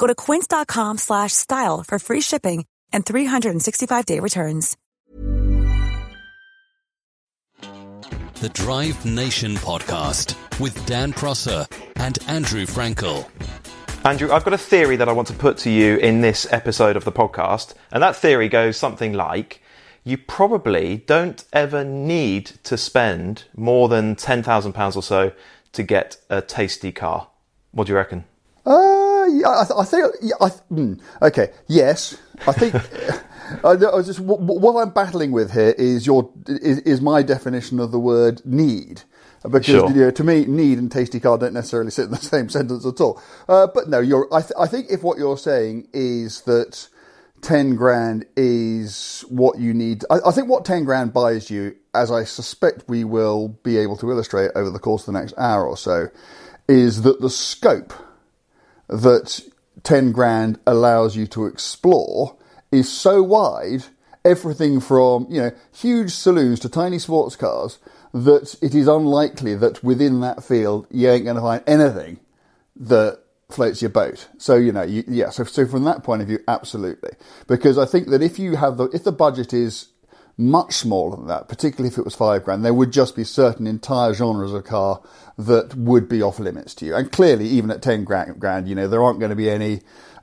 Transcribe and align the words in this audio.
Go 0.00 0.06
to 0.06 0.14
quince.com 0.14 0.98
slash 0.98 1.32
style 1.34 1.84
for 1.86 1.98
free 1.98 2.22
shipping 2.22 2.64
and 2.90 3.04
365-day 3.04 4.18
returns. 4.18 4.76
The 8.40 8.48
Drive 8.48 9.04
Nation 9.04 9.54
podcast 9.56 10.34
with 10.58 10.86
Dan 10.86 11.12
Prosser 11.12 11.66
and 11.96 12.18
Andrew 12.26 12.64
Frankel. 12.64 13.28
Andrew, 14.06 14.32
I've 14.32 14.44
got 14.44 14.54
a 14.54 14.58
theory 14.58 14.96
that 14.96 15.10
I 15.10 15.12
want 15.12 15.28
to 15.28 15.34
put 15.34 15.58
to 15.58 15.70
you 15.70 15.98
in 15.98 16.22
this 16.22 16.50
episode 16.50 16.96
of 16.96 17.04
the 17.04 17.12
podcast, 17.12 17.74
and 17.92 18.02
that 18.02 18.16
theory 18.16 18.48
goes 18.48 18.78
something 18.78 19.12
like 19.12 19.60
you 20.04 20.16
probably 20.16 21.04
don't 21.06 21.44
ever 21.52 21.84
need 21.84 22.46
to 22.64 22.78
spend 22.78 23.44
more 23.54 23.90
than 23.90 24.16
£10,000 24.16 24.96
or 24.96 25.02
so 25.02 25.32
to 25.72 25.82
get 25.82 26.16
a 26.30 26.40
tasty 26.40 26.90
car. 26.90 27.28
What 27.72 27.86
do 27.86 27.92
you 27.92 27.96
reckon? 27.98 28.24
Uh, 28.64 28.99
yeah, 29.38 29.48
I, 29.48 29.80
I 29.80 29.84
think. 29.84 30.14
Yeah, 30.22 30.34
I 30.40 30.48
mm, 30.72 31.00
okay, 31.22 31.52
yes, 31.66 32.16
I 32.46 32.52
think. 32.52 32.74
I, 33.64 33.70
I 33.70 34.02
just 34.02 34.20
what, 34.20 34.40
what, 34.40 34.80
I'm 34.80 34.90
battling 34.90 35.32
with 35.32 35.52
here 35.52 35.74
is 35.76 36.06
your 36.06 36.30
is, 36.46 36.78
is, 36.80 37.00
my 37.00 37.22
definition 37.22 37.80
of 37.80 37.90
the 37.90 37.98
word 37.98 38.44
need. 38.44 39.02
Because 39.42 39.66
sure. 39.66 39.88
you 39.90 39.96
know, 39.96 40.10
to 40.10 40.24
me, 40.24 40.44
need 40.44 40.78
and 40.78 40.92
tasty 40.92 41.18
car 41.18 41.38
don't 41.38 41.54
necessarily 41.54 41.90
sit 41.90 42.04
in 42.04 42.10
the 42.10 42.16
same 42.18 42.48
sentence 42.48 42.84
at 42.84 43.00
all. 43.00 43.20
Uh, 43.48 43.66
but 43.74 43.88
no, 43.88 43.98
you're. 43.98 44.28
I, 44.32 44.42
th- 44.42 44.52
I 44.58 44.66
think 44.66 44.86
if 44.90 45.02
what 45.02 45.18
you're 45.18 45.38
saying 45.38 45.88
is 45.92 46.42
that 46.42 46.88
ten 47.40 47.74
grand 47.74 48.26
is 48.36 49.24
what 49.28 49.58
you 49.58 49.72
need, 49.72 50.04
I, 50.10 50.18
I 50.26 50.30
think 50.30 50.48
what 50.48 50.64
ten 50.64 50.84
grand 50.84 51.12
buys 51.12 51.50
you, 51.50 51.74
as 51.94 52.10
I 52.10 52.24
suspect 52.24 52.84
we 52.86 53.04
will 53.04 53.48
be 53.48 53.78
able 53.78 53.96
to 53.98 54.10
illustrate 54.10 54.50
over 54.54 54.70
the 54.70 54.78
course 54.78 55.08
of 55.08 55.14
the 55.14 55.20
next 55.20 55.34
hour 55.38 55.66
or 55.66 55.76
so, 55.76 56.08
is 56.68 57.02
that 57.02 57.20
the 57.20 57.30
scope 57.30 57.94
that 58.90 59.40
10 59.82 60.12
grand 60.12 60.58
allows 60.66 61.16
you 61.16 61.26
to 61.28 61.46
explore 61.46 62.36
is 62.70 62.90
so 62.90 63.22
wide, 63.22 63.84
everything 64.24 64.80
from, 64.80 65.26
you 65.30 65.40
know, 65.40 65.52
huge 65.72 66.10
saloons 66.10 66.60
to 66.60 66.68
tiny 66.68 66.98
sports 66.98 67.36
cars, 67.36 67.78
that 68.12 68.54
it 68.60 68.74
is 68.74 68.88
unlikely 68.88 69.54
that 69.54 69.82
within 69.82 70.20
that 70.20 70.42
field 70.44 70.86
you 70.90 71.08
ain't 71.08 71.24
going 71.24 71.36
to 71.36 71.42
find 71.42 71.62
anything 71.66 72.18
that 72.76 73.20
floats 73.48 73.82
your 73.82 73.90
boat. 73.90 74.28
So, 74.38 74.56
you 74.56 74.72
know, 74.72 74.82
you, 74.82 75.04
yeah, 75.06 75.30
so, 75.30 75.44
so 75.44 75.66
from 75.66 75.84
that 75.84 76.02
point 76.02 76.22
of 76.22 76.28
view, 76.28 76.40
absolutely. 76.48 77.10
Because 77.46 77.78
I 77.78 77.86
think 77.86 78.08
that 78.08 78.22
if 78.22 78.38
you 78.38 78.56
have 78.56 78.76
the, 78.76 78.84
if 78.88 79.04
the 79.04 79.12
budget 79.12 79.52
is 79.52 79.88
much 80.40 80.72
smaller 80.72 81.16
than 81.16 81.26
that, 81.26 81.48
particularly 81.48 81.92
if 81.92 81.98
it 81.98 82.04
was 82.04 82.14
five 82.14 82.44
grand, 82.44 82.64
there 82.64 82.74
would 82.74 82.92
just 82.92 83.14
be 83.14 83.24
certain 83.24 83.66
entire 83.66 84.14
genres 84.14 84.52
of 84.52 84.64
car 84.64 85.00
that 85.38 85.74
would 85.74 86.08
be 86.08 86.22
off 86.22 86.38
limits 86.38 86.74
to 86.76 86.86
you. 86.86 86.94
And 86.94 87.12
clearly, 87.12 87.46
even 87.46 87.70
at 87.70 87.82
10 87.82 88.04
grand, 88.04 88.40
grand 88.40 88.68
you 88.68 88.74
know, 88.74 88.88
there 88.88 89.02
aren't 89.02 89.20
going 89.20 89.30
to 89.30 89.36
be 89.36 89.50
any, 89.50 89.82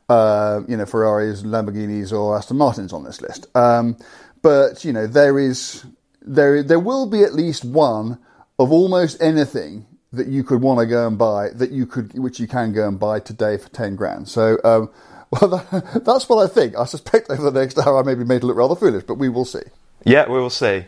uh, 0.10 0.62
you 0.68 0.76
know, 0.76 0.86
Ferraris, 0.86 1.44
Lamborghinis 1.44 2.12
or 2.12 2.36
Aston 2.36 2.58
Martins 2.58 2.94
on 2.94 3.04
this 3.04 3.22
list. 3.22 3.48
Um, 3.56 3.98
but, 4.42 4.84
you 4.84 4.92
know, 4.92 5.08
there 5.08 5.40
is, 5.40 5.86
there, 6.22 6.64
there 6.64 6.80
will 6.80 7.08
be 7.10 7.24
at 7.24 7.34
least 7.34 7.64
one 7.64 8.20
of 8.60 8.72
almost 8.72 9.22
anything 9.22 9.86
that 10.14 10.28
you 10.28 10.44
could 10.44 10.62
want 10.62 10.80
to 10.80 10.86
go 10.86 11.08
and 11.08 11.18
buy 11.18 11.50
that 11.50 11.72
you 11.72 11.86
could, 11.86 12.18
which 12.18 12.40
you 12.40 12.48
can 12.48 12.74
go 12.74 12.88
and 12.88 13.00
buy 13.00 13.20
today 13.20 13.58
for 13.58 13.70
10 13.70 13.96
grand. 13.96 14.28
So, 14.28 14.58
um, 14.64 14.90
well, 15.32 15.50
that, 15.50 16.04
that's 16.06 16.30
what 16.30 16.44
I 16.44 16.48
think. 16.52 16.78
I 16.78 16.86
suspect 16.86 17.30
over 17.30 17.52
the 17.52 17.60
next 17.60 17.78
hour 17.78 18.00
I 18.00 18.04
may 18.04 18.16
be 18.16 18.24
made 18.24 18.42
to 18.42 18.48
look 18.48 18.58
rather 18.58 18.76
foolish, 18.76 19.04
but 19.04 19.16
we 19.16 19.30
will 19.30 19.46
see. 19.46 19.62
Yeah, 20.03 20.30
we 20.30 20.40
will 20.40 20.50
see. 20.50 20.85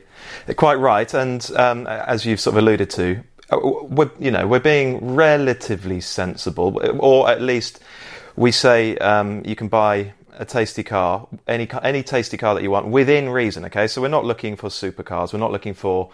Quite 0.55 0.75
right, 0.75 1.11
and 1.13 1.49
um, 1.55 1.87
as 1.87 2.25
you've 2.25 2.39
sort 2.39 2.55
of 2.55 2.63
alluded 2.63 2.89
to, 2.91 3.23
uh, 3.51 3.59
we're, 3.61 4.11
you 4.19 4.31
know, 4.31 4.47
we're 4.47 4.59
being 4.59 5.15
relatively 5.15 6.01
sensible, 6.01 6.79
or 6.99 7.29
at 7.29 7.41
least 7.41 7.81
we 8.35 8.51
say 8.51 8.97
um, 8.97 9.43
you 9.45 9.55
can 9.55 9.67
buy 9.67 10.13
a 10.37 10.45
tasty 10.45 10.83
car, 10.83 11.27
any 11.47 11.67
any 11.83 12.01
tasty 12.03 12.37
car 12.37 12.55
that 12.55 12.63
you 12.63 12.71
want 12.71 12.87
within 12.87 13.29
reason. 13.29 13.65
Okay, 13.65 13.87
so 13.87 14.01
we're 14.01 14.07
not 14.07 14.25
looking 14.25 14.55
for 14.55 14.69
supercars. 14.69 15.33
We're 15.33 15.39
not 15.39 15.51
looking 15.51 15.73
for 15.73 16.09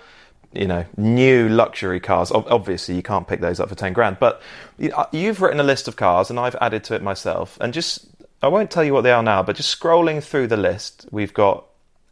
you 0.54 0.68
know 0.68 0.86
new 0.98 1.50
luxury 1.50 2.00
cars. 2.00 2.32
Obviously, 2.32 2.96
you 2.96 3.04
can't 3.04 3.28
pick 3.28 3.42
those 3.42 3.60
up 3.60 3.70
for 3.70 3.76
ten 3.76 3.94
grand. 3.94 4.18
But 4.20 4.42
uh, 4.94 5.06
you've 5.12 5.42
written 5.42 5.60
a 5.60 5.64
list 5.64 5.88
of 5.88 5.96
cars, 5.96 6.30
and 6.30 6.40
I've 6.40 6.56
added 6.60 6.84
to 6.86 6.96
it 6.96 7.04
myself. 7.04 7.58
And 7.62 7.74
just 7.74 8.08
I 8.42 8.48
won't 8.48 8.72
tell 8.72 8.84
you 8.84 8.94
what 8.94 9.02
they 9.02 9.12
are 9.12 9.24
now, 9.24 9.44
but 9.44 9.56
just 9.56 9.80
scrolling 9.80 10.24
through 10.24 10.48
the 10.48 10.58
list, 10.58 11.08
we've 11.12 11.34
got 11.34 11.66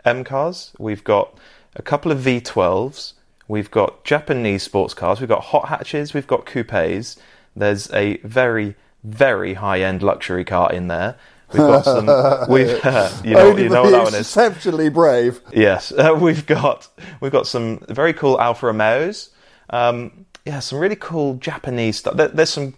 M 0.05 0.23
cars, 0.23 0.73
we've 0.77 1.03
got 1.03 1.37
a 1.75 1.81
couple 1.81 2.11
of 2.11 2.19
V12s, 2.19 3.13
we've 3.47 3.71
got 3.71 4.03
Japanese 4.03 4.63
sports 4.63 4.93
cars, 4.93 5.19
we've 5.19 5.29
got 5.29 5.43
hot 5.45 5.69
hatches, 5.69 6.13
we've 6.13 6.27
got 6.27 6.45
coupes. 6.45 7.17
There's 7.55 7.91
a 7.93 8.17
very, 8.17 8.75
very 9.03 9.55
high 9.55 9.81
end 9.81 10.01
luxury 10.01 10.43
car 10.43 10.71
in 10.71 10.87
there. 10.87 11.15
We've 11.53 11.59
got 11.59 11.85
some. 11.85 12.05
We've, 12.49 12.83
uh, 12.83 13.11
you 13.23 13.35
know, 13.35 13.55
you 13.55 13.69
know 13.69 13.83
what 13.83 13.91
that 13.91 14.03
one 14.03 14.13
is. 14.15 14.21
Exceptionally 14.21 14.89
brave. 14.89 15.39
Yes, 15.51 15.91
uh, 15.97 16.17
we've 16.19 16.45
got 16.47 16.87
we've 17.21 17.31
got 17.31 17.45
some 17.45 17.79
very 17.89 18.13
cool 18.13 18.39
Alfa 18.41 18.67
Romeos. 18.67 19.29
Um, 19.69 20.25
yeah, 20.45 20.59
some 20.59 20.79
really 20.79 20.95
cool 20.95 21.35
Japanese 21.35 21.97
stuff. 21.97 22.17
There, 22.17 22.29
there's 22.29 22.49
some 22.49 22.73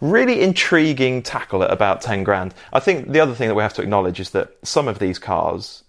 really 0.00 0.42
intriguing 0.42 1.22
tackle 1.22 1.62
at 1.64 1.72
about 1.72 2.02
ten 2.02 2.22
grand. 2.22 2.54
I 2.72 2.80
think 2.80 3.12
the 3.12 3.20
other 3.20 3.34
thing 3.34 3.48
that 3.48 3.54
we 3.54 3.62
have 3.62 3.74
to 3.74 3.82
acknowledge 3.82 4.20
is 4.20 4.30
that 4.30 4.54
some 4.62 4.88
of 4.88 4.98
these 4.98 5.18
cars 5.18 5.84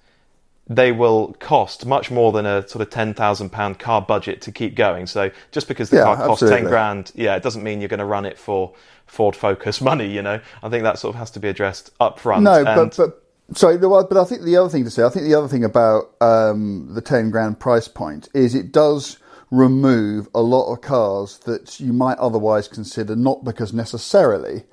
they 0.69 0.91
will 0.91 1.34
cost 1.40 1.85
much 1.88 2.11
more 2.11 2.32
than 2.32 2.46
a 2.46 2.67
sort 2.67 2.82
of 2.82 2.91
ten 2.91 3.14
thousand 3.14 3.49
pound 3.49 3.79
car 3.79 4.02
budget 4.02 4.41
to 4.41 4.52
keep 4.52 4.76
going. 4.76 5.08
So 5.08 5.32
just 5.52 5.67
because 5.67 5.90
the 5.90 5.97
yeah, 5.97 6.03
car 6.03 6.16
costs 6.16 6.44
absolutely. 6.44 6.61
ten 6.61 6.70
grand, 6.70 7.11
yeah, 7.16 7.35
it 7.35 7.44
doesn't 7.44 7.64
mean 7.64 7.82
you're 7.82 7.90
going 7.90 7.99
to 7.99 8.05
run 8.05 8.26
it 8.26 8.38
for 8.38 8.73
Ford 9.08 9.35
Focus 9.35 9.82
money. 9.91 10.08
You 10.08 10.22
know, 10.22 10.40
I 10.61 10.70
think 10.70 10.84
that 10.84 10.99
sort 10.99 11.16
of 11.16 11.20
has 11.20 11.32
to 11.32 11.40
be 11.40 11.47
addressed 11.49 11.91
up 11.99 12.20
front. 12.20 12.44
No, 12.44 12.64
but 12.64 12.96
but 12.96 13.58
sorry, 13.58 13.78
but 13.78 14.16
I 14.16 14.23
think 14.26 14.44
the 14.44 14.58
other 14.58 14.70
thing 14.70 14.84
to 14.84 14.91
say, 14.91 15.03
I 15.03 15.09
think 15.09 15.26
the 15.26 15.35
other 15.35 15.47
thing 15.47 15.64
about 15.64 16.11
um, 16.22 16.94
the 16.94 17.02
ten 17.02 17.32
grand 17.32 17.59
price 17.59 17.88
point 17.88 18.29
is 18.35 18.53
it 18.53 18.72
does 18.72 19.17
remove 19.52 20.28
a 20.35 20.41
lot 20.41 20.72
of 20.72 20.82
cars 20.82 21.40
that 21.40 21.79
you 21.79 21.91
might 21.91 22.17
otherwise 22.20 22.67
consider 22.67 23.16
not 23.16 23.44
because 23.44 23.73
necessarily 23.73 24.64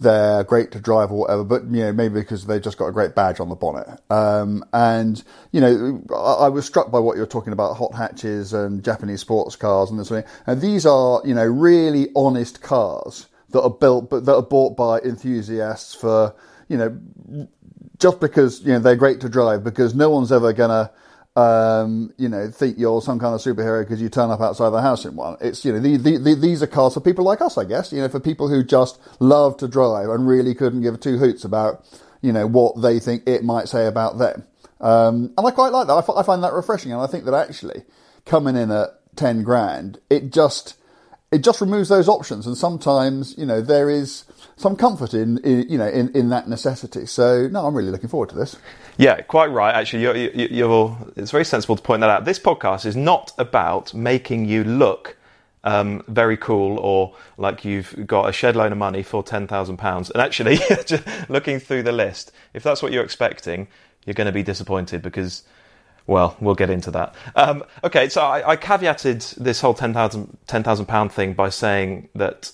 they're 0.00 0.44
great 0.44 0.72
to 0.72 0.80
drive 0.80 1.12
or 1.12 1.20
whatever, 1.20 1.44
but 1.44 1.64
you 1.64 1.82
know 1.82 1.92
maybe 1.92 2.20
because 2.20 2.46
they've 2.46 2.62
just 2.62 2.78
got 2.78 2.86
a 2.86 2.92
great 2.92 3.14
badge 3.14 3.38
on 3.38 3.50
the 3.50 3.54
bonnet. 3.54 4.00
Um, 4.08 4.64
and 4.72 5.22
you 5.52 5.60
know, 5.60 6.02
I, 6.14 6.46
I, 6.46 6.48
was 6.48 6.64
struck 6.64 6.90
by 6.90 6.98
what 6.98 7.18
you're 7.18 7.26
talking 7.26 7.52
about 7.52 7.74
hot 7.74 7.94
hatches 7.94 8.54
and 8.54 8.82
Japanese 8.82 9.20
sports 9.20 9.56
cars 9.56 9.90
and 9.90 10.00
this 10.00 10.08
thing. 10.08 10.24
And 10.46 10.60
these 10.60 10.86
are 10.86 11.20
you 11.24 11.34
know 11.34 11.44
really 11.44 12.08
honest 12.16 12.62
cars 12.62 13.26
that 13.50 13.60
are 13.62 13.70
built, 13.70 14.08
but 14.08 14.24
that 14.24 14.34
are 14.34 14.42
bought 14.42 14.76
by 14.76 15.00
enthusiasts 15.00 15.94
for 15.94 16.34
you 16.68 16.78
know 16.78 17.48
just 17.98 18.20
because 18.20 18.62
you 18.62 18.72
know 18.72 18.78
they're 18.78 18.96
great 18.96 19.20
to 19.20 19.28
drive, 19.28 19.62
because 19.62 19.94
no 19.94 20.08
one's 20.08 20.32
ever 20.32 20.54
gonna 20.54 20.90
um, 21.36 22.12
you 22.16 22.28
know, 22.28 22.50
think 22.50 22.78
you're 22.78 23.00
some 23.00 23.18
kind 23.18 23.34
of 23.34 23.40
superhero 23.40 23.82
because 23.82 24.02
you 24.02 24.08
turn 24.08 24.30
up 24.30 24.40
outside 24.40 24.70
the 24.70 24.82
house 24.82 25.04
in 25.04 25.14
one. 25.16 25.36
It's, 25.40 25.64
you 25.64 25.72
know, 25.72 25.78
the, 25.78 25.96
the, 25.96 26.18
the, 26.18 26.34
these 26.34 26.62
are 26.62 26.66
cars 26.66 26.94
for 26.94 27.00
people 27.00 27.24
like 27.24 27.40
us, 27.40 27.56
I 27.56 27.64
guess, 27.64 27.92
you 27.92 28.00
know, 28.00 28.08
for 28.08 28.20
people 28.20 28.48
who 28.48 28.64
just 28.64 29.00
love 29.20 29.56
to 29.58 29.68
drive 29.68 30.08
and 30.08 30.26
really 30.26 30.54
couldn't 30.54 30.82
give 30.82 30.98
two 30.98 31.18
hoots 31.18 31.44
about, 31.44 31.84
you 32.20 32.32
know, 32.32 32.46
what 32.46 32.80
they 32.82 32.98
think 32.98 33.22
it 33.26 33.44
might 33.44 33.68
say 33.68 33.86
about 33.86 34.18
them. 34.18 34.44
Um, 34.80 35.32
and 35.36 35.46
I 35.46 35.50
quite 35.50 35.72
like 35.72 35.86
that. 35.86 35.92
I, 35.92 35.98
f- 35.98 36.10
I 36.16 36.22
find 36.22 36.42
that 36.42 36.52
refreshing. 36.52 36.92
And 36.92 37.00
I 37.00 37.06
think 37.06 37.24
that 37.26 37.34
actually 37.34 37.84
coming 38.24 38.56
in 38.56 38.70
at 38.70 38.88
10 39.16 39.42
grand, 39.44 40.00
it 40.10 40.32
just, 40.32 40.76
it 41.30 41.44
just 41.44 41.60
removes 41.60 41.88
those 41.88 42.08
options. 42.08 42.46
And 42.46 42.56
sometimes, 42.56 43.36
you 43.38 43.46
know, 43.46 43.60
there 43.60 43.88
is 43.88 44.24
some 44.56 44.76
comfort 44.76 45.14
in, 45.14 45.38
in 45.38 45.68
you 45.70 45.78
know, 45.78 45.88
in, 45.88 46.14
in 46.14 46.28
that 46.30 46.48
necessity. 46.48 47.06
So 47.06 47.46
no, 47.48 47.66
I'm 47.66 47.74
really 47.74 47.90
looking 47.90 48.10
forward 48.10 48.30
to 48.30 48.34
this. 48.34 48.56
Yeah, 49.00 49.22
quite 49.22 49.46
right. 49.46 49.74
Actually, 49.74 50.02
you're, 50.02 50.14
you're, 50.14 50.98
it's 51.16 51.30
very 51.30 51.46
sensible 51.46 51.74
to 51.74 51.80
point 51.80 52.02
that 52.02 52.10
out. 52.10 52.26
This 52.26 52.38
podcast 52.38 52.84
is 52.84 52.94
not 52.94 53.32
about 53.38 53.94
making 53.94 54.44
you 54.44 54.62
look 54.62 55.16
um, 55.64 56.04
very 56.06 56.36
cool 56.36 56.76
or 56.76 57.14
like 57.38 57.64
you've 57.64 58.06
got 58.06 58.28
a 58.28 58.32
shed 58.32 58.56
load 58.56 58.72
of 58.72 58.76
money 58.76 59.02
for 59.02 59.22
ten 59.22 59.46
thousand 59.46 59.78
pounds. 59.78 60.10
And 60.10 60.20
actually, 60.20 60.58
looking 61.30 61.58
through 61.60 61.84
the 61.84 61.92
list, 61.92 62.32
if 62.52 62.62
that's 62.62 62.82
what 62.82 62.92
you're 62.92 63.02
expecting, 63.02 63.68
you're 64.04 64.12
going 64.12 64.26
to 64.26 64.32
be 64.32 64.42
disappointed 64.42 65.00
because. 65.00 65.44
Well, 66.06 66.36
we'll 66.40 66.56
get 66.56 66.70
into 66.70 66.90
that. 66.90 67.14
Um, 67.36 67.62
okay, 67.84 68.08
so 68.08 68.22
I, 68.22 68.52
I, 68.52 68.56
caveated 68.56 69.32
this 69.36 69.60
whole 69.60 69.74
£10,000 69.74 70.36
£10, 70.48 71.12
thing 71.12 71.34
by 71.34 71.50
saying 71.50 72.08
that 72.16 72.50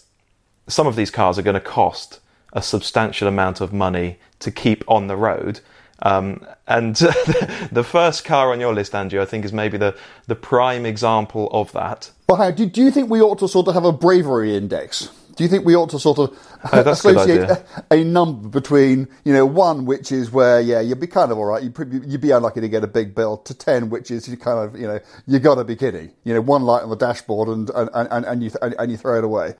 some 0.66 0.86
of 0.86 0.94
these 0.94 1.10
cars 1.10 1.38
are 1.38 1.42
going 1.42 1.54
to 1.54 1.60
cost 1.60 2.20
a 2.52 2.60
substantial 2.60 3.28
amount 3.28 3.62
of 3.62 3.72
money 3.72 4.18
to 4.40 4.50
keep 4.50 4.84
on 4.88 5.06
the 5.06 5.16
road. 5.16 5.60
Um, 6.02 6.46
and 6.66 6.94
the 7.72 7.86
first 7.86 8.24
car 8.24 8.52
on 8.52 8.60
your 8.60 8.74
list, 8.74 8.94
Andrew, 8.94 9.20
I 9.20 9.24
think 9.24 9.44
is 9.44 9.52
maybe 9.52 9.78
the, 9.78 9.96
the 10.26 10.34
prime 10.34 10.84
example 10.84 11.48
of 11.52 11.72
that. 11.72 12.10
Well, 12.28 12.38
how, 12.38 12.50
do, 12.50 12.66
do 12.66 12.82
you 12.82 12.90
think 12.90 13.10
we 13.10 13.20
ought 13.20 13.38
to 13.38 13.48
sort 13.48 13.68
of 13.68 13.74
have 13.74 13.84
a 13.84 13.92
bravery 13.92 14.56
index? 14.56 15.10
Do 15.36 15.44
you 15.44 15.50
think 15.50 15.66
we 15.66 15.76
ought 15.76 15.90
to 15.90 15.98
sort 15.98 16.18
of 16.18 16.38
oh, 16.72 16.80
associate 16.90 17.50
a, 17.50 17.64
a, 17.90 18.02
number 18.02 18.48
between, 18.48 19.06
you 19.24 19.34
know, 19.34 19.44
one 19.44 19.84
which 19.84 20.10
is 20.10 20.30
where, 20.30 20.62
yeah, 20.62 20.80
you'd 20.80 20.98
be 20.98 21.06
kind 21.06 21.30
of 21.30 21.36
all 21.36 21.44
right, 21.44 21.62
you'd, 21.62 22.04
you'd 22.06 22.22
be 22.22 22.30
unlucky 22.30 22.62
to 22.62 22.68
get 22.68 22.82
a 22.82 22.86
big 22.86 23.14
bill, 23.14 23.36
to 23.38 23.52
10 23.52 23.90
which 23.90 24.10
is 24.10 24.26
you 24.28 24.38
kind 24.38 24.58
of, 24.58 24.80
you 24.80 24.86
know, 24.86 24.98
you 25.26 25.38
got 25.38 25.56
to 25.56 25.64
be 25.64 25.76
kidding. 25.76 26.10
You 26.24 26.32
know, 26.32 26.40
one 26.40 26.62
light 26.62 26.82
on 26.82 26.88
the 26.88 26.96
dashboard 26.96 27.48
and, 27.48 27.68
and, 27.70 27.90
and, 27.92 28.24
and, 28.24 28.42
you, 28.42 28.50
and, 28.62 28.74
and 28.78 28.90
you 28.90 28.96
throw 28.96 29.18
it 29.18 29.24
away. 29.24 29.54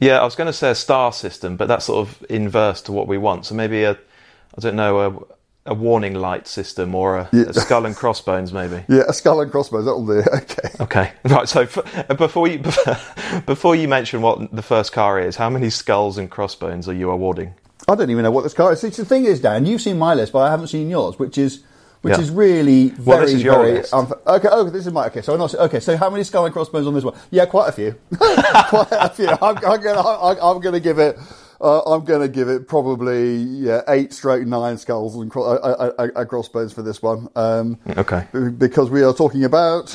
Yeah, 0.00 0.20
I 0.20 0.24
was 0.24 0.34
going 0.34 0.46
to 0.46 0.52
say 0.52 0.70
a 0.70 0.74
star 0.74 1.12
system, 1.12 1.56
but 1.56 1.68
that's 1.68 1.84
sort 1.84 2.08
of 2.08 2.26
inverse 2.28 2.82
to 2.82 2.92
what 2.92 3.06
we 3.06 3.16
want. 3.16 3.46
So 3.46 3.54
maybe 3.54 3.84
a, 3.84 3.92
I 3.92 4.60
don't 4.60 4.76
know, 4.76 5.00
a, 5.00 5.39
a 5.66 5.74
warning 5.74 6.14
light 6.14 6.48
system 6.48 6.94
or 6.94 7.18
a, 7.18 7.28
yeah. 7.32 7.44
a, 7.48 7.52
skull 7.52 7.84
and 7.86 7.94
crossbones, 7.94 8.52
maybe. 8.52 8.82
Yeah, 8.88 9.02
a 9.08 9.12
skull 9.12 9.40
and 9.40 9.50
crossbones. 9.50 9.84
That'll 9.84 10.06
do. 10.06 10.22
Okay. 10.32 10.68
Okay. 10.80 11.12
Right. 11.24 11.48
So 11.48 11.66
before 12.14 12.48
you 12.48 12.58
before 13.46 13.76
you 13.76 13.86
mention 13.88 14.22
what 14.22 14.54
the 14.54 14.62
first 14.62 14.92
car 14.92 15.20
is, 15.20 15.36
how 15.36 15.50
many 15.50 15.70
skulls 15.70 16.18
and 16.18 16.30
crossbones 16.30 16.88
are 16.88 16.94
you 16.94 17.10
awarding? 17.10 17.54
I 17.88 17.94
don't 17.94 18.10
even 18.10 18.24
know 18.24 18.30
what 18.30 18.42
this 18.42 18.54
car 18.54 18.72
is. 18.72 18.80
See, 18.80 18.88
the 18.88 19.04
thing 19.04 19.24
is, 19.24 19.40
Dan, 19.40 19.66
you've 19.66 19.80
seen 19.80 19.98
my 19.98 20.14
list, 20.14 20.32
but 20.32 20.40
I 20.40 20.50
haven't 20.50 20.68
seen 20.68 20.88
yours, 20.88 21.18
which 21.18 21.38
is 21.38 21.62
which 22.02 22.14
yeah. 22.14 22.20
is 22.20 22.30
really 22.30 22.88
very 22.90 23.04
well, 23.04 23.20
this 23.20 23.34
is 23.34 23.42
your 23.42 23.54
very. 23.56 23.72
List. 23.72 23.92
Um, 23.92 24.12
okay. 24.26 24.48
Oh, 24.50 24.64
this 24.70 24.86
is 24.86 24.92
my. 24.92 25.06
Okay. 25.06 25.20
So 25.20 25.34
I'm 25.34 25.38
not. 25.38 25.54
Okay. 25.54 25.80
So 25.80 25.96
how 25.96 26.08
many 26.08 26.24
skull 26.24 26.46
and 26.46 26.52
crossbones 26.52 26.86
on 26.86 26.94
this 26.94 27.04
one? 27.04 27.14
Yeah, 27.30 27.44
quite 27.44 27.68
a 27.68 27.72
few. 27.72 27.94
quite 28.16 28.88
a 28.90 29.10
few. 29.10 29.28
I'm, 29.28 29.56
I'm 29.58 29.82
gonna. 29.82 30.00
I'm, 30.00 30.36
I'm 30.40 30.60
gonna 30.60 30.80
give 30.80 30.98
it. 30.98 31.18
Uh, 31.60 31.80
I'm 31.82 32.04
going 32.04 32.22
to 32.22 32.28
give 32.28 32.48
it 32.48 32.66
probably 32.66 33.34
yeah, 33.36 33.82
eight 33.88 34.12
stroke 34.14 34.46
nine 34.46 34.78
skulls 34.78 35.14
and 35.16 35.30
cro- 35.30 35.44
uh, 35.44 35.92
uh, 35.98 36.08
uh, 36.16 36.24
crossbones 36.24 36.72
for 36.72 36.82
this 36.82 37.02
one. 37.02 37.28
Um, 37.36 37.78
okay. 37.98 38.26
Because 38.56 38.88
we 38.88 39.02
are 39.02 39.12
talking 39.12 39.44
about 39.44 39.94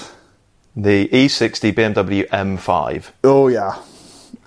the 0.75 1.07
E60 1.07 1.73
BMW 1.73 2.27
M5. 2.29 3.11
Oh 3.23 3.47
yeah, 3.47 3.81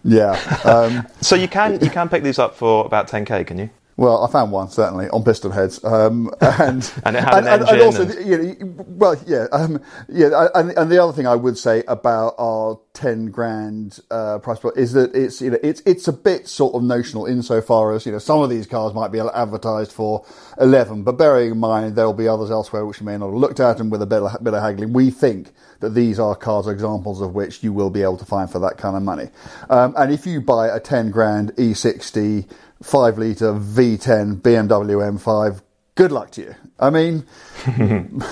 yeah. 0.04 0.60
Um, 0.64 1.06
so 1.20 1.34
you 1.34 1.48
can 1.48 1.80
you 1.80 1.90
can 1.90 2.08
pick 2.08 2.22
these 2.22 2.38
up 2.38 2.54
for 2.54 2.84
about 2.86 3.08
10k, 3.08 3.46
can 3.46 3.58
you? 3.58 3.70
Well, 3.98 4.22
I 4.22 4.30
found 4.30 4.52
one 4.52 4.70
certainly 4.70 5.08
on 5.08 5.24
PistonHeads, 5.24 5.84
um, 5.84 6.32
and 6.40 6.88
and 7.04 7.16
it 7.16 7.24
had 7.24 7.38
an 7.38 7.48
and. 7.48 7.68
And 7.68 7.82
also, 7.82 8.02
and... 8.02 8.28
You 8.28 8.38
know, 8.38 8.74
well, 8.86 9.20
yeah, 9.26 9.46
um, 9.50 9.82
yeah, 10.08 10.46
and, 10.54 10.70
and 10.70 10.88
the 10.88 11.02
other 11.02 11.12
thing 11.12 11.26
I 11.26 11.34
would 11.34 11.58
say 11.58 11.82
about 11.88 12.36
our 12.38 12.78
ten 12.92 13.26
grand 13.32 13.98
uh, 14.08 14.38
price 14.38 14.60
point 14.60 14.76
is 14.76 14.92
that 14.92 15.16
it's 15.16 15.40
you 15.40 15.50
know 15.50 15.58
it's 15.64 15.82
it's 15.84 16.06
a 16.06 16.12
bit 16.12 16.46
sort 16.46 16.76
of 16.76 16.84
notional 16.84 17.26
insofar 17.26 17.92
as 17.92 18.06
you 18.06 18.12
know 18.12 18.20
some 18.20 18.40
of 18.40 18.50
these 18.50 18.68
cars 18.68 18.94
might 18.94 19.10
be 19.10 19.18
advertised 19.18 19.90
for 19.90 20.24
eleven, 20.60 21.02
but 21.02 21.18
bearing 21.18 21.50
in 21.50 21.58
mind 21.58 21.96
there 21.96 22.06
will 22.06 22.14
be 22.14 22.28
others 22.28 22.52
elsewhere 22.52 22.86
which 22.86 23.00
you 23.00 23.06
may 23.06 23.18
not 23.18 23.26
have 23.26 23.34
looked 23.34 23.58
at, 23.58 23.80
and 23.80 23.90
with 23.90 24.00
a 24.00 24.06
bit 24.06 24.22
of, 24.22 24.44
bit 24.44 24.54
of 24.54 24.62
haggling, 24.62 24.92
we 24.92 25.10
think 25.10 25.50
that 25.80 25.90
these 25.90 26.20
are 26.20 26.36
cars 26.36 26.68
examples 26.68 27.20
of 27.20 27.34
which 27.34 27.64
you 27.64 27.72
will 27.72 27.90
be 27.90 28.02
able 28.02 28.16
to 28.16 28.24
find 28.24 28.48
for 28.48 28.60
that 28.60 28.78
kind 28.78 28.96
of 28.96 29.02
money. 29.02 29.28
Um, 29.68 29.92
and 29.98 30.12
if 30.12 30.24
you 30.24 30.40
buy 30.40 30.68
a 30.68 30.78
ten 30.78 31.10
grand 31.10 31.50
E60 31.56 32.48
5 32.82 33.18
litre 33.18 33.52
V10 33.54 34.40
BMW 34.40 35.18
M5. 35.18 35.62
Good 35.94 36.12
luck 36.12 36.30
to 36.32 36.42
you. 36.42 36.54
I 36.78 36.90
mean, 36.90 37.26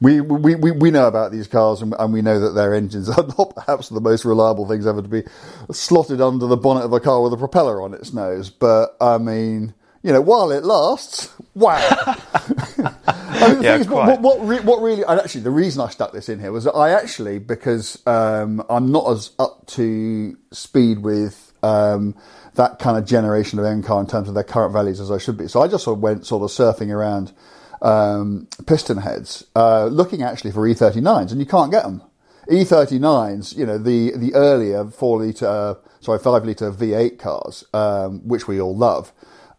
we, 0.00 0.20
we, 0.20 0.56
we, 0.56 0.72
we 0.72 0.90
know 0.90 1.06
about 1.06 1.30
these 1.30 1.46
cars 1.46 1.80
and, 1.80 1.94
and, 1.96 2.12
we 2.12 2.20
know 2.20 2.40
that 2.40 2.50
their 2.50 2.74
engines 2.74 3.08
are 3.08 3.24
not 3.38 3.54
perhaps 3.54 3.90
the 3.90 4.00
most 4.00 4.24
reliable 4.24 4.66
things 4.66 4.88
ever 4.88 5.02
to 5.02 5.08
be 5.08 5.22
slotted 5.70 6.20
under 6.20 6.46
the 6.46 6.56
bonnet 6.56 6.84
of 6.84 6.92
a 6.92 6.98
car 6.98 7.22
with 7.22 7.32
a 7.32 7.36
propeller 7.36 7.80
on 7.80 7.94
its 7.94 8.12
nose. 8.12 8.50
But 8.50 8.96
I 9.00 9.18
mean, 9.18 9.72
you 10.02 10.12
know, 10.12 10.20
while 10.20 10.50
it 10.50 10.64
lasts, 10.64 11.32
wow. 11.54 11.76
I 11.86 13.48
mean, 13.48 13.58
the 13.58 13.62
yeah, 13.62 13.72
thing 13.72 13.80
is, 13.82 13.88
what, 13.88 14.20
what, 14.20 14.40
what, 14.40 14.64
what, 14.64 14.82
really, 14.82 15.02
and 15.04 15.20
actually, 15.20 15.42
the 15.42 15.50
reason 15.50 15.80
I 15.80 15.90
stuck 15.90 16.12
this 16.12 16.28
in 16.28 16.40
here 16.40 16.50
was 16.50 16.64
that 16.64 16.74
I 16.74 16.90
actually, 16.90 17.38
because 17.38 18.04
um, 18.06 18.64
I'm 18.68 18.90
not 18.90 19.08
as 19.10 19.30
up 19.38 19.66
to 19.68 20.36
speed 20.50 20.98
with 20.98 21.52
um, 21.62 22.16
that 22.54 22.78
kind 22.78 22.98
of 22.98 23.06
generation 23.06 23.58
of 23.58 23.64
M 23.64 23.82
car 23.82 24.00
in 24.00 24.06
terms 24.06 24.28
of 24.28 24.34
their 24.34 24.44
current 24.44 24.72
values 24.72 25.00
as 25.00 25.10
I 25.10 25.18
should 25.18 25.38
be. 25.38 25.48
So 25.48 25.62
I 25.62 25.68
just 25.68 25.84
sort 25.84 25.98
of 25.98 26.02
went 26.02 26.26
sort 26.26 26.42
of 26.42 26.50
surfing 26.50 26.90
around 26.90 27.32
um, 27.80 28.46
PistonHeads, 28.62 29.44
uh, 29.56 29.86
looking 29.86 30.22
actually 30.22 30.52
for 30.52 30.68
E39s, 30.68 31.30
and 31.30 31.40
you 31.40 31.46
can't 31.46 31.70
get 31.70 31.82
them. 31.82 32.02
E39s, 32.48 33.56
you 33.56 33.64
know, 33.64 33.78
the 33.78 34.12
the 34.16 34.34
earlier 34.34 34.84
four 34.84 35.18
liter, 35.18 35.76
sorry, 36.00 36.18
five 36.18 36.44
liter 36.44 36.72
V8 36.72 37.18
cars, 37.18 37.64
um, 37.72 38.26
which 38.26 38.48
we 38.48 38.60
all 38.60 38.76
love. 38.76 39.12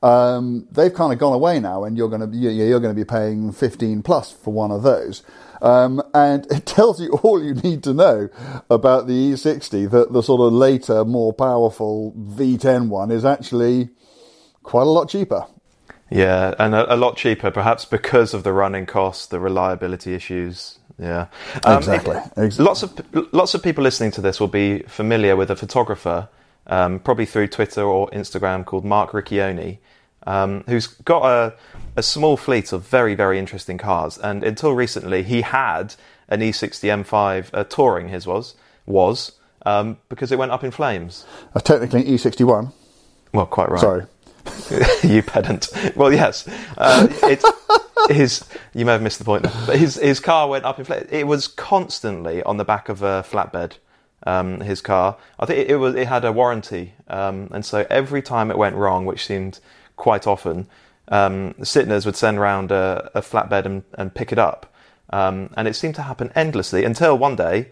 Um, 0.04 0.68
they've 0.70 0.94
kind 0.94 1.14
of 1.14 1.20
gone 1.20 1.32
away 1.32 1.62
now, 1.62 1.86
and 1.86 1.98
you're 1.98 2.10
going 2.10 2.30
to 2.30 2.38
you're 2.38 2.82
going 2.82 2.94
to 2.94 3.00
be 3.00 3.06
paying 3.06 3.54
15 3.54 4.04
plus 4.04 4.34
for 4.34 4.54
one 4.54 4.72
of 4.72 4.84
those. 4.84 5.24
Um, 5.64 6.04
and 6.14 6.46
it 6.52 6.66
tells 6.68 7.02
you 7.02 7.14
all 7.24 7.44
you 7.44 7.56
need 7.56 7.84
to 7.84 7.94
know 7.94 8.30
about 8.70 9.08
the 9.08 9.32
E60 9.32 9.90
that 9.90 10.12
the 10.14 10.22
sort 10.22 10.42
of 10.42 10.54
later, 10.54 11.04
more 11.06 11.34
powerful 11.34 12.14
V10 12.18 12.90
one 12.90 13.10
is 13.10 13.26
actually 13.26 13.90
quite 14.62 14.84
a 14.84 14.90
lot 14.90 15.10
cheaper. 15.10 15.48
Yeah, 16.12 16.54
and 16.60 16.76
a, 16.76 16.94
a 16.94 16.98
lot 16.98 17.18
cheaper, 17.18 17.50
perhaps 17.50 17.86
because 17.86 18.34
of 18.34 18.44
the 18.44 18.54
running 18.54 18.86
costs, 18.86 19.26
the 19.26 19.40
reliability 19.40 20.14
issues. 20.14 20.78
Yeah, 21.00 21.28
um, 21.64 21.78
exactly. 21.78 22.18
exactly. 22.38 22.66
Lots 22.66 22.84
of 22.84 23.34
lots 23.34 23.56
of 23.56 23.64
people 23.64 23.84
listening 23.84 24.12
to 24.12 24.22
this 24.22 24.40
will 24.40 24.48
be 24.48 24.84
familiar 24.84 25.36
with 25.36 25.50
a 25.50 25.56
photographer, 25.56 26.30
um, 26.68 27.00
probably 27.00 27.26
through 27.26 27.48
Twitter 27.48 27.82
or 27.82 28.10
Instagram, 28.12 28.64
called 28.64 28.86
Mark 28.86 29.12
Riccioni, 29.12 29.80
um, 30.26 30.64
who's 30.68 30.88
got 30.88 31.26
a, 31.26 31.54
a 31.96 32.04
small 32.04 32.38
fleet 32.38 32.72
of 32.72 32.88
very, 32.88 33.16
very 33.16 33.40
interesting 33.40 33.78
cars. 33.78 34.18
And 34.18 34.44
until 34.44 34.74
recently, 34.74 35.24
he 35.24 35.42
had 35.42 35.96
an 36.30 36.42
E60 36.42 37.04
M5 37.04 37.50
uh, 37.54 37.64
touring, 37.66 38.10
his 38.10 38.26
was, 38.26 38.56
was 38.86 39.34
um, 39.66 39.98
because 40.10 40.32
it 40.32 40.38
went 40.38 40.52
up 40.52 40.64
in 40.64 40.72
flames. 40.72 41.26
Uh, 41.56 41.60
technically 41.60 42.04
E61. 42.04 42.72
Well, 43.34 43.46
quite 43.46 43.70
right. 43.70 43.82
Sorry. 43.82 44.06
you 45.04 45.24
pedant. 45.24 45.70
Well, 45.96 46.12
yes. 46.12 46.48
Uh, 46.78 47.08
it, 47.24 47.44
his, 48.16 48.46
you 48.74 48.86
may 48.86 48.94
have 48.94 49.02
missed 49.02 49.20
the 49.20 49.26
point 49.26 49.44
there, 49.44 49.54
but 49.66 49.78
his, 49.78 49.96
his 49.96 50.20
car 50.20 50.50
went 50.50 50.66
up 50.66 50.80
in 50.80 50.86
flames. 50.86 51.08
It 51.12 51.28
was 51.28 51.48
constantly 51.48 52.44
on 52.44 52.58
the 52.58 52.66
back 52.66 52.90
of 52.90 53.02
a 53.02 53.26
flatbed. 53.28 53.74
Um, 54.26 54.62
his 54.62 54.80
car. 54.80 55.18
I 55.38 55.46
think 55.46 55.60
it, 55.60 55.72
it, 55.72 55.76
was. 55.76 55.96
It 55.96 56.08
had 56.08 56.24
a 56.24 56.32
warranty, 56.32 56.94
um, 57.10 57.50
and 57.52 57.66
so 57.66 57.86
every 57.90 58.22
time 58.22 58.52
it 58.52 58.58
went 58.58 58.78
wrong, 58.78 59.04
which 59.04 59.26
seemed 59.26 59.60
quite 60.04 60.28
often, 60.28 60.68
um, 61.08 61.54
Sytners 61.62 62.06
would 62.06 62.18
send 62.18 62.38
around 62.38 62.72
a, 62.72 63.10
a 63.16 63.22
flatbed 63.22 63.66
and, 63.66 63.84
and, 63.94 64.14
pick 64.14 64.34
it 64.34 64.38
up. 64.38 64.74
Um, 65.12 65.50
and 65.56 65.66
it 65.66 65.76
seemed 65.76 65.96
to 65.96 66.02
happen 66.02 66.30
endlessly 66.36 66.84
until 66.84 67.18
one 67.18 67.38
day, 67.38 67.72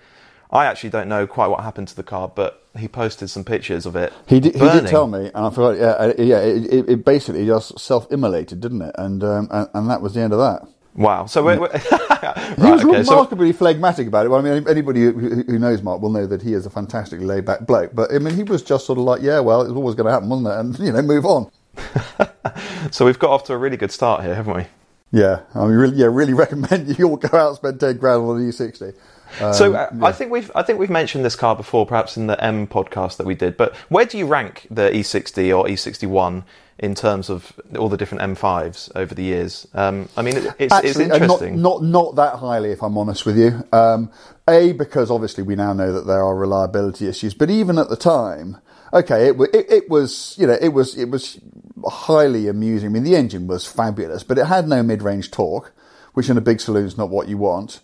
I 0.50 0.66
actually 0.66 0.92
don't 0.92 1.10
know 1.10 1.28
quite 1.28 1.48
what 1.48 1.62
happened 1.62 1.90
to 1.90 1.96
the 1.96 2.04
car, 2.04 2.32
but 2.34 2.66
he 2.78 2.88
posted 2.88 3.30
some 3.30 3.44
pictures 3.44 3.86
of 3.86 3.98
it. 3.98 4.14
He 4.28 4.40
did, 4.40 4.56
he 4.56 4.60
did 4.60 4.88
tell 4.88 5.08
me, 5.08 5.30
and 5.34 5.46
I 5.46 5.50
forgot. 5.50 5.78
Yeah, 5.78 5.96
uh, 6.04 6.14
yeah. 6.18 6.40
It, 6.40 6.90
it 6.90 7.06
basically 7.06 7.46
just 7.46 7.78
self-immolated, 7.78 8.62
didn't 8.62 8.82
it? 8.82 8.96
And, 8.98 9.24
um, 9.24 9.48
and, 9.52 9.68
and 9.74 9.90
that 9.90 10.02
was 10.02 10.14
the 10.14 10.22
end 10.22 10.32
of 10.32 10.40
that. 10.40 10.68
Wow. 10.96 11.26
So 11.26 11.44
we're, 11.44 11.60
we're 11.60 11.68
right, 11.70 12.38
he 12.58 12.72
was 12.72 12.84
okay, 12.84 13.00
remarkably 13.00 13.52
so... 13.52 13.58
phlegmatic 13.58 14.08
about 14.08 14.26
it. 14.26 14.30
Well, 14.30 14.40
I 14.40 14.44
mean, 14.44 14.68
anybody 14.68 15.02
who, 15.02 15.44
who, 15.48 15.60
knows 15.60 15.82
Mark 15.82 16.02
will 16.02 16.10
know 16.10 16.28
that 16.28 16.42
he 16.42 16.54
is 16.54 16.66
a 16.66 16.70
fantastically 16.70 17.26
laid-back 17.26 17.66
bloke. 17.66 17.92
But 17.94 18.14
I 18.14 18.20
mean, 18.20 18.36
he 18.36 18.44
was 18.44 18.62
just 18.62 18.86
sort 18.86 19.00
of 19.00 19.06
like, 19.06 19.22
yeah, 19.22 19.40
well, 19.40 19.62
it 19.62 19.68
was 19.68 19.78
always 19.78 19.96
going 19.96 20.08
to 20.08 20.14
happen, 20.14 20.30
wasn't 20.30 20.48
it? 20.48 20.60
And 20.60 20.88
you 20.88 20.92
know, 20.94 21.02
move 21.02 21.26
on. 21.26 21.52
so 22.92 23.06
we've 23.06 23.20
got 23.20 23.32
off 23.32 23.44
to 23.46 23.54
a 23.54 23.58
really 23.58 23.78
good 23.78 23.92
start 23.92 24.24
here, 24.24 24.36
haven't 24.36 24.56
we? 24.56 24.66
Yeah, 25.12 25.42
I 25.54 25.66
mean, 25.66 25.76
really, 25.76 25.98
yeah, 25.98 26.08
really 26.10 26.34
recommend 26.46 26.98
you 26.98 27.10
all 27.10 27.18
go 27.18 27.38
out 27.38 27.50
and 27.50 27.56
spend 27.58 27.80
ten 27.80 27.98
grand 27.98 28.22
on 28.22 28.38
an 28.38 28.50
E60. 28.50 28.94
Um, 29.40 29.54
so 29.54 29.74
uh, 29.74 29.90
I 30.02 30.12
think 30.12 30.32
we've 30.32 30.52
I 30.56 30.64
think 30.64 30.80
we've 30.80 30.90
mentioned 30.90 31.24
this 31.24 31.36
car 31.36 31.56
before, 31.56 31.86
perhaps 31.86 32.18
in 32.18 32.28
the 32.28 32.42
M 32.44 32.68
podcast 32.68 33.18
that 33.18 33.26
we 33.26 33.36
did. 33.36 33.56
But 33.58 33.76
where 33.90 34.06
do 34.06 34.18
you 34.18 34.26
rank 34.26 34.68
the 34.70 34.90
E60 34.90 35.58
or 35.58 35.66
E61 35.66 36.44
in 36.80 36.96
terms 36.96 37.30
of 37.30 37.54
all 37.78 37.88
the 37.88 37.98
different 37.98 38.22
M5s 38.38 38.92
over 38.96 39.16
the 39.16 39.24
years? 39.24 39.68
Um, 39.74 40.10
I 40.18 40.22
mean, 40.22 40.38
it, 40.38 40.56
it's, 40.60 40.74
Actually, 40.74 40.90
it's 40.90 41.00
uh, 41.00 41.16
interesting. 41.16 41.62
Not, 41.62 41.82
not 41.82 41.84
not 41.84 42.16
that 42.16 42.40
highly, 42.40 42.72
if 42.72 42.82
I'm 42.82 42.98
honest 42.98 43.26
with 43.26 43.38
you. 43.38 43.64
Um, 43.72 44.12
a 44.50 44.74
because 44.74 45.10
obviously 45.10 45.44
we 45.44 45.56
now 45.56 45.74
know 45.74 45.94
that 45.94 46.08
there 46.08 46.24
are 46.24 46.36
reliability 46.36 47.08
issues, 47.08 47.34
but 47.34 47.50
even 47.50 47.78
at 47.78 47.90
the 47.90 47.96
time, 47.96 48.58
okay, 48.94 49.30
it, 49.30 49.40
it, 49.54 49.72
it 49.72 49.90
was 49.90 50.36
you 50.38 50.48
know 50.48 50.58
it 50.60 50.70
was 50.70 50.98
it 50.98 51.10
was 51.10 51.40
highly 51.86 52.48
amusing. 52.48 52.90
I 52.90 52.92
mean, 52.92 53.04
the 53.04 53.16
engine 53.16 53.48
was 53.48 53.66
fabulous, 53.66 54.24
but 54.24 54.38
it 54.38 54.46
had 54.46 54.68
no 54.68 54.84
mid-range 54.84 55.32
torque, 55.32 55.74
which 56.14 56.30
in 56.30 56.38
a 56.38 56.42
big 56.42 56.60
saloon 56.60 56.86
is 56.86 56.98
not 56.98 57.10
what 57.10 57.28
you 57.28 57.38
want. 57.38 57.80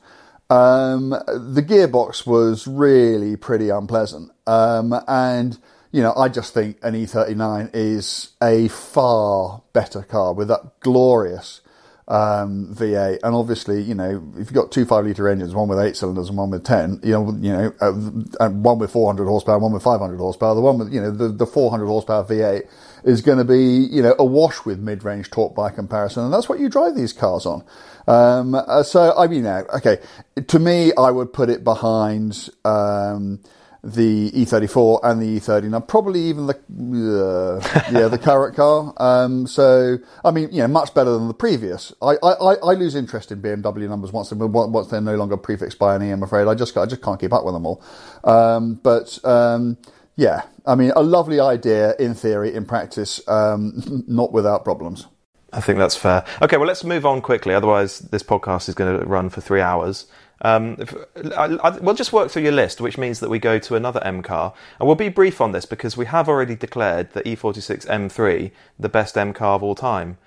Um, 0.50 1.10
the 1.10 1.64
gearbox 1.66 2.26
was 2.26 2.68
really 2.68 3.36
pretty 3.36 3.70
unpleasant, 3.70 4.32
um, 4.46 4.94
and 5.08 5.58
you 5.92 6.02
know 6.02 6.14
I 6.16 6.30
just 6.30 6.54
think 6.54 6.78
an 6.84 6.94
E39 6.94 7.72
is 7.74 8.30
a 8.42 8.70
far 8.70 9.64
better 9.74 10.04
car 10.04 10.34
with 10.34 10.48
that 10.48 10.80
glorious 10.80 11.60
um, 12.08 12.74
V8, 12.74 13.20
and 13.22 13.36
obviously, 13.36 13.82
you 13.82 13.94
know, 13.94 14.24
if 14.34 14.40
you've 14.40 14.54
got 14.54 14.72
two 14.72 14.86
five 14.86 15.06
litre 15.06 15.28
engines, 15.28 15.54
one 15.54 15.68
with 15.68 15.80
eight 15.80 15.98
cylinders 15.98 16.30
and 16.30 16.38
one 16.38 16.50
with 16.50 16.64
ten, 16.64 17.02
you 17.04 17.12
know, 17.12 17.38
you 17.40 17.52
know, 17.52 17.74
uh, 17.82 18.50
one 18.50 18.80
with 18.80 18.92
400 18.92 19.26
horsepower, 19.26 19.60
one 19.60 19.74
with 19.74 19.84
500 19.84 20.18
horsepower, 20.18 20.56
the 20.56 20.62
one 20.62 20.78
with, 20.78 20.94
you 20.94 21.02
know, 21.02 21.12
the, 21.12 21.28
the 21.28 21.46
400 21.46 21.86
horsepower 21.86 22.24
V8 22.24 22.68
is 23.04 23.22
going 23.22 23.38
to 23.40 23.44
be, 23.44 23.60
you 23.60 24.02
know, 24.02 24.16
awash 24.20 24.64
with 24.64 24.80
mid-range 24.80 25.32
torque 25.32 25.54
by 25.54 25.70
comparison, 25.70 26.24
and 26.24 26.34
that's 26.34 26.48
what 26.48 26.60
you 26.60 26.70
drive 26.70 26.96
these 26.96 27.12
cars 27.12 27.46
on. 27.46 27.64
Um, 28.08 28.56
uh, 28.56 28.84
so, 28.84 29.14
I 29.18 29.28
mean, 29.28 29.44
now, 29.44 29.66
okay, 29.76 30.00
to 30.48 30.60
me, 30.60 30.94
I 30.98 31.12
would 31.12 31.34
put 31.34 31.50
it 31.50 31.66
behind, 31.66 32.50
um, 32.64 33.42
the 33.84 34.32
E34 34.32 35.00
and 35.04 35.22
the 35.22 35.40
E39, 35.40 35.88
probably 35.88 36.22
even 36.22 36.48
the 36.48 36.54
uh, 36.56 37.82
yeah 37.92 38.08
the 38.08 38.18
current 38.18 38.56
car. 38.56 38.94
Um, 38.98 39.48
so 39.48 39.98
I 40.24 40.32
mean, 40.32 40.50
you 40.52 40.60
know, 40.60 40.68
much 40.68 40.94
better 40.94 41.12
than 41.12 41.28
the 41.28 41.34
previous. 41.34 41.94
I, 42.02 42.16
I, 42.24 42.56
I 42.56 42.74
lose 42.74 42.96
interest 42.96 43.32
in 43.32 43.42
BMW 43.42 43.88
numbers 43.88 44.12
once 44.12 44.30
they're, 44.30 44.48
once 44.48 44.88
they're 44.88 45.02
no 45.02 45.16
longer 45.16 45.38
prefixed 45.38 45.80
by 45.80 45.96
an 45.96 46.04
E. 46.04 46.10
I'm 46.12 46.24
afraid 46.24 46.48
I 46.48 46.56
just 46.56 46.76
I 46.78 46.86
just 46.86 47.02
can't 47.02 47.20
keep 47.20 47.34
up 47.34 47.46
with 47.46 47.54
them 47.54 47.66
all. 47.66 47.84
Um, 48.24 48.76
but 48.76 49.20
um, 49.24 49.78
yeah, 50.16 50.42
I 50.66 50.76
mean, 50.76 50.92
a 50.96 51.04
lovely 51.04 51.40
idea 51.40 51.96
in 51.98 52.16
theory, 52.16 52.54
in 52.54 52.66
practice, 52.66 53.26
um, 53.28 54.04
not 54.08 54.34
without 54.34 54.64
problems. 54.64 55.08
I 55.54 55.62
think 55.62 55.80
that's 55.80 55.96
fair. 55.96 56.26
Okay, 56.42 56.58
well, 56.58 56.68
let's 56.68 56.84
move 56.84 57.06
on 57.06 57.22
quickly. 57.22 57.54
Otherwise, 57.54 58.00
this 58.00 58.22
podcast 58.24 58.68
is 58.68 58.76
going 58.76 59.00
to 59.00 59.06
run 59.06 59.30
for 59.30 59.40
three 59.40 59.62
hours. 59.62 60.06
Um, 60.42 60.76
if, 60.80 60.94
I, 61.36 61.46
I, 61.64 61.78
we'll 61.80 61.96
just 61.96 62.14
work 62.14 62.30
through 62.30 62.44
your 62.44 62.52
list, 62.52 62.80
which 62.80 62.98
means 62.98 63.20
that 63.22 63.30
we 63.30 63.40
go 63.40 63.58
to 63.60 63.76
another 63.76 64.04
M 64.04 64.22
car, 64.22 64.54
and 64.80 64.88
we'll 64.88 64.96
be 64.96 65.10
brief 65.10 65.42
on 65.42 65.52
this 65.52 65.66
because 65.66 65.98
we 65.98 66.06
have 66.06 66.30
already 66.30 66.56
declared 66.56 67.12
the 67.14 67.22
E46 67.24 67.88
M3 67.88 68.52
the 68.80 68.90
best 68.90 69.18
M 69.18 69.34
car 69.34 69.56
of 69.56 69.64
all 69.64 69.76
time. 69.76 70.18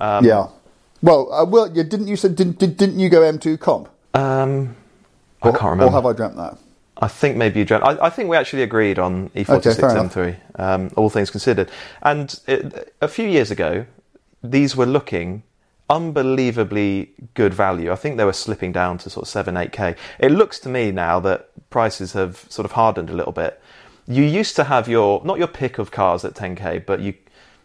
Um, 0.00 0.24
yeah. 0.24 0.48
Well, 1.02 1.32
uh, 1.32 1.44
well, 1.44 1.70
yeah, 1.72 1.84
didn't 1.84 2.08
you 2.08 2.16
say 2.16 2.28
didn't 2.28 2.58
did, 2.58 2.76
didn't 2.76 2.98
you 2.98 3.08
go 3.08 3.20
M2 3.20 3.58
comp? 3.60 3.88
Um, 4.14 4.76
I 5.42 5.48
Or- 5.48 5.52
can't 5.52 5.70
remember. 5.70 5.84
Or 5.86 5.92
have 5.92 6.06
I 6.06 6.12
dreamt 6.12 6.36
that? 6.36 6.58
I 7.02 7.08
think 7.08 7.36
maybe 7.36 7.60
you 7.60 7.64
dreamt. 7.64 7.84
I, 7.84 8.06
I 8.06 8.10
think 8.10 8.28
we 8.28 8.36
actually 8.36 8.62
agreed 8.62 8.98
on 8.98 9.30
E46 9.30 9.82
okay, 9.82 10.36
M3, 10.58 10.60
um, 10.60 10.90
all 10.96 11.08
things 11.08 11.30
considered. 11.30 11.70
And 12.02 12.38
it, 12.46 12.92
a 13.00 13.08
few 13.08 13.26
years 13.26 13.50
ago, 13.50 13.86
these 14.42 14.76
were 14.76 14.84
looking 14.84 15.42
unbelievably 15.90 17.12
good 17.34 17.52
value. 17.52 17.92
I 17.92 17.96
think 17.96 18.16
they 18.16 18.24
were 18.24 18.32
slipping 18.32 18.72
down 18.72 18.96
to 18.98 19.10
sort 19.10 19.24
of 19.24 19.28
seven, 19.28 19.56
eight 19.56 19.72
k. 19.72 19.96
It 20.20 20.30
looks 20.30 20.58
to 20.60 20.68
me 20.68 20.92
now 20.92 21.20
that 21.20 21.50
prices 21.68 22.12
have 22.12 22.46
sort 22.48 22.64
of 22.64 22.72
hardened 22.72 23.10
a 23.10 23.12
little 23.12 23.32
bit. 23.32 23.60
You 24.06 24.22
used 24.22 24.56
to 24.56 24.64
have 24.64 24.88
your 24.88 25.22
not 25.24 25.38
your 25.38 25.48
pick 25.48 25.78
of 25.78 25.90
cars 25.90 26.24
at 26.24 26.34
10k, 26.34 26.86
but 26.86 27.00
you 27.00 27.14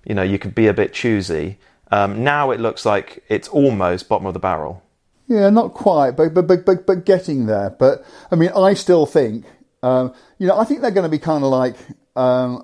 you 0.04 0.16
know 0.16 0.24
you 0.24 0.40
could 0.40 0.56
be 0.56 0.68
a 0.68 0.74
bit 0.74 0.92
choosy. 0.92 1.58
Um, 1.92 2.24
now 2.24 2.52
it 2.52 2.60
looks 2.60 2.86
like 2.86 3.24
it's 3.30 3.48
almost 3.48 4.10
bottom 4.10 4.26
of 4.26 4.34
the 4.34 4.40
barrel. 4.40 4.82
Yeah, 5.28 5.50
not 5.50 5.74
quite, 5.74 6.12
but 6.12 6.34
but 6.34 6.48
but 6.48 6.66
but, 6.66 6.86
but 6.86 7.06
getting 7.06 7.46
there. 7.46 7.70
But 7.70 8.04
I 8.32 8.36
mean, 8.36 8.50
I 8.56 8.74
still 8.74 9.06
think, 9.06 9.46
um, 9.84 10.14
you 10.40 10.48
know, 10.48 10.58
I 10.58 10.66
think 10.66 10.82
they're 10.82 10.92
going 10.92 11.10
to 11.10 11.10
be 11.10 11.20
kind 11.20 11.44
of 11.44 11.52
like 11.52 11.76
um, 12.16 12.62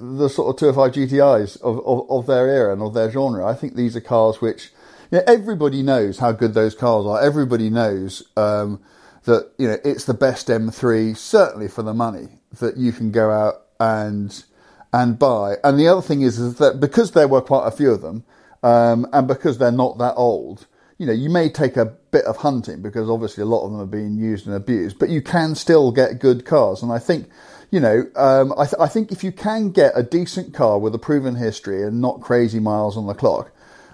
the 0.00 0.28
sort 0.28 0.50
of 0.50 0.58
two 0.58 0.66
or 0.68 0.72
five 0.72 0.92
GTIs 0.92 1.60
of, 1.62 1.78
of, 1.86 2.10
of 2.10 2.26
their 2.26 2.48
era 2.48 2.72
and 2.72 2.82
of 2.82 2.94
their 2.94 3.10
genre. 3.10 3.46
I 3.46 3.54
think 3.54 3.74
these 3.74 3.96
are 3.96 4.00
cars 4.00 4.40
which, 4.40 4.70
everybody 5.12 5.82
knows 5.82 6.18
how 6.18 6.32
good 6.32 6.54
those 6.54 6.74
cars 6.74 7.06
are. 7.06 7.20
Everybody 7.20 7.70
knows 7.70 8.22
um, 8.36 8.80
that 9.24 9.50
you 9.58 9.68
know 9.68 9.76
it's 9.84 10.04
the 10.04 10.14
best 10.14 10.48
M3, 10.48 11.16
certainly 11.16 11.68
for 11.68 11.82
the 11.82 11.94
money 11.94 12.28
that 12.60 12.76
you 12.76 12.92
can 12.92 13.10
go 13.10 13.30
out 13.30 13.66
and 13.78 14.44
and 14.92 15.18
buy. 15.18 15.56
And 15.64 15.78
the 15.78 15.88
other 15.88 16.02
thing 16.02 16.22
is, 16.22 16.38
is 16.38 16.56
that 16.56 16.80
because 16.80 17.12
there 17.12 17.28
were 17.28 17.40
quite 17.40 17.66
a 17.66 17.70
few 17.70 17.90
of 17.90 18.02
them, 18.02 18.24
um, 18.62 19.06
and 19.12 19.26
because 19.26 19.58
they're 19.58 19.72
not 19.72 19.98
that 19.98 20.14
old, 20.14 20.66
you 20.98 21.06
know, 21.06 21.12
you 21.12 21.30
may 21.30 21.48
take 21.48 21.76
a 21.76 21.86
bit 21.86 22.24
of 22.24 22.38
hunting 22.38 22.82
because 22.82 23.08
obviously 23.08 23.42
a 23.42 23.46
lot 23.46 23.64
of 23.64 23.72
them 23.72 23.80
are 23.80 23.86
being 23.86 24.18
used 24.18 24.46
and 24.46 24.54
abused, 24.54 24.98
but 24.98 25.08
you 25.08 25.22
can 25.22 25.54
still 25.54 25.92
get 25.92 26.18
good 26.18 26.44
cars. 26.44 26.82
And 26.82 26.92
I 26.92 26.98
think, 26.98 27.28
you 27.70 27.80
know, 27.80 28.04
um, 28.16 28.52
I, 28.58 28.64
th- 28.64 28.80
I 28.80 28.88
think 28.88 29.12
if 29.12 29.22
you 29.22 29.32
can 29.32 29.70
get 29.70 29.92
a 29.94 30.02
decent 30.02 30.54
car 30.54 30.78
with 30.78 30.94
a 30.94 30.98
proven 30.98 31.36
history 31.36 31.82
and 31.82 32.00
not 32.00 32.20
crazy 32.20 32.58
miles 32.58 32.96
on 32.96 33.06
the 33.06 33.14
clock, 33.14 33.52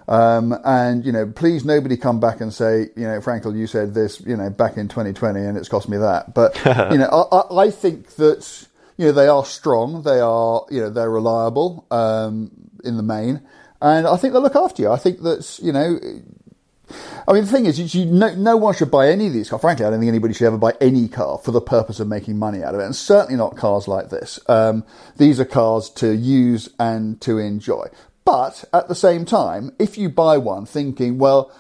um, 0.09 0.55
and 0.65 1.05
you 1.05 1.13
know, 1.13 1.27
please 1.27 1.65
nobody 1.65 1.97
come 1.97 2.21
back 2.21 2.41
and 2.41 2.53
say, 2.55 2.89
you 2.97 3.05
know, 3.05 3.21
Frankel, 3.21 3.57
you 3.57 3.67
said 3.67 3.93
this, 3.93 4.21
you 4.21 4.37
know, 4.37 4.51
back 4.51 4.77
in 4.77 4.89
2020, 4.89 5.41
and 5.41 5.59
it's 5.59 5.69
cost 5.69 5.89
me 5.89 5.97
that. 5.99 6.33
But 6.33 6.57
you 6.93 6.99
know, 6.99 7.29
I, 7.33 7.37
I, 7.37 7.67
I 7.67 7.71
think 7.71 8.15
that 8.17 8.69
you 8.97 9.07
know 9.07 9.13
they 9.13 9.29
are 9.29 9.45
strong, 9.45 10.03
they 10.03 10.21
are, 10.21 10.65
you 10.71 10.81
know, 10.81 10.91
they're 10.91 11.11
reliable 11.11 11.87
um, 11.91 12.51
in 12.85 12.97
the 12.97 13.03
main, 13.03 13.43
and 13.83 14.07
I 14.07 14.17
think 14.17 14.33
they 14.33 14.41
look 14.41 14.57
after 14.57 14.83
you. 14.83 14.91
I 14.91 14.97
think 14.97 15.23
that 15.23 15.59
you 15.63 15.73
know. 15.73 15.99
I 17.27 17.33
mean, 17.33 17.45
the 17.45 17.51
thing 17.51 17.67
is, 17.67 17.95
you, 17.95 18.07
no, 18.07 18.35
no 18.35 18.57
one 18.57 18.75
should 18.75 18.91
buy 18.91 19.09
any 19.09 19.27
of 19.27 19.33
these 19.33 19.51
cars. 19.51 19.61
Frankly, 19.61 19.85
I 19.85 19.91
don't 19.91 19.99
think 19.99 20.09
anybody 20.09 20.35
should 20.35 20.47
ever 20.47 20.59
buy 20.59 20.75
any 20.81 21.09
car 21.09 21.39
for 21.39 21.51
the 21.51 21.61
purpose 21.61 21.99
of 21.99 22.07
making 22.07 22.39
money 22.39 22.63
out 22.63 22.75
of 22.75 22.81
it, 22.81 22.85
and 22.85 22.95
certainly 22.95 23.37
not 23.37 23.57
cars 23.57 23.89
like 23.89 24.11
this. 24.11 24.39
Um, 24.49 24.85
these 25.17 25.41
are 25.41 25.45
cars 25.45 25.91
to 25.91 26.15
use 26.15 26.69
and 26.79 27.21
to 27.23 27.39
enjoy. 27.39 27.89
But 28.25 28.65
at 28.73 28.89
the 28.89 28.95
same 28.95 29.25
time, 29.25 29.73
if 29.79 29.99
you 29.99 30.09
buy 30.09 30.39
one 30.39 30.67
thinking, 30.67 31.19
well, 31.19 31.53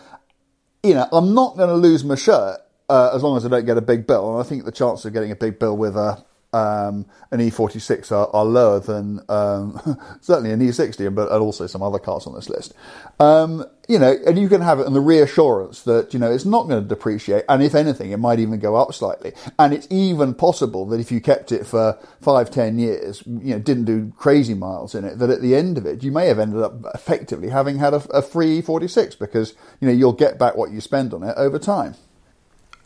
you 0.83 0.95
know, 0.95 1.09
I'm 1.13 1.35
not 1.35 1.57
going 1.57 1.69
to 1.69 1.75
lose 1.75 2.05
my 2.05 2.15
shirt 2.15 2.61
uh, 2.89 3.11
as 3.13 3.23
long 3.23 3.37
as 3.37 3.45
I 3.45 3.49
don't 3.49 3.67
get 3.67 3.77
a 3.77 3.83
big 3.83 4.07
bill, 4.07 4.33
and 4.33 4.45
I 4.45 4.49
think 4.49 4.65
the 4.65 4.73
chance 4.73 5.05
of 5.05 5.13
getting 5.13 5.33
a 5.33 5.37
big 5.37 5.59
bill 5.59 5.77
with 5.77 5.97
a 5.97 6.25
um, 6.57 7.05
an 7.31 7.41
E46 7.41 8.11
are, 8.11 8.29
are 8.35 8.45
lower 8.45 8.81
than 8.81 9.21
um, 9.29 9.79
certainly 10.23 10.53
an 10.53 10.61
E60, 10.61 11.15
but 11.15 11.31
and 11.31 11.43
also 11.43 11.67
some 11.67 11.83
other 11.83 11.99
cars 11.99 12.27
on 12.27 12.35
this 12.35 12.49
list. 12.49 12.73
Um, 13.21 13.67
you 13.89 13.99
know, 13.99 14.17
and 14.27 14.39
you 14.39 14.49
can 14.49 14.63
have 14.63 14.81
it 14.81 14.87
in 14.87 14.95
the 14.95 15.01
reassurance 15.01 15.83
that 15.83 16.15
you 16.15 16.19
know 16.19 16.31
it's 16.31 16.47
not 16.47 16.67
going 16.67 16.83
to 16.83 16.89
depreciate, 16.89 17.45
and 17.49 17.63
if 17.63 17.75
anything, 17.75 18.11
it 18.11 18.17
might 18.17 18.39
even 18.41 18.59
go 18.59 18.75
up 18.75 18.95
slightly. 18.95 19.33
And 19.59 19.75
it's 19.75 19.87
even 19.91 20.35
possible 20.35 20.87
that 20.87 20.99
if 20.99 21.13
you 21.13 21.21
kept 21.21 21.53
it 21.53 21.67
for 21.67 21.99
five, 22.21 22.51
ten 22.51 22.79
years, 22.79 23.23
you 23.27 23.53
know, 23.53 23.59
didn't 23.59 23.85
do 23.85 24.13
crazy 24.17 24.55
miles 24.55 24.95
in 24.95 25.05
it, 25.05 25.19
that 25.19 25.31
at 25.31 25.43
the 25.43 25.55
end 25.55 25.77
of 25.77 25.85
it, 25.85 26.03
you 26.03 26.11
may 26.11 26.27
have 26.27 26.39
ended 26.39 26.63
up 26.63 26.75
effectively 26.95 27.51
having 27.51 27.79
had 27.79 27.93
a, 27.93 28.03
a 28.11 28.23
free 28.23 28.63
E46 28.63 29.19
because 29.19 29.55
you 29.81 29.87
know 29.87 29.95
you'll 29.95 30.13
get 30.13 30.39
back 30.39 30.57
what 30.57 30.71
you 30.71 30.81
spend 30.81 31.13
on 31.13 31.23
it 31.23 31.35
over 31.37 31.59
time. 31.59 31.95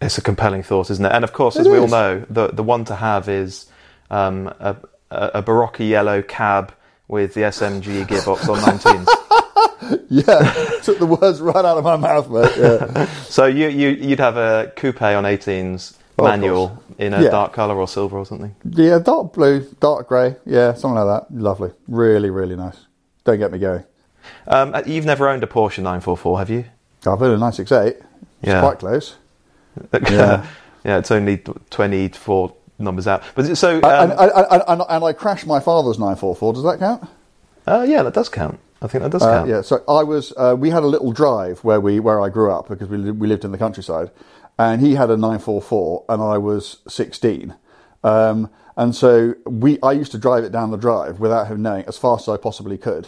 It's 0.00 0.16
a 0.18 0.22
compelling 0.22 0.62
thought, 0.62 0.90
isn't 0.90 1.04
it? 1.04 1.12
And 1.12 1.24
of 1.24 1.32
course, 1.32 1.56
It 1.56 1.60
as 1.60 1.68
we 1.68 1.78
all 1.78 1.88
know, 1.88 2.24
the 2.30 2.48
the 2.48 2.62
one 2.62 2.84
to 2.86 2.94
have 2.96 3.28
is 3.28 3.66
um, 4.10 4.46
a, 4.58 4.76
a, 5.10 5.42
Barocca 5.42 5.86
yellow 5.88 6.22
cab 6.22 6.72
with 7.06 7.34
the 7.34 7.42
SMG 7.42 8.06
gearbox 8.06 8.48
on 8.48 8.58
19s. 8.58 9.06
Yeah, 10.08 10.52
took 10.82 10.98
the 10.98 11.06
words 11.06 11.40
right 11.40 11.64
out 11.64 11.78
of 11.78 11.84
my 11.84 11.96
mouth, 11.96 12.28
mate. 12.30 12.52
Yeah. 12.56 13.06
So 13.28 13.46
you, 13.46 13.68
you 13.68 13.88
you'd 13.88 14.20
have 14.20 14.36
a 14.36 14.72
coupe 14.76 15.02
on 15.02 15.24
18s 15.24 15.96
Of 16.18 16.24
manual 16.24 16.82
in 16.98 17.14
a 17.14 17.22
Yeah. 17.22 17.30
dark 17.30 17.52
colour 17.52 17.76
or 17.76 17.88
silver 17.88 18.16
or 18.18 18.26
something. 18.26 18.54
Yeah, 18.64 18.98
dark 18.98 19.32
blue, 19.32 19.66
dark 19.80 20.08
grey. 20.08 20.36
Yeah, 20.44 20.74
something 20.74 20.96
like 21.02 21.22
that. 21.28 21.34
Lovely. 21.34 21.72
Really, 21.88 22.30
really 22.30 22.56
nice. 22.56 22.76
Don't 23.24 23.38
get 23.38 23.50
me 23.52 23.58
going. 23.58 23.84
Um, 24.46 24.74
you've 24.86 25.06
never 25.06 25.28
owned 25.28 25.42
a 25.42 25.46
Porsche 25.46 25.78
944, 25.78 26.38
have 26.38 26.50
you? 26.50 26.64
I've 27.06 27.22
owned 27.22 27.34
a 27.34 27.38
968. 27.38 27.96
It's 27.96 28.06
Yeah. 28.42 28.60
quite 28.60 28.78
close. 28.78 29.16
yeah, 29.92 30.46
yeah. 30.84 30.98
It's 30.98 31.10
only 31.10 31.38
24 31.70 32.54
numbers 32.78 33.06
out. 33.06 33.22
But 33.34 33.56
so 33.56 33.76
um, 33.76 33.84
and, 33.84 34.12
and, 34.12 34.62
and, 34.68 34.82
and, 34.88 35.04
I 35.04 35.12
crashed 35.12 35.46
my 35.46 35.60
father's 35.60 35.98
944. 35.98 36.52
Does 36.54 36.62
that 36.64 36.78
count? 36.78 37.08
uh, 37.66 37.84
yeah, 37.88 38.02
that 38.02 38.14
does 38.14 38.28
count. 38.28 38.58
I 38.82 38.86
think 38.86 39.02
that 39.02 39.10
does 39.10 39.22
Uh, 39.22 39.38
count. 39.38 39.48
yeah, 39.48 39.60
so 39.60 39.82
I 39.86 40.02
was. 40.02 40.32
Uh, 40.36 40.56
we 40.58 40.70
had 40.70 40.82
a 40.82 40.86
little 40.86 41.12
drive 41.12 41.60
where 41.60 41.80
we 41.80 42.00
where 42.00 42.20
I 42.20 42.28
grew 42.30 42.50
up 42.50 42.68
because 42.68 42.88
we 42.88 42.96
li- 42.96 43.10
we 43.10 43.28
lived 43.28 43.44
in 43.44 43.52
the 43.52 43.58
countryside, 43.58 44.10
and 44.58 44.80
he 44.80 44.94
had 44.94 45.10
a 45.10 45.16
nine 45.16 45.38
four 45.38 45.60
four, 45.60 46.04
and 46.08 46.22
I 46.22 46.38
was 46.38 46.78
sixteen, 46.88 47.54
um, 48.02 48.48
and 48.78 48.94
so 48.96 49.34
we 49.44 49.78
I 49.82 49.92
used 49.92 50.12
to 50.12 50.18
drive 50.18 50.44
it 50.44 50.52
down 50.52 50.70
the 50.70 50.78
drive 50.78 51.20
without 51.20 51.48
him 51.48 51.60
knowing 51.60 51.84
as 51.86 51.98
fast 51.98 52.26
as 52.26 52.32
I 52.32 52.36
possibly 52.38 52.78
could, 52.78 53.06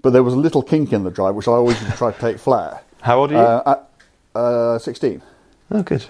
but 0.00 0.14
there 0.14 0.22
was 0.22 0.32
a 0.32 0.38
little 0.38 0.62
kink 0.62 0.94
in 0.94 1.04
the 1.04 1.10
drive 1.10 1.34
which 1.34 1.46
I 1.46 1.52
always 1.52 1.78
used 1.78 1.92
to 1.92 1.98
try 1.98 2.10
to 2.10 2.18
take 2.18 2.38
flat. 2.38 2.82
How 3.02 3.18
old 3.18 3.32
are 3.32 3.34
you? 3.34 3.40
Uh, 3.40 3.84
uh, 4.34 4.78
16. 4.78 5.20
Oh, 5.70 5.82
good. 5.82 6.04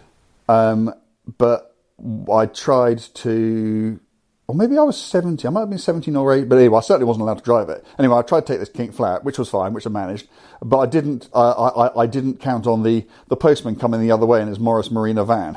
Um, 0.48 0.92
but 1.38 1.74
I 2.32 2.46
tried 2.46 2.98
to, 2.98 4.00
or 4.46 4.54
maybe 4.54 4.76
I 4.78 4.82
was 4.82 5.00
70. 5.00 5.46
I 5.46 5.50
might 5.50 5.60
have 5.60 5.70
been 5.70 5.78
17 5.78 6.14
or 6.16 6.32
8, 6.34 6.48
but 6.48 6.56
anyway, 6.58 6.78
I 6.78 6.80
certainly 6.80 7.06
wasn't 7.06 7.22
allowed 7.22 7.38
to 7.38 7.44
drive 7.44 7.68
it. 7.68 7.84
Anyway, 7.98 8.16
I 8.16 8.22
tried 8.22 8.40
to 8.40 8.46
take 8.46 8.60
this 8.60 8.68
kink 8.68 8.94
flat, 8.94 9.24
which 9.24 9.38
was 9.38 9.48
fine, 9.48 9.72
which 9.72 9.86
I 9.86 9.90
managed, 9.90 10.28
but 10.60 10.78
I 10.78 10.86
didn't. 10.86 11.28
I, 11.34 11.40
I, 11.40 12.02
I 12.02 12.06
didn't 12.06 12.40
count 12.40 12.66
on 12.66 12.82
the 12.82 13.06
the 13.28 13.36
postman 13.36 13.76
coming 13.76 14.00
the 14.00 14.10
other 14.10 14.26
way 14.26 14.42
in 14.42 14.48
his 14.48 14.58
Morris 14.58 14.90
Marina 14.90 15.24
van. 15.24 15.56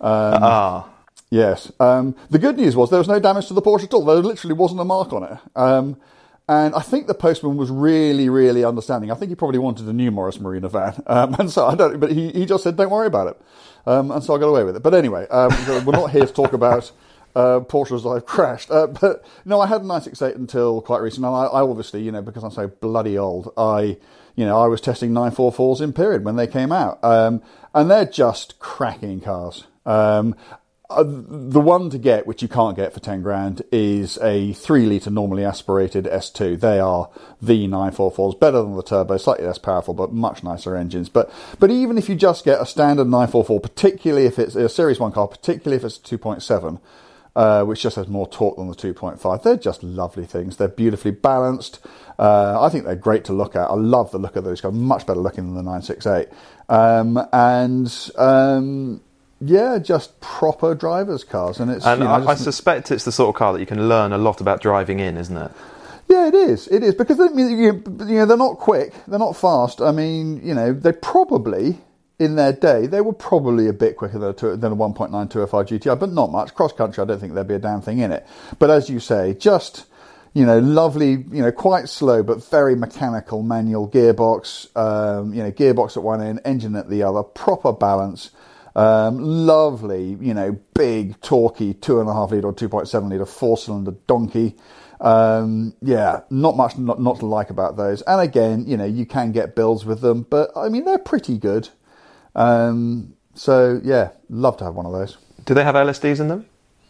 Um, 0.00 0.42
ah, 0.42 0.90
Yes. 1.30 1.70
Um, 1.78 2.16
the 2.30 2.38
good 2.38 2.56
news 2.56 2.74
was 2.74 2.90
there 2.90 2.98
was 2.98 3.08
no 3.08 3.20
damage 3.20 3.48
to 3.48 3.54
the 3.54 3.62
Porsche 3.62 3.84
at 3.84 3.94
all. 3.94 4.04
There 4.04 4.16
literally 4.16 4.54
wasn't 4.54 4.80
a 4.80 4.84
mark 4.84 5.12
on 5.12 5.24
it. 5.24 5.38
Um, 5.54 5.96
and 6.48 6.74
I 6.74 6.80
think 6.80 7.06
the 7.06 7.14
postman 7.14 7.56
was 7.56 7.70
really, 7.70 8.30
really 8.30 8.64
understanding. 8.64 9.10
I 9.10 9.14
think 9.14 9.28
he 9.28 9.34
probably 9.34 9.58
wanted 9.58 9.86
a 9.86 9.92
new 9.92 10.10
Morris 10.10 10.40
Marina 10.40 10.68
van. 10.68 10.94
Um, 11.06 11.34
and 11.38 11.50
so 11.50 11.66
I 11.66 11.74
don't, 11.74 11.98
but 12.00 12.12
he, 12.12 12.30
he 12.30 12.46
just 12.46 12.62
said, 12.62 12.76
don't 12.76 12.90
worry 12.90 13.06
about 13.06 13.28
it. 13.28 13.40
Um, 13.86 14.10
and 14.10 14.22
so 14.22 14.34
I 14.34 14.38
got 14.38 14.46
away 14.46 14.62
with 14.64 14.76
it. 14.76 14.82
But 14.82 14.94
anyway, 14.94 15.26
um, 15.28 15.50
we're 15.84 15.92
not 15.92 16.10
here 16.10 16.26
to 16.26 16.32
talk 16.32 16.52
about 16.52 16.92
uh, 17.34 17.60
Porsches 17.60 18.04
I've 18.10 18.26
crashed. 18.26 18.70
Uh, 18.70 18.86
but 18.88 19.24
no, 19.44 19.60
I 19.60 19.66
had 19.66 19.80
a 19.80 19.84
968 19.84 20.36
until 20.36 20.80
quite 20.82 21.00
recent. 21.00 21.24
And 21.24 21.34
I, 21.34 21.44
I 21.44 21.62
obviously, 21.62 22.02
you 22.02 22.12
know, 22.12 22.22
because 22.22 22.44
I'm 22.44 22.50
so 22.50 22.68
bloody 22.68 23.16
old, 23.16 23.52
I, 23.56 23.96
you 24.36 24.44
know, 24.44 24.60
I 24.60 24.66
was 24.66 24.80
testing 24.80 25.12
944s 25.12 25.80
in 25.80 25.92
period 25.92 26.24
when 26.24 26.36
they 26.36 26.46
came 26.46 26.72
out. 26.72 27.02
Um, 27.02 27.42
and 27.74 27.90
they're 27.90 28.06
just 28.06 28.58
cracking 28.58 29.20
cars. 29.20 29.66
Um, 29.86 30.36
uh, 30.90 31.04
the 31.06 31.60
one 31.60 31.90
to 31.90 31.98
get, 31.98 32.26
which 32.26 32.40
you 32.40 32.48
can't 32.48 32.74
get 32.74 32.94
for 32.94 33.00
10 33.00 33.22
grand, 33.22 33.62
is 33.70 34.18
a 34.22 34.54
3 34.54 34.86
litre 34.86 35.10
normally 35.10 35.44
aspirated 35.44 36.06
S2. 36.06 36.58
They 36.58 36.80
are 36.80 37.10
the 37.42 37.68
944s, 37.68 38.40
better 38.40 38.62
than 38.62 38.74
the 38.74 38.82
turbo, 38.82 39.18
slightly 39.18 39.44
less 39.44 39.58
powerful, 39.58 39.92
but 39.92 40.12
much 40.12 40.42
nicer 40.42 40.74
engines. 40.74 41.10
But, 41.10 41.30
but 41.58 41.70
even 41.70 41.98
if 41.98 42.08
you 42.08 42.14
just 42.14 42.44
get 42.44 42.60
a 42.60 42.64
standard 42.64 43.04
944, 43.04 43.60
particularly 43.60 44.26
if 44.26 44.38
it's 44.38 44.54
a 44.54 44.68
Series 44.68 44.98
1 44.98 45.12
car, 45.12 45.28
particularly 45.28 45.76
if 45.76 45.84
it's 45.84 45.98
a 45.98 46.16
2.7, 46.16 46.80
uh, 47.36 47.64
which 47.64 47.82
just 47.82 47.96
has 47.96 48.08
more 48.08 48.26
torque 48.26 48.56
than 48.56 48.68
the 48.68 48.74
2.5. 48.74 49.42
They're 49.42 49.56
just 49.56 49.82
lovely 49.82 50.24
things. 50.24 50.56
They're 50.56 50.68
beautifully 50.68 51.12
balanced. 51.12 51.78
Uh, 52.18 52.60
I 52.60 52.68
think 52.68 52.84
they're 52.84 52.96
great 52.96 53.24
to 53.26 53.32
look 53.32 53.54
at. 53.54 53.70
I 53.70 53.74
love 53.74 54.10
the 54.10 54.18
look 54.18 54.36
of 54.36 54.42
those 54.42 54.60
cars, 54.60 54.74
much 54.74 55.06
better 55.06 55.20
looking 55.20 55.44
than 55.44 55.54
the 55.54 55.62
968. 55.62 56.28
Um, 56.68 57.18
and 57.32 58.10
um, 58.16 59.02
yeah, 59.40 59.78
just 59.78 60.20
proper 60.20 60.74
drivers' 60.74 61.24
cars. 61.24 61.60
And 61.60 61.70
it's 61.70 61.86
and 61.86 62.00
you 62.00 62.08
know, 62.08 62.12
I, 62.12 62.32
I 62.32 62.34
suspect 62.34 62.90
it's 62.90 63.04
the 63.04 63.12
sort 63.12 63.34
of 63.34 63.38
car 63.38 63.52
that 63.52 63.60
you 63.60 63.66
can 63.66 63.88
learn 63.88 64.12
a 64.12 64.18
lot 64.18 64.40
about 64.40 64.60
driving 64.60 65.00
in, 65.00 65.16
isn't 65.16 65.36
it? 65.36 65.50
Yeah, 66.08 66.26
it 66.26 66.34
is. 66.34 66.68
It 66.68 66.82
is 66.82 66.94
because 66.94 67.18
they, 67.18 67.42
you 67.42 67.82
know 67.84 68.26
they're 68.26 68.36
not 68.36 68.58
quick, 68.58 68.94
they're 69.06 69.18
not 69.18 69.36
fast. 69.36 69.80
I 69.80 69.92
mean, 69.92 70.44
you 70.44 70.54
know, 70.54 70.72
they 70.72 70.92
probably 70.92 71.78
in 72.18 72.34
their 72.34 72.52
day 72.52 72.86
they 72.86 73.00
were 73.00 73.12
probably 73.12 73.68
a 73.68 73.72
bit 73.72 73.96
quicker 73.96 74.18
than 74.18 74.52
a, 74.52 74.56
than 74.56 74.72
a 74.72 74.76
1.9 74.76 75.10
205 75.30 75.66
GTI, 75.66 76.00
but 76.00 76.10
not 76.10 76.32
much. 76.32 76.54
Cross 76.54 76.72
country, 76.72 77.02
I 77.02 77.06
don't 77.06 77.20
think 77.20 77.34
there'd 77.34 77.46
be 77.46 77.54
a 77.54 77.60
damn 77.60 77.82
thing 77.82 77.98
in 77.98 78.10
it. 78.10 78.26
But 78.58 78.70
as 78.70 78.88
you 78.88 79.00
say, 79.00 79.34
just 79.34 79.86
you 80.34 80.46
know, 80.46 80.58
lovely, 80.58 81.10
you 81.10 81.42
know, 81.42 81.52
quite 81.52 81.88
slow 81.88 82.22
but 82.22 82.48
very 82.48 82.74
mechanical 82.74 83.42
manual 83.42 83.88
gearbox. 83.88 84.74
Um, 84.76 85.34
you 85.34 85.42
know, 85.42 85.50
gearbox 85.50 85.96
at 85.96 86.02
one 86.02 86.22
end, 86.22 86.40
engine 86.44 86.74
at 86.76 86.88
the 86.88 87.02
other, 87.02 87.22
proper 87.22 87.72
balance. 87.72 88.30
Um, 88.78 89.18
lovely, 89.18 90.16
you 90.20 90.34
know, 90.34 90.56
big, 90.74 91.20
talky, 91.20 91.74
two 91.74 91.98
and 91.98 92.08
a 92.08 92.12
half 92.12 92.30
litre 92.30 92.46
or 92.46 92.54
2.7 92.54 93.10
litre 93.10 93.26
four 93.26 93.58
cylinder 93.58 93.90
donkey. 94.06 94.54
Um, 95.00 95.74
yeah, 95.82 96.20
not 96.30 96.56
much 96.56 96.78
not, 96.78 97.00
not 97.00 97.18
to 97.18 97.26
like 97.26 97.50
about 97.50 97.76
those. 97.76 98.02
And 98.02 98.20
again, 98.20 98.66
you 98.68 98.76
know, 98.76 98.84
you 98.84 99.04
can 99.04 99.32
get 99.32 99.56
builds 99.56 99.84
with 99.84 100.00
them, 100.00 100.26
but 100.30 100.52
I 100.54 100.68
mean, 100.68 100.84
they're 100.84 100.96
pretty 100.96 101.38
good. 101.38 101.70
Um, 102.36 103.14
so 103.34 103.80
yeah, 103.82 104.10
love 104.30 104.56
to 104.58 104.64
have 104.64 104.76
one 104.76 104.86
of 104.86 104.92
those. 104.92 105.16
Do 105.44 105.54
they 105.54 105.64
have 105.64 105.74
LSDs 105.74 106.20
in 106.20 106.28
them? 106.28 106.46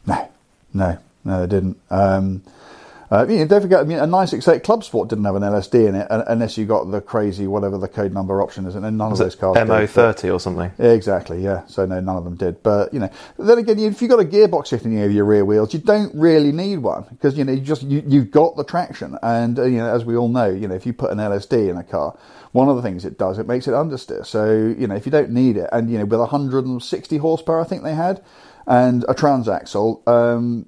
No, 0.07 0.29
no, 0.75 0.99
no, 1.25 1.41
they 1.41 1.47
didn't. 1.47 1.81
Um, 1.89 2.43
uh, 3.11 3.27
you 3.29 3.39
know, 3.39 3.47
don't 3.47 3.63
forget, 3.63 3.81
I 3.81 3.85
mean, 3.85 3.99
a 3.99 4.07
968 4.07 4.63
Club 4.63 4.85
Sport 4.85 5.09
didn't 5.09 5.25
have 5.25 5.35
an 5.35 5.43
LSD 5.43 5.89
in 5.89 5.95
it, 5.95 6.11
un- 6.11 6.25
unless 6.27 6.59
you 6.59 6.67
got 6.67 6.91
the 6.91 7.01
crazy 7.01 7.47
whatever 7.47 7.79
the 7.79 7.89
code 7.89 8.13
number 8.13 8.43
option 8.43 8.67
is, 8.67 8.75
and 8.75 8.85
then 8.85 8.97
none 8.99 9.13
of 9.13 9.19
those 9.19 9.35
cars. 9.35 9.57
MO30 9.57 10.35
or 10.35 10.39
something. 10.39 10.71
Exactly, 10.79 11.43
yeah. 11.43 11.67
So 11.67 11.87
no, 11.87 12.01
none 12.01 12.17
of 12.17 12.25
them 12.25 12.37
did. 12.37 12.63
But 12.63 12.93
you 12.93 13.01
know, 13.01 13.11
then 13.39 13.59
again, 13.59 13.79
if 13.79 14.03
you've 14.03 14.11
got 14.11 14.21
a 14.21 14.25
gearbox 14.25 14.69
sitting 14.69 14.99
over 14.99 15.11
your 15.11 15.25
rear 15.25 15.45
wheels, 15.45 15.73
you 15.73 15.81
don't 15.81 16.15
really 16.15 16.53
need 16.53 16.79
one 16.79 17.07
because 17.11 17.39
you 17.39 17.45
know 17.45 17.53
you 17.53 17.61
just 17.61 17.83
you, 17.83 18.03
you've 18.07 18.31
got 18.31 18.57
the 18.57 18.65
traction, 18.65 19.17
and 19.23 19.59
uh, 19.59 19.65
you 19.65 19.79
know 19.79 19.95
as 19.95 20.05
we 20.05 20.15
all 20.17 20.29
know, 20.29 20.51
you 20.51 20.69
know 20.69 20.75
if 20.75 20.85
you 20.85 20.93
put 20.93 21.11
an 21.11 21.19
LSD 21.19 21.71
in 21.71 21.79
a 21.79 21.85
car, 21.85 22.17
one 22.53 22.69
of 22.69 22.77
the 22.77 22.83
things 22.83 23.05
it 23.07 23.17
does 23.17 23.39
it 23.39 23.47
makes 23.47 23.67
it 23.67 23.73
understeer. 23.73 24.27
So 24.27 24.53
you 24.55 24.87
know 24.87 24.95
if 24.97 25.07
you 25.07 25.13
don't 25.13 25.31
need 25.31 25.57
it, 25.57 25.71
and 25.73 25.91
you 25.91 25.97
know 25.97 26.05
with 26.05 26.21
160 26.21 27.17
horsepower, 27.17 27.61
I 27.61 27.65
think 27.65 27.85
they 27.85 27.95
had, 27.95 28.23
and 28.67 29.05
a 29.05 29.15
transaxle. 29.15 30.07
Um, 30.07 30.67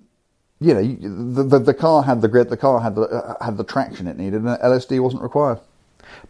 you 0.60 0.74
know, 0.74 1.34
the, 1.34 1.42
the 1.44 1.58
the 1.58 1.74
car 1.74 2.02
had 2.02 2.20
the 2.20 2.28
grid, 2.28 2.48
the 2.50 2.56
car 2.56 2.80
had 2.80 2.94
the 2.94 3.02
uh, 3.02 3.44
had 3.44 3.56
the 3.56 3.64
traction 3.64 4.06
it 4.06 4.16
needed, 4.18 4.42
and 4.42 4.48
LSD 4.60 5.00
wasn't 5.00 5.22
required. 5.22 5.58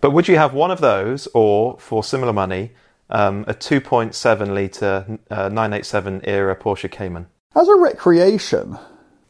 But 0.01 0.11
would 0.13 0.29
you 0.29 0.37
have 0.37 0.55
one 0.55 0.71
of 0.71 0.81
those, 0.81 1.27
or 1.35 1.79
for 1.79 2.05
similar 2.05 2.33
money, 2.33 2.73
um, 3.09 3.45
a 3.49 3.55
2.7 3.55 4.55
litre 4.55 5.19
uh, 5.31 5.49
987 5.49 6.21
era 6.25 6.55
Porsche 6.55 6.91
Cayman? 6.91 7.27
As 7.57 7.67
a 7.69 7.75
recreation, 7.77 8.79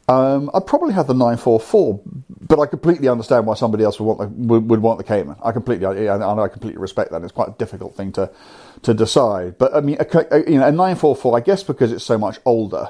um, 0.08 0.50
I'd 0.52 0.66
probably 0.66 0.92
have 0.92 1.06
the 1.06 1.14
944, 1.14 2.00
but 2.48 2.58
I 2.58 2.66
completely 2.66 3.08
understand 3.08 3.46
why 3.46 3.54
somebody 3.54 3.84
else 3.84 3.98
would 4.00 4.06
want 4.06 4.18
the, 4.20 4.26
would, 4.46 4.68
would 4.68 4.82
want 4.82 4.98
the 4.98 5.04
Cayman. 5.04 5.36
I 5.42 5.52
completely, 5.52 5.86
I, 5.86 6.14
I, 6.16 6.44
I 6.44 6.48
completely 6.48 6.80
respect 6.80 7.10
that. 7.12 7.22
It's 7.22 7.32
quite 7.32 7.48
a 7.48 7.52
difficult 7.58 7.94
thing 7.94 8.12
to 8.12 8.30
to 8.82 8.92
decide. 8.94 9.56
But 9.56 9.74
I 9.74 9.80
mean, 9.80 9.98
a, 10.00 10.06
a- 10.34 10.50
you 10.50 10.58
know, 10.58 10.66
a 10.66 10.72
944, 10.72 11.36
I 11.36 11.40
guess 11.40 11.62
because 11.62 11.92
it's 11.92 12.04
so 12.04 12.18
much 12.18 12.38
older, 12.44 12.88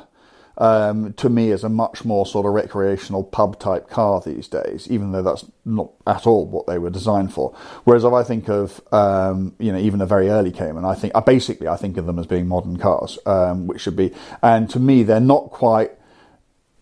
um, 0.58 1.12
to 1.14 1.28
me 1.28 1.50
is 1.50 1.64
a 1.64 1.68
much 1.68 2.04
more 2.04 2.26
sort 2.26 2.46
of 2.46 2.52
recreational 2.52 3.24
pub 3.24 3.58
type 3.58 3.88
car 3.88 4.20
these 4.20 4.48
days, 4.48 4.86
even 4.90 5.12
though 5.12 5.22
that's 5.22 5.44
not 5.64 5.90
at 6.06 6.26
all 6.26 6.46
what 6.46 6.66
they 6.66 6.78
were 6.78 6.90
designed 6.90 7.32
for. 7.32 7.54
Whereas 7.84 8.04
if 8.04 8.12
I 8.12 8.22
think 8.22 8.48
of, 8.48 8.80
um, 8.92 9.54
you 9.58 9.72
know, 9.72 9.78
even 9.78 10.00
a 10.00 10.06
very 10.06 10.28
early 10.28 10.52
Cayman, 10.52 10.84
I 10.84 10.94
think, 10.94 11.14
I 11.16 11.20
basically, 11.20 11.68
I 11.68 11.76
think 11.76 11.96
of 11.96 12.06
them 12.06 12.18
as 12.18 12.26
being 12.26 12.46
modern 12.46 12.76
cars, 12.76 13.18
um, 13.26 13.66
which 13.66 13.80
should 13.80 13.96
be, 13.96 14.12
and 14.42 14.68
to 14.70 14.78
me, 14.78 15.02
they're 15.02 15.20
not 15.20 15.50
quite, 15.50 15.92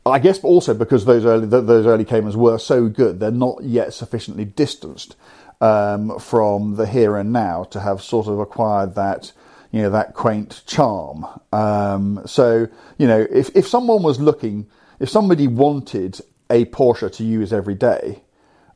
I 0.05 0.19
guess 0.19 0.43
also 0.43 0.75
because 0.75 1.05
those 1.05 1.25
early 1.25 1.49
th- 1.49 1.67
those 1.67 1.87
early 1.87 2.05
Caymans 2.05 2.37
were 2.37 2.59
so 2.59 2.89
good, 2.89 3.21
they're 3.21 3.31
not 3.31 3.63
yet 3.63 3.93
sufficiently 3.93 4.45
distanced 4.45 5.17
um, 5.61 6.19
from 6.19 6.77
the 6.77 6.87
here 6.87 7.17
and 7.17 7.33
now 7.33 7.65
to 7.65 7.81
have 7.81 8.03
sort 8.03 8.27
of 8.27 8.39
acquired 8.39 8.95
that 8.95 9.33
you 9.71 9.83
know 9.83 9.91
that 9.91 10.15
quaint 10.15 10.63
charm. 10.67 11.27
Um, 11.53 12.23
so 12.27 12.69
you 12.99 13.07
know, 13.07 13.27
if 13.31 13.55
if 13.55 13.67
someone 13.67 14.03
was 14.03 14.21
looking, 14.21 14.67
if 15.01 15.09
somebody 15.09 15.47
wanted 15.47 16.21
a 16.51 16.65
Porsche 16.67 17.13
to 17.17 17.25
use 17.25 17.53
every 17.53 17.75
day, 17.75 18.23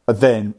then 0.07 0.55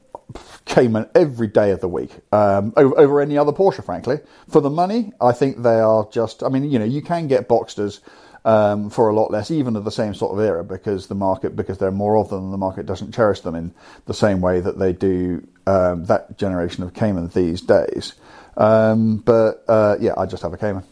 Cayman 0.65 1.09
every 1.13 1.47
day 1.47 1.71
of 1.71 1.81
the 1.81 1.87
week 1.87 2.11
um, 2.31 2.73
over, 2.77 2.97
over 2.97 3.21
any 3.21 3.37
other 3.37 3.51
Porsche, 3.51 3.83
frankly. 3.83 4.19
For 4.49 4.61
the 4.61 4.69
money, 4.69 5.13
I 5.21 5.31
think 5.31 5.61
they 5.61 5.79
are 5.79 6.07
just. 6.11 6.43
I 6.43 6.49
mean, 6.49 6.69
you 6.69 6.79
know, 6.79 6.85
you 6.85 7.01
can 7.01 7.27
get 7.27 7.47
Boxsters 7.47 7.99
um, 8.45 8.89
for 8.89 9.09
a 9.09 9.15
lot 9.15 9.31
less, 9.31 9.51
even 9.51 9.75
of 9.75 9.85
the 9.85 9.91
same 9.91 10.13
sort 10.13 10.33
of 10.33 10.43
era, 10.43 10.63
because 10.63 11.07
the 11.07 11.15
market, 11.15 11.55
because 11.55 11.77
there 11.77 11.89
are 11.89 11.91
more 11.91 12.17
of 12.17 12.29
them, 12.29 12.51
the 12.51 12.57
market 12.57 12.85
doesn't 12.85 13.13
cherish 13.13 13.41
them 13.41 13.55
in 13.55 13.73
the 14.05 14.13
same 14.13 14.41
way 14.41 14.59
that 14.59 14.79
they 14.79 14.93
do 14.93 15.47
um, 15.65 16.05
that 16.05 16.37
generation 16.37 16.83
of 16.83 16.93
Cayman 16.93 17.29
these 17.29 17.61
days. 17.61 18.13
Um, 18.57 19.17
but 19.17 19.63
uh, 19.67 19.97
yeah, 19.99 20.13
I 20.17 20.25
just 20.25 20.43
have 20.43 20.53
a 20.53 20.57
Cayman. 20.57 20.83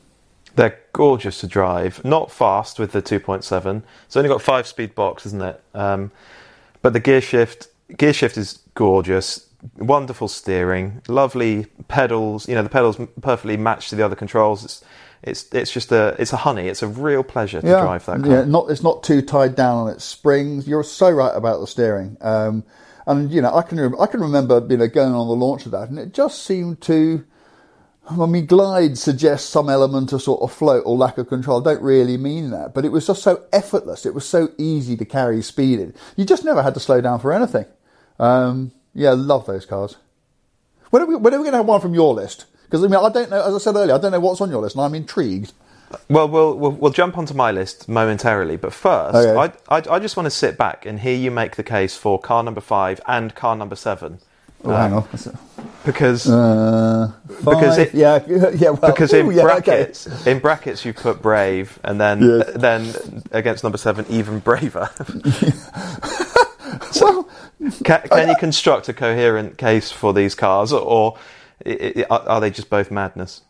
They're 0.55 0.79
gorgeous 0.93 1.39
to 1.41 1.47
drive. 1.47 2.03
Not 2.03 2.31
fast 2.31 2.77
with 2.79 2.91
the 2.91 3.01
2.7. 3.01 3.83
It's 4.05 4.17
only 4.17 4.29
got 4.29 4.41
five 4.41 4.67
speed 4.67 4.95
box, 4.95 5.25
isn't 5.25 5.41
it? 5.41 5.63
Um, 5.73 6.11
but 6.81 6.93
the 6.93 6.99
gear 6.99 7.21
shift, 7.21 7.67
gear 7.95 8.13
shift 8.13 8.37
is 8.37 8.59
gorgeous. 8.73 9.47
Wonderful 9.77 10.27
steering, 10.27 11.03
lovely 11.07 11.67
pedals. 11.87 12.49
You 12.49 12.55
know 12.55 12.63
the 12.63 12.69
pedals 12.69 12.97
perfectly 13.21 13.57
match 13.57 13.89
to 13.89 13.95
the 13.95 14.03
other 14.03 14.15
controls. 14.15 14.63
It's 14.65 14.83
it's 15.21 15.53
it's 15.53 15.71
just 15.71 15.91
a 15.91 16.15
it's 16.17 16.33
a 16.33 16.37
honey. 16.37 16.67
It's 16.67 16.81
a 16.81 16.87
real 16.87 17.21
pleasure 17.21 17.61
to 17.61 17.67
drive 17.67 18.03
that 18.07 18.23
car. 18.23 18.31
Yeah, 18.31 18.43
not 18.45 18.71
it's 18.71 18.81
not 18.81 19.03
too 19.03 19.21
tied 19.21 19.55
down 19.55 19.77
on 19.77 19.89
its 19.89 20.03
springs. 20.03 20.67
You're 20.67 20.83
so 20.83 21.11
right 21.11 21.35
about 21.35 21.59
the 21.59 21.67
steering. 21.67 22.17
Um, 22.21 22.63
and 23.05 23.31
you 23.31 23.39
know, 23.39 23.53
I 23.55 23.61
can 23.61 23.79
rem- 23.79 24.01
I 24.01 24.07
can 24.07 24.21
remember 24.21 24.65
you 24.67 24.77
know 24.77 24.87
going 24.87 25.13
on 25.13 25.27
the 25.27 25.35
launch 25.35 25.67
of 25.67 25.73
that, 25.73 25.89
and 25.89 25.99
it 25.99 26.11
just 26.13 26.43
seemed 26.43 26.81
to. 26.81 27.23
I 28.19 28.25
mean, 28.25 28.45
glide 28.45 28.97
suggests 28.97 29.49
some 29.49 29.69
element 29.69 30.11
of 30.13 30.21
sort 30.21 30.41
of 30.41 30.51
float 30.51 30.83
or 30.85 30.97
lack 30.97 31.17
of 31.17 31.27
control. 31.27 31.61
I 31.61 31.73
don't 31.73 31.83
really 31.83 32.17
mean 32.17 32.49
that, 32.51 32.73
but 32.73 32.85
it 32.85 32.91
was 32.91 33.07
just 33.07 33.23
so 33.23 33.43
effortless. 33.53 34.05
It 34.05 34.13
was 34.13 34.25
so 34.25 34.49
easy 34.57 34.97
to 34.97 35.05
carry 35.05 35.41
speed 35.41 35.79
in. 35.79 35.93
You 36.15 36.25
just 36.25 36.43
never 36.43 36.61
had 36.63 36.73
to 36.73 36.79
slow 36.79 37.01
down 37.01 37.19
for 37.19 37.31
anything. 37.33 37.65
Um, 38.19 38.71
yeah, 38.93 39.11
love 39.11 39.45
those 39.45 39.65
cars. 39.65 39.97
When 40.89 41.01
are 41.01 41.05
we, 41.05 41.15
when 41.15 41.33
are 41.33 41.37
we 41.37 41.43
going 41.43 41.53
to 41.53 41.57
have 41.59 41.65
one 41.65 41.81
from 41.81 41.93
your 41.93 42.13
list? 42.13 42.45
Because 42.63 42.83
I 42.83 42.87
mean, 42.87 42.95
I 43.03 43.09
don't 43.09 43.29
know. 43.29 43.41
As 43.43 43.55
I 43.55 43.57
said 43.57 43.75
earlier, 43.75 43.95
I 43.95 43.97
don't 43.97 44.11
know 44.11 44.19
what's 44.19 44.41
on 44.41 44.49
your 44.49 44.61
list, 44.61 44.75
and 44.75 44.83
I'm 44.83 44.95
intrigued. 44.95 45.53
Well, 46.09 46.27
we'll 46.29 46.57
we'll, 46.57 46.71
we'll 46.71 46.91
jump 46.91 47.17
onto 47.17 47.33
my 47.33 47.51
list 47.51 47.89
momentarily, 47.89 48.57
but 48.57 48.73
first, 48.73 49.15
Okay. 49.15 49.55
I, 49.69 49.75
I 49.77 49.95
I 49.95 49.99
just 49.99 50.15
want 50.15 50.25
to 50.25 50.31
sit 50.31 50.57
back 50.57 50.85
and 50.85 50.99
hear 50.99 51.15
you 51.15 51.31
make 51.31 51.55
the 51.57 51.63
case 51.63 51.97
for 51.97 52.19
car 52.19 52.43
number 52.43 52.61
five 52.61 53.01
and 53.07 53.35
car 53.35 53.55
number 53.55 53.75
seven. 53.75 54.19
Oh, 54.63 54.71
hang 54.75 54.93
on. 54.93 55.07
Because 55.85 56.29
Uh, 56.29 57.11
Because 57.43 57.77
it- 57.79 57.93
yeah, 57.93 58.19
yeah, 58.27 58.69
well, 58.69 58.91
because 58.91 59.11
in 59.13 59.25
ooh, 59.27 59.31
yeah, 59.31 59.43
okay. 59.43 59.61
brackets 59.63 60.27
in 60.27 60.39
brackets 60.39 60.85
you 60.85 60.93
put 60.93 61.21
brave 61.21 61.79
and 61.83 61.99
then 61.99 62.21
Yes. 62.21 62.51
then 62.55 63.23
against 63.31 63.63
number 63.63 63.77
seven 63.79 64.05
even 64.09 64.39
braver. 64.39 64.89
Well, 66.99 67.27
can, 67.83 68.01
can 68.09 68.29
you 68.29 68.35
construct 68.35 68.87
a 68.89 68.93
coherent 68.93 69.57
case 69.57 69.91
for 69.91 70.13
these 70.13 70.35
cars, 70.35 70.71
or 70.73 71.17
i- 71.65 71.93
i- 71.97 72.05
are 72.09 72.21
are 72.27 72.41
they 72.41 72.49
just 72.51 72.69
both 72.69 72.91
madness? 72.91 73.41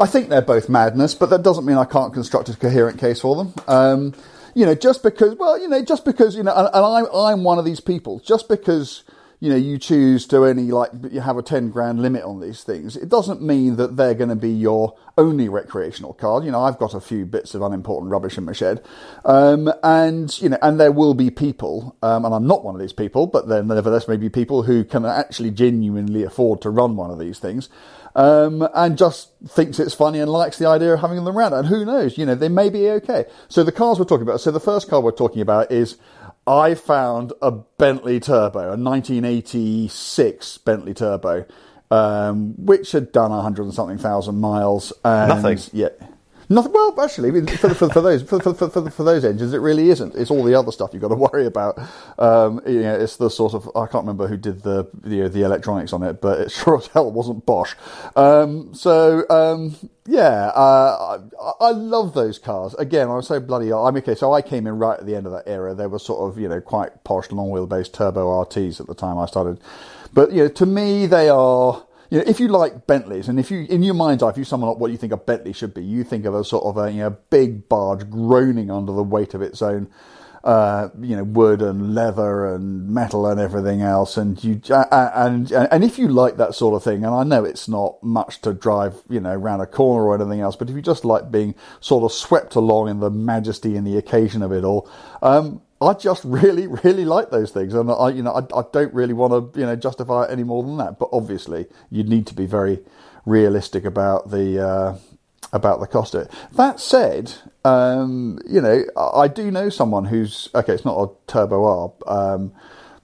I 0.00 0.06
think 0.06 0.28
they're 0.28 0.42
both 0.42 0.68
madness, 0.68 1.14
but 1.14 1.30
that 1.30 1.42
doesn't 1.42 1.64
mean 1.64 1.76
I 1.78 1.84
can't 1.84 2.12
construct 2.12 2.48
a 2.48 2.56
coherent 2.56 2.98
case 2.98 3.20
for 3.20 3.34
them. 3.36 3.54
Um, 3.68 4.14
you 4.54 4.66
know, 4.66 4.74
just 4.74 5.02
because, 5.02 5.34
well, 5.36 5.58
you 5.60 5.68
know, 5.68 5.82
just 5.82 6.04
because, 6.04 6.34
you 6.36 6.42
know, 6.42 6.52
and, 6.54 6.68
and 6.72 6.84
I'm, 6.84 7.06
I'm 7.14 7.44
one 7.44 7.58
of 7.58 7.64
these 7.64 7.80
people, 7.80 8.20
just 8.20 8.48
because, 8.48 9.04
you 9.40 9.50
know, 9.50 9.56
you 9.56 9.78
choose 9.78 10.26
to 10.26 10.38
only 10.38 10.70
like, 10.70 10.90
you 11.10 11.20
have 11.20 11.36
a 11.36 11.42
10 11.42 11.70
grand 11.70 12.00
limit 12.00 12.22
on 12.22 12.40
these 12.40 12.62
things, 12.62 12.96
it 12.96 13.08
doesn't 13.08 13.42
mean 13.42 13.76
that 13.76 13.96
they're 13.96 14.14
going 14.14 14.30
to 14.30 14.36
be 14.36 14.50
your 14.50 14.96
only 15.18 15.48
recreational 15.48 16.12
card 16.12 16.44
You 16.44 16.50
know, 16.50 16.62
I've 16.62 16.78
got 16.78 16.94
a 16.94 17.00
few 17.00 17.24
bits 17.24 17.54
of 17.54 17.62
unimportant 17.62 18.10
rubbish 18.10 18.38
in 18.38 18.44
my 18.44 18.52
shed. 18.52 18.82
Um, 19.24 19.72
and, 19.82 20.36
you 20.40 20.48
know, 20.48 20.58
and 20.62 20.80
there 20.80 20.92
will 20.92 21.14
be 21.14 21.30
people, 21.30 21.96
um, 22.02 22.24
and 22.24 22.34
I'm 22.34 22.46
not 22.46 22.64
one 22.64 22.74
of 22.74 22.80
these 22.80 22.92
people, 22.92 23.26
but 23.26 23.48
then 23.48 23.68
nevertheless, 23.68 24.08
maybe 24.08 24.28
people 24.28 24.62
who 24.62 24.84
can 24.84 25.04
actually 25.04 25.50
genuinely 25.50 26.22
afford 26.22 26.62
to 26.62 26.70
run 26.70 26.96
one 26.96 27.10
of 27.10 27.18
these 27.18 27.38
things 27.38 27.68
um, 28.16 28.66
and 28.74 28.96
just 28.96 29.30
thinks 29.46 29.78
it's 29.78 29.94
funny 29.94 30.18
and 30.18 30.30
likes 30.30 30.56
the 30.56 30.66
idea 30.66 30.94
of 30.94 31.00
having 31.00 31.22
them 31.22 31.36
around. 31.36 31.52
And 31.52 31.68
who 31.68 31.84
knows, 31.84 32.16
you 32.16 32.24
know, 32.24 32.34
they 32.34 32.48
may 32.48 32.70
be 32.70 32.88
okay. 32.88 33.26
So 33.48 33.62
the 33.62 33.72
cars 33.72 33.98
we're 33.98 34.06
talking 34.06 34.26
about, 34.26 34.40
so 34.40 34.50
the 34.50 34.58
first 34.58 34.88
car 34.88 35.00
we're 35.02 35.12
talking 35.12 35.42
about 35.42 35.70
is 35.70 35.98
I 36.46 36.74
found 36.74 37.32
a 37.42 37.50
Bentley 37.50 38.20
Turbo, 38.20 38.60
a 38.60 38.76
1986 38.76 40.58
Bentley 40.58 40.94
Turbo, 40.94 41.44
um, 41.90 42.54
which 42.56 42.92
had 42.92 43.10
done 43.12 43.30
hundred 43.30 43.64
and 43.64 43.74
something 43.74 43.98
thousand 43.98 44.40
miles. 44.40 44.92
And 45.04 45.28
Nothing. 45.42 45.58
Yeah. 45.72 45.88
Nothing. 46.48 46.72
Well, 46.72 47.00
actually, 47.00 47.44
for, 47.56 47.74
for, 47.74 47.88
for 47.88 48.00
those 48.00 48.22
for, 48.22 48.40
for, 48.40 49.02
those 49.02 49.24
engines, 49.24 49.52
it 49.52 49.58
really 49.58 49.90
isn't. 49.90 50.14
It's 50.14 50.30
all 50.30 50.44
the 50.44 50.54
other 50.54 50.70
stuff 50.70 50.90
you've 50.92 51.02
got 51.02 51.08
to 51.08 51.14
worry 51.32 51.46
about. 51.46 51.78
Um, 52.18 52.60
you 52.66 52.82
know, 52.82 52.94
it's 52.94 53.16
the 53.16 53.28
sort 53.28 53.54
of 53.54 53.68
I 53.74 53.86
can't 53.86 54.04
remember 54.04 54.28
who 54.28 54.36
did 54.36 54.62
the 54.62 54.88
you 55.04 55.22
know, 55.22 55.28
the 55.28 55.42
electronics 55.42 55.92
on 55.92 56.04
it, 56.04 56.20
but 56.20 56.40
it 56.40 56.50
sure 56.52 56.78
as 56.78 56.86
hell 56.88 57.10
wasn't 57.10 57.44
Bosch. 57.46 57.74
Um, 58.14 58.72
so 58.74 59.28
um, 59.28 59.76
yeah, 60.06 60.52
uh, 60.54 61.20
I, 61.60 61.66
I 61.66 61.70
love 61.70 62.14
those 62.14 62.38
cars. 62.38 62.74
Again, 62.74 63.08
I 63.08 63.16
was 63.16 63.26
so 63.26 63.40
bloody. 63.40 63.72
I 63.72 63.90
mean, 63.90 64.02
okay, 64.02 64.14
so 64.14 64.32
I 64.32 64.40
came 64.40 64.68
in 64.68 64.78
right 64.78 65.00
at 65.00 65.06
the 65.06 65.16
end 65.16 65.26
of 65.26 65.32
that 65.32 65.48
era. 65.48 65.74
There 65.74 65.88
were 65.88 65.98
sort 65.98 66.30
of 66.30 66.38
you 66.40 66.48
know 66.48 66.60
quite 66.60 67.02
posh 67.02 67.30
long 67.32 67.50
wheelbase 67.50 67.92
turbo 67.92 68.44
RTs 68.44 68.80
at 68.80 68.86
the 68.86 68.94
time 68.94 69.18
I 69.18 69.26
started, 69.26 69.60
but 70.12 70.30
you 70.30 70.44
know, 70.44 70.48
to 70.48 70.66
me 70.66 71.06
they 71.06 71.28
are 71.28 71.85
you 72.10 72.18
know, 72.18 72.24
if 72.26 72.40
you 72.40 72.48
like 72.48 72.86
Bentleys, 72.86 73.28
and 73.28 73.38
if 73.38 73.50
you, 73.50 73.66
in 73.68 73.82
your 73.82 73.94
mind's 73.94 74.22
eye, 74.22 74.30
if 74.30 74.38
you 74.38 74.44
sum 74.44 74.62
up 74.64 74.78
what 74.78 74.90
you 74.90 74.96
think 74.96 75.12
a 75.12 75.16
Bentley 75.16 75.52
should 75.52 75.74
be, 75.74 75.84
you 75.84 76.04
think 76.04 76.24
of 76.24 76.34
a 76.34 76.44
sort 76.44 76.64
of 76.64 76.76
a 76.76 76.90
you 76.90 77.00
know, 77.00 77.16
big 77.30 77.68
barge 77.68 78.08
groaning 78.08 78.70
under 78.70 78.92
the 78.92 79.02
weight 79.02 79.34
of 79.34 79.42
its 79.42 79.62
own, 79.62 79.88
uh, 80.44 80.88
you 81.00 81.16
know, 81.16 81.24
wood 81.24 81.60
and 81.60 81.94
leather 81.94 82.54
and 82.54 82.88
metal 82.88 83.26
and 83.26 83.40
everything 83.40 83.82
else. 83.82 84.16
And 84.16 84.42
you, 84.44 84.60
uh, 84.70 85.10
and 85.14 85.50
and 85.50 85.82
if 85.82 85.98
you 85.98 86.06
like 86.06 86.36
that 86.36 86.54
sort 86.54 86.74
of 86.74 86.84
thing, 86.84 87.04
and 87.04 87.12
I 87.12 87.24
know 87.24 87.44
it's 87.44 87.66
not 87.66 88.00
much 88.02 88.40
to 88.42 88.54
drive, 88.54 89.02
you 89.08 89.18
know, 89.18 89.32
around 89.32 89.60
a 89.60 89.66
corner 89.66 90.06
or 90.06 90.14
anything 90.14 90.40
else, 90.40 90.54
but 90.54 90.70
if 90.70 90.76
you 90.76 90.82
just 90.82 91.04
like 91.04 91.32
being 91.32 91.56
sort 91.80 92.04
of 92.04 92.12
swept 92.12 92.54
along 92.54 92.88
in 92.88 93.00
the 93.00 93.10
majesty 93.10 93.76
and 93.76 93.84
the 93.84 93.98
occasion 93.98 94.42
of 94.42 94.52
it 94.52 94.62
all, 94.62 94.88
um, 95.22 95.62
I 95.80 95.92
just 95.92 96.24
really, 96.24 96.66
really 96.66 97.04
like 97.04 97.30
those 97.30 97.50
things, 97.50 97.74
and 97.74 97.90
I, 97.90 98.08
you 98.10 98.22
know, 98.22 98.32
I, 98.32 98.58
I 98.58 98.62
don't 98.72 98.92
really 98.94 99.12
want 99.12 99.54
to, 99.54 99.60
you 99.60 99.66
know, 99.66 99.76
justify 99.76 100.24
it 100.24 100.30
any 100.30 100.42
more 100.42 100.62
than 100.62 100.78
that. 100.78 100.98
But 100.98 101.10
obviously, 101.12 101.66
you 101.90 102.02
need 102.02 102.26
to 102.28 102.34
be 102.34 102.46
very 102.46 102.80
realistic 103.26 103.84
about 103.84 104.30
the 104.30 104.66
uh, 104.66 104.98
about 105.52 105.80
the 105.80 105.86
cost 105.86 106.14
of 106.14 106.22
it. 106.22 106.30
That 106.52 106.80
said, 106.80 107.34
um, 107.64 108.38
you 108.48 108.60
know, 108.60 108.84
I, 108.96 109.20
I 109.20 109.28
do 109.28 109.50
know 109.50 109.68
someone 109.68 110.06
who's 110.06 110.48
okay. 110.54 110.72
It's 110.72 110.84
not 110.84 110.98
a 110.98 111.12
turbo 111.26 111.62
arb, 111.62 112.10
um, 112.10 112.52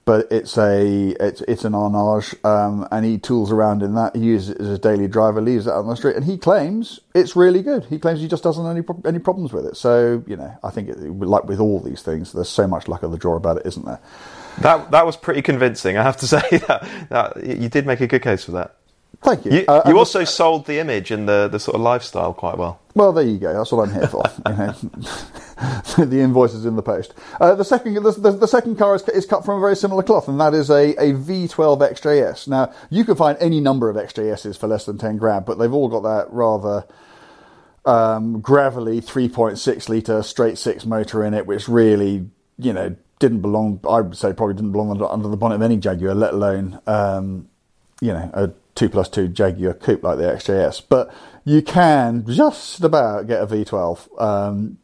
but 0.04 0.26
it's 0.30 0.58
a 0.58 1.14
it's 1.20 1.40
it's 1.42 1.64
an 1.64 1.72
Arnage, 1.72 2.34
um, 2.44 2.88
and 2.90 3.04
he 3.04 3.18
tools 3.18 3.52
around 3.52 3.82
in 3.82 3.94
that. 3.94 4.16
He 4.16 4.22
uses 4.22 4.50
it 4.50 4.60
as 4.60 4.68
a 4.68 4.78
daily 4.78 5.06
driver, 5.06 5.40
leaves 5.40 5.68
out 5.68 5.76
on 5.76 5.86
the 5.86 5.94
street, 5.94 6.16
and 6.16 6.24
he 6.24 6.36
claims 6.36 7.00
it's 7.14 7.36
really 7.36 7.62
good. 7.62 7.84
He 7.84 7.98
claims 7.98 8.20
he 8.20 8.28
just 8.28 8.42
doesn't 8.42 8.64
have 8.64 8.72
any 8.72 8.82
pro- 8.82 9.00
any 9.04 9.18
problems 9.18 9.52
with 9.52 9.66
it. 9.66 9.76
So 9.76 10.24
you 10.26 10.36
know, 10.36 10.56
I 10.64 10.70
think 10.70 10.88
it, 10.88 10.98
like 10.98 11.44
with 11.44 11.60
all 11.60 11.80
these 11.80 12.02
things, 12.02 12.32
there's 12.32 12.48
so 12.48 12.66
much 12.66 12.88
luck 12.88 13.02
of 13.02 13.12
the 13.12 13.18
draw 13.18 13.36
about 13.36 13.58
it, 13.58 13.66
isn't 13.66 13.86
there? 13.86 14.00
That 14.60 14.90
that 14.90 15.06
was 15.06 15.16
pretty 15.16 15.42
convincing, 15.42 15.96
I 15.96 16.02
have 16.02 16.16
to 16.18 16.26
say. 16.28 16.42
That, 16.66 16.88
that 17.10 17.46
you 17.46 17.68
did 17.68 17.86
make 17.86 18.00
a 18.00 18.06
good 18.06 18.22
case 18.22 18.44
for 18.44 18.52
that. 18.52 18.76
Thank 19.22 19.44
you. 19.44 19.52
You, 19.52 19.64
Uh, 19.68 19.82
you 19.86 19.98
also 19.98 20.24
sold 20.24 20.66
the 20.66 20.78
image 20.78 21.10
and 21.10 21.28
the, 21.28 21.48
the 21.48 21.60
sort 21.60 21.76
of 21.76 21.80
lifestyle 21.80 22.34
quite 22.34 22.58
well. 22.58 22.80
Well, 22.94 23.12
there 23.12 23.24
you 23.24 23.38
go. 23.38 23.52
That's 23.52 23.70
what 23.70 23.88
I'm 23.88 23.94
here 23.94 24.08
for. 24.08 24.22
you 24.48 24.56
know. 24.56 24.74
the 26.04 26.20
invoice 26.20 26.54
is 26.54 26.66
in 26.66 26.74
the 26.76 26.82
post. 26.82 27.14
Uh, 27.40 27.54
the 27.54 27.64
second, 27.64 27.94
the, 27.94 28.10
the, 28.12 28.32
the 28.32 28.48
second 28.48 28.76
car 28.76 28.96
is, 28.96 29.08
is 29.08 29.24
cut 29.24 29.44
from 29.44 29.58
a 29.58 29.60
very 29.60 29.76
similar 29.76 30.02
cloth, 30.02 30.26
and 30.26 30.40
that 30.40 30.54
is 30.54 30.70
a, 30.70 30.90
a 30.96 31.12
V12 31.14 31.92
XJS. 31.92 32.48
Now, 32.48 32.72
you 32.90 33.04
can 33.04 33.14
find 33.14 33.38
any 33.40 33.60
number 33.60 33.88
of 33.88 33.96
XJSs 33.96 34.58
for 34.58 34.66
less 34.66 34.86
than 34.86 34.98
10 34.98 35.18
grand, 35.18 35.44
but 35.44 35.58
they've 35.58 35.72
all 35.72 35.88
got 35.88 36.02
that 36.02 36.32
rather 36.32 36.84
um, 37.84 38.40
gravelly 38.40 39.00
3.6 39.00 39.88
litre 39.88 40.22
straight 40.22 40.58
six 40.58 40.84
motor 40.84 41.24
in 41.24 41.32
it, 41.32 41.46
which 41.46 41.68
really, 41.68 42.28
you 42.58 42.72
know, 42.72 42.96
didn't 43.20 43.40
belong. 43.40 43.78
I 43.88 44.00
would 44.00 44.16
say 44.16 44.32
probably 44.32 44.54
didn't 44.54 44.72
belong 44.72 44.90
under, 44.90 45.06
under 45.06 45.28
the 45.28 45.36
bonnet 45.36 45.56
of 45.56 45.62
any 45.62 45.76
Jaguar, 45.76 46.14
let 46.14 46.34
alone, 46.34 46.80
um, 46.88 47.48
you 48.00 48.12
know, 48.12 48.30
a 48.34 48.52
two 48.74 48.88
plus 48.88 49.08
two 49.08 49.28
Jaguar 49.28 49.74
coupe 49.74 50.02
like 50.02 50.18
the 50.18 50.24
XJS. 50.24 50.82
But 50.88 51.14
you 51.44 51.62
can 51.62 52.24
just 52.26 52.82
about 52.82 53.26
get 53.26 53.42
a 53.42 53.46
V12. 53.46 54.20
Um, 54.20 54.78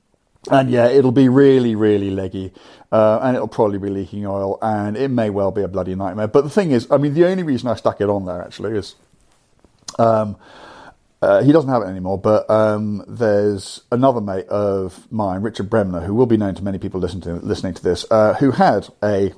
and 0.50 0.70
yeah, 0.70 0.88
it'll 0.88 1.12
be 1.12 1.28
really, 1.28 1.74
really 1.74 2.10
leggy, 2.10 2.52
uh, 2.90 3.18
and 3.22 3.36
it'll 3.36 3.48
probably 3.48 3.78
be 3.78 3.90
leaking 3.90 4.24
oil, 4.26 4.58
and 4.62 4.96
it 4.96 5.08
may 5.08 5.30
well 5.30 5.50
be 5.50 5.62
a 5.62 5.68
bloody 5.68 5.94
nightmare. 5.94 6.28
But 6.28 6.44
the 6.44 6.50
thing 6.50 6.70
is, 6.70 6.90
I 6.90 6.96
mean, 6.96 7.14
the 7.14 7.26
only 7.26 7.42
reason 7.42 7.68
I 7.68 7.74
stuck 7.74 8.00
it 8.00 8.08
on 8.08 8.24
there 8.24 8.40
actually 8.42 8.78
is, 8.78 8.94
um, 9.98 10.36
uh, 11.20 11.42
he 11.42 11.52
doesn't 11.52 11.68
have 11.68 11.82
it 11.82 11.86
anymore. 11.86 12.18
But 12.18 12.48
um, 12.48 13.04
there's 13.06 13.82
another 13.90 14.20
mate 14.20 14.46
of 14.46 15.10
mine, 15.10 15.42
Richard 15.42 15.68
Bremner, 15.68 16.00
who 16.00 16.14
will 16.14 16.26
be 16.26 16.36
known 16.36 16.54
to 16.54 16.62
many 16.64 16.78
people 16.78 17.00
listening 17.00 17.22
to 17.22 17.34
listening 17.44 17.74
to 17.74 17.82
this, 17.82 18.06
uh, 18.10 18.34
who 18.34 18.52
had 18.52 18.88
a 19.02 19.34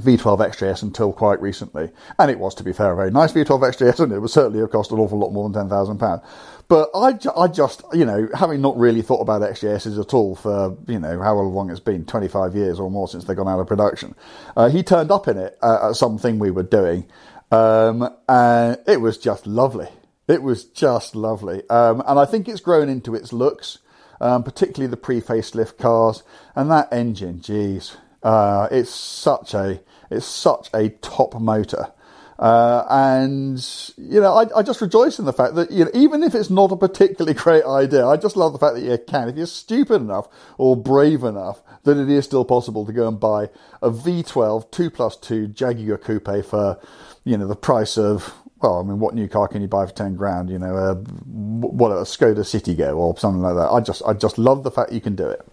V12 0.00 0.38
XJS 0.50 0.82
until 0.82 1.12
quite 1.12 1.40
recently, 1.40 1.90
and 2.18 2.30
it 2.30 2.38
was, 2.38 2.54
to 2.56 2.64
be 2.64 2.72
fair, 2.72 2.92
a 2.92 2.96
very 2.96 3.10
nice 3.10 3.32
V12 3.32 3.74
XJS, 3.74 4.00
and 4.00 4.12
it 4.12 4.20
would 4.20 4.30
certainly 4.30 4.60
have 4.60 4.70
cost 4.70 4.92
an 4.92 4.98
awful 4.98 5.18
lot 5.18 5.32
more 5.32 5.48
than 5.48 5.62
ten 5.62 5.68
thousand 5.68 5.98
pound. 5.98 6.22
But 6.68 6.90
I, 6.94 7.18
I 7.34 7.48
just, 7.48 7.82
you 7.94 8.04
know, 8.04 8.28
having 8.34 8.60
not 8.60 8.76
really 8.76 9.00
thought 9.00 9.20
about 9.20 9.40
XJSs 9.40 9.98
at 9.98 10.12
all 10.12 10.34
for, 10.34 10.76
you 10.86 10.98
know, 10.98 11.20
how 11.22 11.34
long 11.34 11.70
it's 11.70 11.80
been, 11.80 12.04
25 12.04 12.54
years 12.54 12.78
or 12.78 12.90
more 12.90 13.08
since 13.08 13.24
they've 13.24 13.36
gone 13.36 13.48
out 13.48 13.58
of 13.58 13.66
production, 13.66 14.14
uh, 14.54 14.68
he 14.68 14.82
turned 14.82 15.10
up 15.10 15.28
in 15.28 15.38
it 15.38 15.56
uh, 15.62 15.88
at 15.88 15.96
something 15.96 16.38
we 16.38 16.50
were 16.50 16.62
doing, 16.62 17.06
um, 17.50 18.08
and 18.28 18.78
it 18.86 19.00
was 19.00 19.16
just 19.16 19.46
lovely. 19.46 19.88
It 20.28 20.42
was 20.42 20.64
just 20.64 21.16
lovely. 21.16 21.68
Um, 21.70 22.02
and 22.06 22.18
I 22.18 22.26
think 22.26 22.48
it's 22.48 22.60
grown 22.60 22.90
into 22.90 23.14
its 23.14 23.32
looks, 23.32 23.78
um, 24.20 24.42
particularly 24.42 24.90
the 24.90 24.98
pre-facelift 24.98 25.78
cars, 25.78 26.22
and 26.54 26.70
that 26.70 26.92
engine, 26.92 27.40
geez, 27.40 27.96
uh, 28.22 28.68
it's 28.70 28.90
such 28.90 29.54
a, 29.54 29.80
it's 30.10 30.26
such 30.26 30.68
a 30.74 30.90
top 30.90 31.34
motor. 31.40 31.92
Uh, 32.38 32.86
and 32.88 33.58
you 33.96 34.20
know, 34.20 34.32
I, 34.32 34.58
I 34.58 34.62
just 34.62 34.80
rejoice 34.80 35.18
in 35.18 35.24
the 35.24 35.32
fact 35.32 35.56
that 35.56 35.72
you 35.72 35.84
know, 35.84 35.90
even 35.92 36.22
if 36.22 36.36
it's 36.36 36.50
not 36.50 36.70
a 36.70 36.76
particularly 36.76 37.34
great 37.38 37.64
idea, 37.64 38.06
I 38.06 38.16
just 38.16 38.36
love 38.36 38.52
the 38.52 38.60
fact 38.60 38.76
that 38.76 38.82
you 38.82 38.96
can, 38.96 39.28
if 39.28 39.36
you're 39.36 39.46
stupid 39.46 40.00
enough 40.00 40.28
or 40.56 40.76
brave 40.76 41.24
enough, 41.24 41.62
that 41.82 41.98
it 41.98 42.08
is 42.08 42.24
still 42.24 42.44
possible 42.44 42.86
to 42.86 42.92
go 42.92 43.08
and 43.08 43.18
buy 43.18 43.50
a 43.82 43.90
V12 43.90 44.70
two 44.70 44.88
plus 44.88 45.16
two 45.16 45.48
Jaguar 45.48 45.98
coupe 45.98 46.44
for, 46.44 46.78
you 47.24 47.36
know, 47.36 47.46
the 47.46 47.56
price 47.56 47.98
of. 47.98 48.32
Well, 48.60 48.80
I 48.80 48.82
mean, 48.82 48.98
what 48.98 49.14
new 49.14 49.28
car 49.28 49.46
can 49.46 49.62
you 49.62 49.68
buy 49.68 49.86
for 49.86 49.92
ten 49.92 50.16
grand? 50.16 50.50
You 50.50 50.58
know, 50.58 50.74
a, 50.76 50.94
what 50.96 51.92
a 51.92 52.02
Skoda 52.02 52.40
Citigo 52.40 52.96
or 52.96 53.16
something 53.16 53.40
like 53.40 53.54
that. 53.54 53.70
I 53.70 53.80
just, 53.80 54.02
I 54.04 54.14
just 54.14 54.36
love 54.36 54.64
the 54.64 54.70
fact 54.72 54.90
you 54.90 55.00
can 55.00 55.14
do 55.14 55.28
it. 55.28 55.46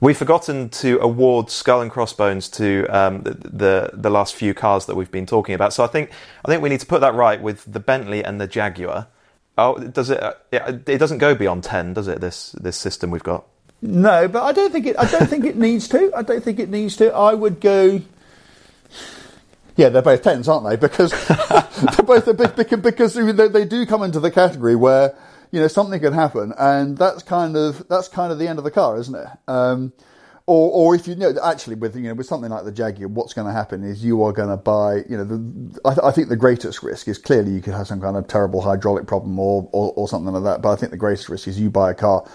We've 0.00 0.16
forgotten 0.16 0.70
to 0.70 0.98
award 1.00 1.50
skull 1.50 1.82
and 1.82 1.90
crossbones 1.90 2.48
to 2.50 2.86
um, 2.86 3.22
the, 3.22 3.34
the 3.34 3.90
the 3.92 4.10
last 4.10 4.34
few 4.34 4.54
cars 4.54 4.86
that 4.86 4.96
we've 4.96 5.10
been 5.10 5.26
talking 5.26 5.54
about. 5.54 5.74
So 5.74 5.84
I 5.84 5.88
think 5.88 6.10
I 6.42 6.48
think 6.48 6.62
we 6.62 6.70
need 6.70 6.80
to 6.80 6.86
put 6.86 7.02
that 7.02 7.14
right 7.14 7.40
with 7.40 7.70
the 7.70 7.80
Bentley 7.80 8.24
and 8.24 8.40
the 8.40 8.46
Jaguar. 8.46 9.08
Oh, 9.58 9.76
does 9.76 10.08
it? 10.08 10.22
Uh, 10.22 10.32
it, 10.50 10.88
it 10.88 10.98
doesn't 10.98 11.18
go 11.18 11.34
beyond 11.34 11.64
ten, 11.64 11.92
does 11.92 12.08
it? 12.08 12.22
This 12.22 12.52
this 12.52 12.78
system 12.78 13.10
we've 13.10 13.22
got. 13.22 13.44
No, 13.82 14.26
but 14.26 14.42
I 14.42 14.52
don't 14.52 14.72
think 14.72 14.86
it. 14.86 14.98
I 14.98 15.04
don't 15.04 15.28
think 15.28 15.44
it 15.44 15.56
needs 15.56 15.86
to. 15.88 16.10
I 16.16 16.22
don't 16.22 16.42
think 16.42 16.58
it 16.58 16.70
needs 16.70 16.96
to. 16.96 17.12
I 17.12 17.34
would 17.34 17.60
go. 17.60 18.00
Yeah, 19.76 19.90
they're 19.90 20.02
both 20.02 20.22
tens, 20.22 20.48
aren't 20.48 20.68
they? 20.68 20.76
Because 20.76 21.10
they're 21.28 22.04
both 22.04 22.24
because, 22.56 22.80
because 22.80 23.14
they 23.14 23.64
do 23.66 23.84
come 23.84 24.02
into 24.02 24.20
the 24.20 24.30
category 24.30 24.76
where 24.76 25.14
you 25.50 25.60
know 25.60 25.68
something 25.68 26.00
could 26.00 26.14
happen, 26.14 26.52
and 26.58 26.96
that's 26.96 27.22
kind 27.22 27.56
of 27.56 27.86
that's 27.88 28.08
kind 28.08 28.32
of 28.32 28.38
the 28.38 28.48
end 28.48 28.58
of 28.58 28.64
the 28.64 28.70
car, 28.70 28.98
isn't 28.98 29.14
it? 29.14 29.28
Um, 29.48 29.92
or, 30.46 30.70
or 30.72 30.94
if 30.96 31.06
you 31.06 31.14
know, 31.14 31.32
actually, 31.44 31.76
with 31.76 31.94
you 31.94 32.02
know, 32.02 32.14
with 32.14 32.26
something 32.26 32.50
like 32.50 32.64
the 32.64 32.72
Jaguar, 32.72 33.08
what's 33.08 33.32
going 33.34 33.46
to 33.46 33.52
happen 33.52 33.84
is 33.84 34.04
you 34.04 34.22
are 34.24 34.32
going 34.32 34.48
to 34.48 34.56
buy. 34.56 35.04
You 35.08 35.18
know, 35.18 35.24
the, 35.24 35.80
I, 35.84 35.90
th- 35.90 36.04
I, 36.04 36.10
think 36.10 36.28
the 36.28 36.36
greatest 36.36 36.82
risk 36.82 37.06
is 37.06 37.18
clearly 37.18 37.52
you 37.52 37.60
could 37.60 37.74
have 37.74 37.86
some 37.86 38.00
kind 38.00 38.16
of 38.16 38.26
terrible 38.26 38.60
hydraulic 38.60 39.06
problem 39.06 39.38
or, 39.38 39.68
or, 39.72 39.92
or 39.94 40.08
something 40.08 40.32
like 40.32 40.42
that. 40.42 40.60
But 40.60 40.72
I 40.72 40.76
think 40.76 40.90
the 40.90 40.98
greatest 40.98 41.28
risk 41.28 41.46
is 41.46 41.60
you 41.60 41.70
buy 41.70 41.92
a 41.92 41.94
car 41.94 42.28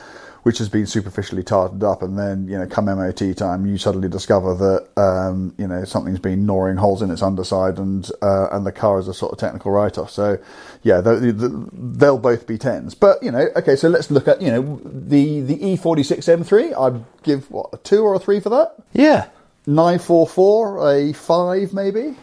which 0.46 0.60
has 0.60 0.70
been 0.70 0.86
superficially 0.86 1.42
tarted 1.42 1.84
up, 1.84 2.04
and 2.04 2.20
then 2.20 2.48
you 2.48 2.56
know, 2.56 2.68
come 2.68 2.86
MOT 2.86 3.36
time, 3.36 3.66
you 3.66 3.80
suddenly 3.80 4.08
discover 4.08 4.54
that 4.54 5.02
um, 5.02 5.56
you 5.58 5.68
know 5.68 5.84
something's 5.86 6.20
been 6.20 6.46
gnawing 6.46 6.78
holes 6.78 7.02
in 7.02 7.10
its 7.10 7.24
underside, 7.24 7.80
and 7.80 8.12
uh, 8.22 8.50
and 8.52 8.64
the 8.64 8.72
car 8.72 9.00
is 9.00 9.08
a 9.08 9.14
sort 9.16 9.32
of 9.32 9.40
technical 9.40 9.72
write-off. 9.72 10.12
So, 10.12 10.38
yeah, 10.84 11.02
they'll 11.02 12.20
both 12.20 12.46
be 12.46 12.60
tens. 12.60 12.94
But 12.94 13.24
you 13.24 13.32
know, 13.32 13.48
okay, 13.56 13.76
so 13.76 13.90
let's 13.90 14.12
look 14.12 14.28
at 14.28 14.40
you 14.40 14.52
know 14.52 14.80
the 14.84 15.42
the 15.42 15.58
E46 15.58 16.46
M3. 16.46 16.80
I'd 16.80 17.04
give 17.24 17.50
what 17.50 17.72
a 17.74 17.78
two 17.78 18.04
or 18.04 18.14
a 18.14 18.20
three 18.20 18.40
for 18.40 18.50
that. 18.50 18.76
Yeah, 18.94 19.30
nine 19.66 19.98
four 19.98 20.28
four, 20.28 20.88
a 20.88 21.12
five 21.14 21.74
maybe. 21.74 22.16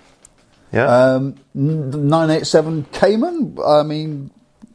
Yeah. 0.73 0.87
Um, 0.87 1.35
987 1.55 2.87
Cayman. 2.93 3.59
I 3.67 3.83
mean, 3.83 4.31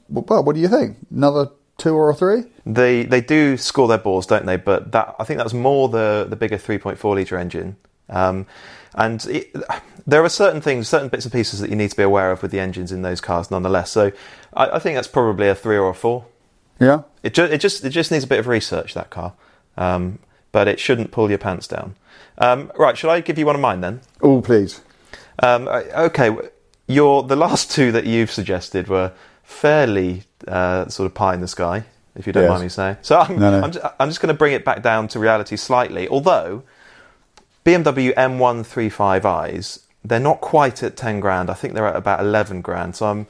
well, 0.10 0.43
what 0.43 0.53
do 0.53 0.62
you 0.62 0.67
think? 0.67 0.97
Another 1.10 1.47
two 1.77 1.95
or 1.95 2.13
three? 2.13 2.45
They 2.65 3.03
they 3.03 3.21
do 3.21 3.57
score 3.57 3.87
their 3.87 3.97
balls, 3.97 4.25
don't 4.25 4.45
they? 4.45 4.57
But 4.57 4.91
that 4.91 5.15
I 5.19 5.23
think 5.23 5.37
that's 5.37 5.53
more 5.53 5.89
the 5.89 6.25
the 6.29 6.35
bigger 6.35 6.57
3.4 6.57 7.15
liter 7.15 7.37
engine. 7.37 7.77
Um, 8.09 8.45
and 8.95 9.23
it, 9.25 9.55
there 10.07 10.23
are 10.23 10.29
certain 10.29 10.61
things, 10.61 10.87
certain 10.87 11.09
bits 11.09 11.25
and 11.25 11.31
pieces 11.31 11.59
that 11.59 11.69
you 11.69 11.75
need 11.75 11.91
to 11.91 11.97
be 11.97 12.03
aware 12.03 12.31
of 12.31 12.41
with 12.41 12.51
the 12.51 12.59
engines 12.59 12.91
in 12.91 13.01
those 13.01 13.21
cars, 13.21 13.51
nonetheless. 13.51 13.91
So 13.91 14.11
I, 14.53 14.69
I 14.71 14.79
think 14.79 14.95
that's 14.95 15.07
probably 15.07 15.49
a 15.49 15.55
three 15.55 15.77
or 15.77 15.89
a 15.89 15.93
four. 15.93 16.25
Yeah. 16.79 17.03
It, 17.21 17.33
ju- 17.33 17.43
it 17.43 17.59
just 17.59 17.83
it 17.83 17.89
just 17.89 18.11
needs 18.11 18.23
a 18.23 18.27
bit 18.27 18.39
of 18.39 18.47
research 18.47 18.93
that 18.93 19.09
car, 19.09 19.33
um, 19.77 20.19
but 20.51 20.67
it 20.67 20.79
shouldn't 20.79 21.11
pull 21.11 21.29
your 21.29 21.37
pants 21.39 21.67
down. 21.67 21.95
Um, 22.37 22.71
right, 22.75 22.97
should 22.97 23.09
I 23.09 23.19
give 23.21 23.37
you 23.37 23.45
one 23.45 23.55
of 23.55 23.61
mine 23.61 23.81
then? 23.81 24.01
Oh, 24.21 24.41
please. 24.41 24.81
Um, 25.43 25.67
okay, 25.67 26.35
your 26.87 27.23
the 27.23 27.35
last 27.35 27.71
two 27.71 27.91
that 27.91 28.05
you've 28.05 28.31
suggested 28.31 28.87
were 28.87 29.11
fairly 29.47 30.23
uh, 30.45 30.88
sort 30.89 31.05
of 31.07 31.13
pie 31.13 31.33
in 31.33 31.41
the 31.41 31.47
sky, 31.47 31.86
if 32.15 32.27
you 32.27 32.33
don't 32.33 32.43
yes. 32.43 32.49
mind 32.49 32.63
me 32.63 32.69
saying. 32.69 32.97
So 33.01 33.17
I'm, 33.17 33.39
no, 33.39 33.49
no. 33.49 33.62
I'm, 33.62 33.71
just, 33.71 33.86
I'm 33.97 34.10
just 34.10 34.21
going 34.21 34.27
to 34.27 34.38
bring 34.38 34.53
it 34.53 34.65
back 34.65 34.83
down 34.83 35.07
to 35.10 35.19
reality 35.19 35.55
slightly. 35.55 36.07
Although 36.10 36.63
BMW 37.65 38.13
M135i's, 38.13 39.88
they're 40.03 40.19
not 40.19 40.41
quite 40.41 40.83
at 40.83 40.97
10 40.97 41.21
grand. 41.21 41.49
I 41.49 41.53
think 41.53 41.73
they're 41.73 41.88
at 41.88 41.95
about 41.95 42.19
11 42.19 42.62
grand. 42.62 42.97
So 42.97 43.07
I'm, 43.07 43.27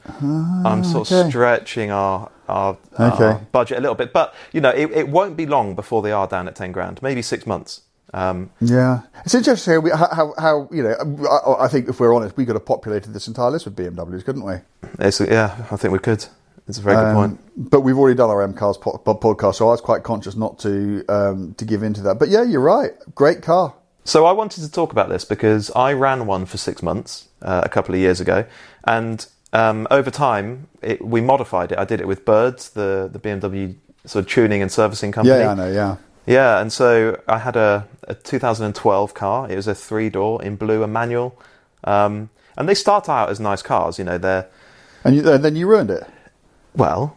I'm 0.66 0.84
sort 0.84 1.10
okay. 1.10 1.20
of 1.20 1.28
stretching 1.28 1.90
our, 1.92 2.30
our, 2.48 2.76
okay. 2.98 3.24
our, 3.24 3.38
budget 3.52 3.78
a 3.78 3.80
little 3.80 3.94
bit. 3.94 4.12
But, 4.12 4.34
you 4.52 4.60
know, 4.60 4.70
it, 4.70 4.90
it 4.90 5.08
won't 5.08 5.36
be 5.36 5.46
long 5.46 5.76
before 5.76 6.02
they 6.02 6.12
are 6.12 6.26
down 6.26 6.48
at 6.48 6.56
10 6.56 6.72
grand, 6.72 7.00
maybe 7.00 7.22
six 7.22 7.46
months. 7.46 7.82
Um, 8.14 8.50
yeah, 8.60 9.02
it's 9.24 9.34
interesting 9.34 9.86
how, 9.88 10.08
how, 10.08 10.34
how, 10.38 10.68
you 10.72 10.82
know. 10.82 11.28
I, 11.28 11.64
I, 11.64 11.68
think 11.68 11.88
if 11.88 12.00
we're 12.00 12.14
honest, 12.14 12.36
we 12.36 12.46
could 12.46 12.54
have 12.54 12.64
populated 12.64 13.12
this 13.12 13.28
entire 13.28 13.50
list 13.50 13.66
with 13.66 13.76
BMWs, 13.76 14.24
couldn't 14.24 14.44
we? 14.44 14.54
yeah, 15.30 15.66
I 15.70 15.76
think 15.76 15.92
we 15.92 15.98
could. 15.98 16.24
It's 16.68 16.78
a 16.78 16.82
very 16.82 16.96
good 16.96 17.06
um, 17.06 17.14
point. 17.14 17.70
But 17.70 17.80
we've 17.80 17.96
already 17.96 18.16
done 18.16 18.30
our 18.30 18.42
M 18.42 18.54
Cars 18.54 18.76
po- 18.76 18.98
podcast, 19.04 19.56
so 19.56 19.68
I 19.68 19.72
was 19.72 19.80
quite 19.80 20.02
conscious 20.02 20.36
not 20.36 20.58
to 20.60 21.04
um, 21.08 21.54
to 21.54 21.64
give 21.64 21.82
into 21.82 22.02
that. 22.02 22.18
But 22.18 22.28
yeah, 22.28 22.42
you're 22.42 22.60
right. 22.60 22.92
Great 23.14 23.42
car. 23.42 23.74
So 24.04 24.24
I 24.26 24.32
wanted 24.32 24.62
to 24.62 24.70
talk 24.70 24.92
about 24.92 25.08
this 25.08 25.24
because 25.24 25.70
I 25.72 25.92
ran 25.92 26.26
one 26.26 26.46
for 26.46 26.56
six 26.56 26.82
months 26.82 27.28
uh, 27.42 27.62
a 27.64 27.68
couple 27.68 27.94
of 27.94 28.00
years 28.00 28.20
ago, 28.20 28.46
and 28.84 29.26
um, 29.52 29.86
over 29.90 30.10
time 30.10 30.68
it, 30.82 31.04
we 31.04 31.20
modified 31.20 31.72
it. 31.72 31.78
I 31.78 31.84
did 31.84 32.00
it 32.00 32.06
with 32.06 32.24
Birds, 32.24 32.70
the 32.70 33.08
the 33.10 33.18
BMW 33.18 33.76
sort 34.04 34.24
of 34.24 34.30
tuning 34.30 34.62
and 34.62 34.70
servicing 34.70 35.12
company. 35.12 35.40
Yeah, 35.40 35.50
I 35.50 35.54
know. 35.54 35.70
Yeah. 35.70 35.96
Yeah, 36.28 36.60
and 36.60 36.70
so 36.70 37.20
I 37.26 37.38
had 37.38 37.56
a, 37.56 37.88
a 38.06 38.14
2012 38.14 39.14
car. 39.14 39.50
It 39.50 39.56
was 39.56 39.66
a 39.66 39.74
three 39.74 40.10
door 40.10 40.42
in 40.42 40.56
blue, 40.56 40.82
a 40.82 40.86
manual, 40.86 41.40
um, 41.84 42.28
and 42.56 42.68
they 42.68 42.74
start 42.74 43.08
out 43.08 43.30
as 43.30 43.40
nice 43.40 43.62
cars. 43.62 43.98
You 43.98 44.04
know, 44.04 44.18
they're 44.18 44.46
and, 45.04 45.16
you, 45.16 45.30
and 45.30 45.42
then 45.42 45.56
you 45.56 45.66
ruined 45.66 45.90
it. 45.90 46.04
Well, 46.74 47.16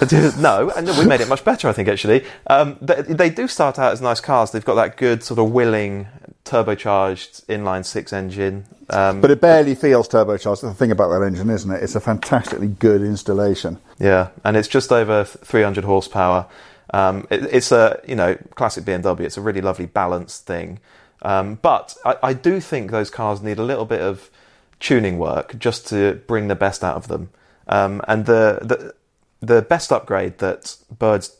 no, 0.38 0.72
and 0.76 0.88
we 0.98 1.06
made 1.06 1.20
it 1.20 1.28
much 1.28 1.44
better, 1.44 1.68
I 1.68 1.72
think, 1.72 1.88
actually. 1.88 2.24
Um, 2.48 2.76
they, 2.80 3.02
they, 3.02 3.30
do 3.30 3.46
start 3.46 3.78
out 3.78 3.92
as 3.92 4.00
nice 4.00 4.20
cars. 4.20 4.50
They've 4.50 4.64
got 4.64 4.74
that 4.74 4.96
good 4.96 5.22
sort 5.22 5.38
of 5.38 5.52
willing 5.52 6.08
turbocharged 6.44 7.44
inline 7.46 7.84
six 7.84 8.12
engine. 8.12 8.66
Um, 8.88 9.20
but 9.20 9.30
it 9.30 9.40
barely 9.40 9.76
feels 9.76 10.08
turbocharged. 10.08 10.62
The 10.62 10.74
thing 10.74 10.90
about 10.90 11.10
that 11.10 11.24
engine, 11.24 11.50
isn't 11.50 11.70
it? 11.70 11.82
It's 11.84 11.94
a 11.94 12.00
fantastically 12.00 12.68
good 12.68 13.02
installation. 13.02 13.78
Yeah, 14.00 14.30
and 14.42 14.56
it's 14.56 14.68
just 14.68 14.90
over 14.90 15.22
300 15.22 15.84
horsepower. 15.84 16.46
Um, 16.92 17.26
it, 17.30 17.44
it's 17.44 17.72
a 17.72 18.00
you 18.06 18.14
know 18.14 18.36
classic 18.54 18.84
BMW. 18.84 19.20
It's 19.20 19.36
a 19.36 19.40
really 19.40 19.60
lovely 19.60 19.86
balanced 19.86 20.46
thing. 20.46 20.80
Um, 21.22 21.56
but 21.56 21.96
I, 22.04 22.16
I 22.22 22.32
do 22.32 22.60
think 22.60 22.90
those 22.90 23.10
cars 23.10 23.42
need 23.42 23.58
a 23.58 23.62
little 23.62 23.84
bit 23.84 24.00
of 24.00 24.30
tuning 24.78 25.18
work 25.18 25.58
just 25.58 25.86
to 25.88 26.14
bring 26.26 26.48
the 26.48 26.54
best 26.54 26.82
out 26.82 26.96
of 26.96 27.08
them. 27.08 27.30
Um, 27.68 28.00
and 28.08 28.26
the, 28.26 28.58
the 28.62 28.94
the 29.40 29.62
best 29.62 29.92
upgrade 29.92 30.38
that 30.38 30.76
Birds 30.96 31.36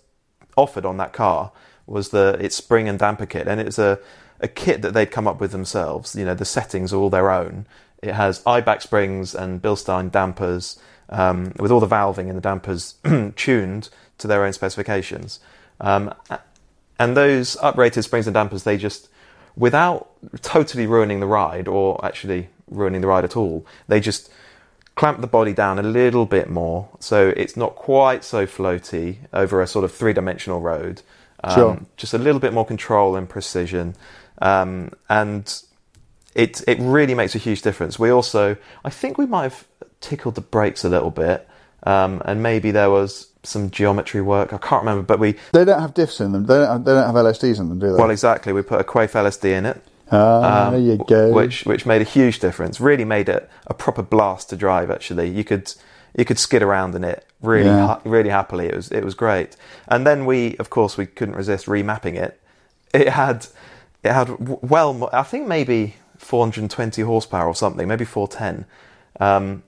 offered 0.56 0.84
on 0.84 0.96
that 0.98 1.12
car 1.12 1.52
was 1.86 2.10
the 2.10 2.36
its 2.40 2.56
spring 2.56 2.88
and 2.88 2.98
damper 2.98 3.26
kit, 3.26 3.48
and 3.48 3.60
it's 3.60 3.78
a 3.78 3.98
a 4.40 4.48
kit 4.48 4.82
that 4.82 4.94
they'd 4.94 5.10
come 5.10 5.26
up 5.26 5.40
with 5.40 5.52
themselves. 5.52 6.14
You 6.14 6.24
know, 6.24 6.34
the 6.34 6.44
settings 6.44 6.92
are 6.92 6.96
all 6.96 7.10
their 7.10 7.30
own. 7.30 7.66
It 8.02 8.14
has 8.14 8.42
Eibach 8.44 8.80
springs 8.82 9.34
and 9.34 9.60
Bilstein 9.60 10.10
dampers, 10.10 10.78
um, 11.10 11.52
with 11.58 11.70
all 11.70 11.80
the 11.80 11.86
valving 11.86 12.28
and 12.28 12.36
the 12.36 12.40
dampers 12.40 12.94
tuned 13.36 13.90
to 14.20 14.28
their 14.28 14.44
own 14.44 14.52
specifications. 14.52 15.40
Um, 15.80 16.14
and 16.98 17.16
those 17.16 17.56
uprated 17.56 18.04
springs 18.04 18.26
and 18.26 18.34
dampers, 18.34 18.64
they 18.64 18.76
just, 18.76 19.08
without 19.56 20.10
totally 20.42 20.86
ruining 20.86 21.20
the 21.20 21.26
ride 21.26 21.66
or 21.66 22.04
actually 22.04 22.48
ruining 22.68 23.00
the 23.00 23.06
ride 23.06 23.24
at 23.24 23.36
all, 23.36 23.66
they 23.88 24.00
just 24.00 24.30
clamp 24.94 25.20
the 25.20 25.26
body 25.26 25.54
down 25.54 25.78
a 25.78 25.82
little 25.82 26.26
bit 26.26 26.50
more 26.50 26.88
so 26.98 27.32
it's 27.36 27.56
not 27.56 27.74
quite 27.74 28.22
so 28.22 28.46
floaty 28.46 29.16
over 29.32 29.62
a 29.62 29.66
sort 29.66 29.84
of 29.84 29.92
three 29.92 30.12
dimensional 30.12 30.60
road. 30.60 31.00
Um, 31.42 31.54
sure. 31.54 31.80
Just 31.96 32.12
a 32.12 32.18
little 32.18 32.40
bit 32.40 32.52
more 32.52 32.66
control 32.66 33.16
and 33.16 33.26
precision. 33.26 33.94
Um, 34.42 34.92
and 35.08 35.62
it, 36.34 36.62
it 36.68 36.78
really 36.80 37.14
makes 37.14 37.34
a 37.34 37.38
huge 37.38 37.62
difference. 37.62 37.98
We 37.98 38.10
also, 38.10 38.58
I 38.84 38.90
think 38.90 39.16
we 39.16 39.24
might 39.24 39.44
have 39.44 39.66
tickled 40.02 40.34
the 40.34 40.42
brakes 40.42 40.84
a 40.84 40.90
little 40.90 41.10
bit. 41.10 41.48
Um, 41.84 42.20
and 42.26 42.42
maybe 42.42 42.72
there 42.72 42.90
was 42.90 43.29
some 43.42 43.70
geometry 43.70 44.20
work. 44.20 44.52
I 44.52 44.58
can't 44.58 44.82
remember, 44.82 45.02
but 45.02 45.18
we 45.18 45.36
they 45.52 45.64
don't 45.64 45.80
have 45.80 45.94
diffs 45.94 46.20
in 46.20 46.32
them. 46.32 46.46
They 46.46 46.54
don't 46.54 46.68
have, 46.68 46.84
they 46.84 46.92
don't 46.92 47.06
have 47.06 47.14
LSDs 47.14 47.58
in 47.58 47.68
them, 47.68 47.78
do 47.78 47.92
they? 47.92 47.98
Well, 47.98 48.10
exactly. 48.10 48.52
We 48.52 48.62
put 48.62 48.80
a 48.80 48.84
Quaife 48.84 49.12
LSD 49.12 49.44
in 49.44 49.66
it, 49.66 49.82
Ah, 50.12 50.66
um, 50.66 50.72
there 50.72 50.80
you 50.80 51.04
go. 51.08 51.32
Which 51.32 51.64
which 51.64 51.86
made 51.86 52.02
a 52.02 52.04
huge 52.04 52.40
difference. 52.40 52.80
Really 52.80 53.04
made 53.04 53.28
it 53.28 53.48
a 53.66 53.74
proper 53.74 54.02
blast 54.02 54.50
to 54.50 54.56
drive. 54.56 54.90
Actually, 54.90 55.28
you 55.30 55.44
could 55.44 55.72
you 56.16 56.24
could 56.24 56.38
skid 56.38 56.62
around 56.62 56.94
in 56.94 57.04
it 57.04 57.24
really 57.40 57.66
yeah. 57.66 57.86
ha- 57.86 58.00
really 58.04 58.30
happily. 58.30 58.66
It 58.66 58.74
was 58.74 58.90
it 58.90 59.04
was 59.04 59.14
great. 59.14 59.56
And 59.86 60.06
then 60.06 60.26
we, 60.26 60.56
of 60.56 60.70
course, 60.70 60.96
we 60.96 61.06
couldn't 61.06 61.36
resist 61.36 61.66
remapping 61.66 62.16
it. 62.16 62.40
It 62.92 63.10
had 63.10 63.46
it 64.02 64.12
had 64.12 64.36
well, 64.38 65.08
I 65.12 65.22
think 65.22 65.46
maybe 65.46 65.94
420 66.18 67.02
horsepower 67.02 67.46
or 67.46 67.54
something, 67.54 67.86
maybe 67.86 68.04
410. 68.04 68.66
Um, 69.20 69.62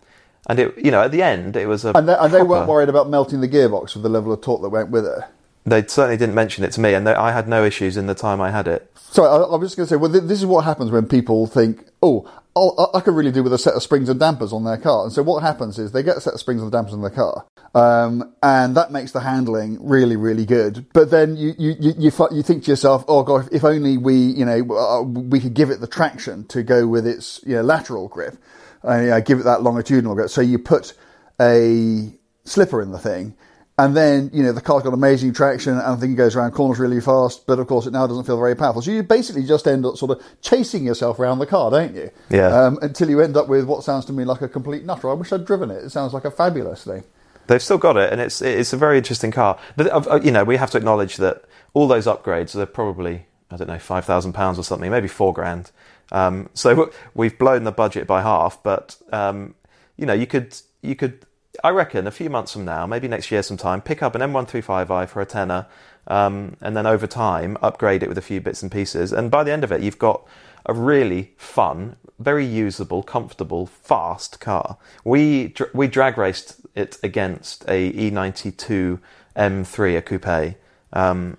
and 0.49 0.59
it, 0.59 0.77
you 0.79 0.91
know, 0.91 1.03
at 1.03 1.13
the 1.13 1.23
end, 1.23 1.57
it 1.57 1.67
was 1.67 1.85
a. 1.85 1.97
And 1.97 2.09
they, 2.09 2.15
and 2.15 2.33
they 2.33 2.43
weren't 2.43 2.69
worried 2.69 2.89
about 2.89 3.09
melting 3.09 3.41
the 3.41 3.49
gearbox 3.49 3.95
with 3.95 4.03
the 4.03 4.09
level 4.09 4.33
of 4.33 4.41
torque 4.41 4.63
that 4.63 4.71
went 4.71 4.91
with 4.91 5.07
it. 5.07 5.19
They 5.65 5.87
certainly 5.87 6.17
didn't 6.17 6.35
mention 6.35 6.65
it 6.65 6.73
to 6.73 6.81
me, 6.81 6.95
and 6.95 7.07
they, 7.07 7.15
I 7.15 7.31
had 7.31 7.47
no 7.47 7.65
issues 7.65 7.97
in 7.97 8.07
the 8.07 8.15
time 8.15 8.41
I 8.41 8.51
had 8.51 8.67
it. 8.67 8.91
So 8.97 9.25
I, 9.25 9.37
I 9.43 9.57
was 9.57 9.71
just 9.71 9.77
going 9.77 9.87
to 9.87 9.91
say, 9.91 9.97
well, 9.97 10.11
this 10.11 10.41
is 10.41 10.47
what 10.47 10.65
happens 10.65 10.91
when 10.91 11.07
people 11.07 11.47
think, 11.47 11.87
oh, 12.03 12.29
I'll, 12.55 12.91
i 12.95 13.01
could 13.01 13.15
really 13.15 13.33
do 13.33 13.43
with 13.43 13.53
a 13.53 13.59
set 13.59 13.75
of 13.75 13.83
springs 13.83 14.09
and 14.09 14.21
dampers 14.21 14.53
on 14.53 14.65
their 14.65 14.77
car. 14.77 15.05
And 15.05 15.13
so 15.13 15.23
what 15.23 15.43
happens 15.43 15.79
is 15.79 15.93
they 15.93 16.03
get 16.03 16.17
a 16.17 16.21
set 16.21 16.35
of 16.35 16.41
springs 16.41 16.61
and 16.61 16.71
dampers 16.71 16.93
on 16.93 17.01
their 17.01 17.11
car, 17.11 17.47
um, 17.75 18.35
and 18.43 18.77
that 18.77 18.91
makes 18.91 19.13
the 19.13 19.21
handling 19.21 19.79
really, 19.81 20.17
really 20.17 20.45
good. 20.45 20.87
But 20.93 21.11
then 21.11 21.37
you 21.37 21.55
you 21.59 21.77
you, 21.81 21.95
you, 21.99 22.29
you 22.31 22.43
think 22.43 22.65
to 22.65 22.71
yourself, 22.71 23.05
oh 23.09 23.23
god, 23.23 23.49
if 23.53 23.65
only 23.65 23.97
we 23.97 24.17
you 24.17 24.45
know 24.45 24.77
uh, 24.77 25.03
we 25.03 25.41
could 25.41 25.55
give 25.55 25.71
it 25.71 25.81
the 25.81 25.87
traction 25.87 26.45
to 26.49 26.63
go 26.63 26.87
with 26.87 27.07
its 27.07 27.41
you 27.47 27.55
know 27.55 27.63
lateral 27.63 28.09
grip, 28.09 28.37
and 28.83 29.11
uh, 29.11 29.21
give 29.21 29.40
it 29.40 29.45
that 29.45 29.62
longitudinal 29.62 30.14
grip. 30.14 30.31
So 30.31 30.40
you 30.40 30.59
put 30.59 30.95
a 31.40 32.12
slipper 32.45 32.83
in 32.83 32.90
the 32.90 32.99
thing 32.99 33.35
and 33.79 33.97
then, 33.97 34.31
you 34.35 34.42
know, 34.42 34.53
the 34.53 34.61
car's 34.61 34.83
got 34.83 34.92
amazing 34.92 35.33
traction 35.33 35.79
and 35.79 35.97
the 35.97 36.01
thing 36.01 36.14
goes 36.14 36.37
around 36.37 36.53
corners 36.53 36.79
really 36.79 37.01
fast, 37.01 37.47
but 37.47 37.59
of 37.59 37.66
course 37.66 37.87
it 37.87 37.92
now 37.92 38.07
doesn't 38.07 38.25
feel 38.25 38.37
very 38.37 38.55
powerful. 38.55 38.83
So 38.83 38.90
you 38.90 39.03
basically 39.03 39.45
just 39.45 39.66
end 39.66 39.87
up 39.87 39.97
sort 39.97 40.11
of 40.11 40.23
chasing 40.42 40.85
yourself 40.85 41.18
around 41.18 41.38
the 41.38 41.47
car, 41.47 41.71
don't 41.71 41.95
you? 41.95 42.11
Yeah. 42.29 42.49
Um, 42.49 42.79
until 42.83 43.09
you 43.09 43.21
end 43.21 43.37
up 43.37 43.49
with 43.49 43.64
what 43.64 43.83
sounds 43.83 44.05
to 44.07 44.12
me 44.12 44.25
like 44.25 44.42
a 44.42 44.49
complete 44.49 44.85
nutter. 44.85 45.09
I 45.09 45.14
wish 45.14 45.33
I'd 45.33 45.47
driven 45.47 45.71
it. 45.71 45.85
It 45.85 45.90
sounds 45.90 46.12
like 46.12 46.27
a 46.27 46.31
fabulous 46.31 46.85
thing. 46.85 47.03
They've 47.47 47.62
still 47.62 47.79
got 47.79 47.97
it, 47.97 48.12
and 48.12 48.21
it's 48.21 48.40
it's 48.40 48.73
a 48.73 48.77
very 48.77 48.99
interesting 48.99 49.33
car. 49.33 49.59
But 49.77 49.88
uh, 49.90 50.21
you 50.23 50.31
know, 50.31 50.45
we 50.45 50.59
have 50.59 50.71
to 50.73 50.79
acknowledge 50.79 51.16
that 51.16 51.42
all 51.75 51.88
those 51.88 52.07
upgrades 52.07 52.53
they're 52.53 52.66
probably 52.66 53.27
I 53.51 53.57
don't 53.57 53.66
know 53.66 53.81
five 53.81 54.05
thousand 54.05 54.33
pounds 54.35 54.61
or 54.61 54.62
something, 54.62 54.90
maybe 54.90 55.09
four 55.09 55.33
grand. 55.33 55.73
Um, 56.12 56.48
so 56.55 56.92
we've 57.14 57.37
blown 57.37 57.64
the 57.64 57.72
budget 57.72 58.07
by 58.07 58.22
half. 58.22 58.62
But 58.62 58.96
um, 59.12 59.55
you 59.96 60.07
know, 60.07 60.14
you 60.14 60.27
could 60.27 60.57
you 60.83 60.94
could 60.94 61.27
I 61.62 61.70
reckon 61.70 62.07
a 62.07 62.11
few 62.11 62.31
months 62.31 62.53
from 62.53 62.64
now, 62.64 62.87
maybe 62.87 63.09
next 63.09 63.31
year 63.31 63.42
sometime, 63.42 63.83
pick 63.83 64.03
up 64.03 64.14
an 64.14 64.22
M135i 64.22 65.09
for 65.09 65.20
a 65.20 65.27
tenner, 65.27 65.66
um, 66.07 66.57
and 66.61 66.77
then 66.77 66.87
over 66.87 67.07
time 67.07 67.59
upgrade 67.61 68.03
it 68.03 68.09
with 68.09 68.18
a 68.18 68.22
few 68.22 68.40
bits 68.40 68.62
and 68.62 68.72
pieces. 68.72 69.12
And 69.12 69.31
by 69.31 69.44
the 69.44 69.53
end 69.53 69.64
of 69.64 69.72
it, 69.72 69.83
you've 69.83 69.98
got 69.98 70.27
a 70.64 70.72
really 70.72 71.33
fun, 71.37 71.96
very 72.18 72.46
usable, 72.46 73.03
comfortable, 73.03 73.66
fast 73.66 74.40
car. 74.40 74.79
We 75.05 75.55
we 75.75 75.88
drag 75.88 76.16
raced 76.16 76.61
it 76.75 76.98
against 77.03 77.64
a 77.68 77.92
E92 77.92 78.98
M3, 79.37 79.96
a 79.96 80.03
coupe. 80.03 80.57
Um, 80.92 81.37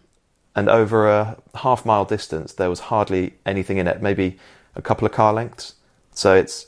and 0.56 0.70
over 0.70 1.10
a 1.10 1.38
half 1.56 1.86
mile 1.86 2.06
distance, 2.06 2.54
there 2.54 2.70
was 2.70 2.82
hardly 2.82 3.34
anything 3.46 3.78
in 3.78 3.88
it, 3.88 4.02
maybe 4.04 4.38
a 4.76 4.82
couple 4.82 5.06
of 5.06 5.12
car 5.12 5.34
lengths. 5.34 5.76
So 6.14 6.36
it's, 6.36 6.68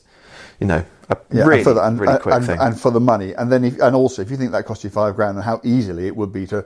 you 0.60 0.68
know, 0.68 0.86
a 1.10 1.18
Yeah, 1.32 1.44
really, 1.46 1.64
and 1.64 1.78
the, 1.78 1.84
and, 1.86 2.00
really 2.00 2.20
quick 2.20 2.36
and, 2.36 2.46
thing. 2.46 2.60
and 2.60 2.80
for 2.80 2.92
the 2.92 3.00
money, 3.00 3.34
and 3.34 3.52
then 3.52 3.64
if, 3.64 3.80
and 3.80 3.96
also 3.96 4.22
if 4.22 4.32
you 4.32 4.38
think 4.38 4.52
that 4.52 4.66
cost 4.66 4.84
you 4.84 4.90
five 4.90 5.16
grand, 5.16 5.38
and 5.38 5.46
how 5.46 5.62
easily 5.64 6.08
it 6.08 6.16
would 6.16 6.34
be 6.34 6.48
to, 6.48 6.66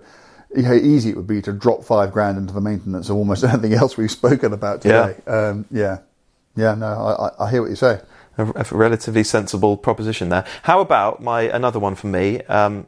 how 0.65 0.73
easy 0.73 1.10
it 1.10 1.17
would 1.17 1.28
be 1.28 1.41
to 1.41 1.52
drop 1.52 1.84
five 1.84 2.12
grand 2.12 2.38
into 2.38 2.54
the 2.54 2.62
maintenance 2.62 3.10
of 3.10 3.17
almost 3.17 3.43
anything 3.52 3.73
else 3.73 3.97
we've 3.97 4.12
spoken 4.12 4.54
about 4.54 4.82
today. 4.82 5.15
Yeah, 5.28 5.34
um, 5.34 5.65
yeah, 5.71 5.99
yeah. 6.56 6.75
No, 6.75 6.88
I, 6.88 7.28
I, 7.28 7.47
I 7.47 7.52
hear 7.52 7.62
what 7.62 7.69
you 7.69 7.75
say. 7.75 7.99
a, 8.38 8.47
a 8.47 8.65
relatively 8.71 9.23
sensible 9.23 9.75
proposition 9.78 10.30
there. 10.30 10.45
How 10.63 10.80
about 10.80 11.21
my 11.21 11.41
another 11.41 11.80
one 11.80 11.95
for 11.95 12.08
me? 12.08 12.41
Um, 12.43 12.88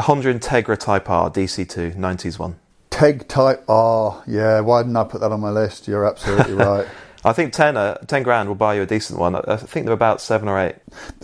Honda 0.00 0.32
Integra 0.34 0.78
Type 0.78 1.08
R 1.10 1.30
DC2 1.30 1.94
90s 1.96 2.38
one. 2.38 2.56
Teg 2.90 3.28
Type 3.28 3.62
R. 3.68 4.22
Yeah, 4.26 4.60
why 4.60 4.82
didn't 4.82 4.96
I 4.96 5.04
put 5.04 5.20
that 5.20 5.30
on 5.32 5.40
my 5.40 5.50
list? 5.50 5.86
You're 5.88 6.06
absolutely 6.06 6.54
right. 6.70 6.86
I 7.24 7.32
think 7.32 7.52
10, 7.52 7.76
uh, 7.76 7.94
10 8.06 8.22
grand 8.22 8.48
will 8.48 8.56
buy 8.56 8.74
you 8.74 8.82
a 8.82 8.86
decent 8.86 9.18
one. 9.18 9.34
I 9.34 9.40
I 9.46 9.56
think 9.56 9.86
they're 9.86 9.94
about 9.94 10.20
seven 10.20 10.48
or 10.48 10.58
eight. 10.58 10.76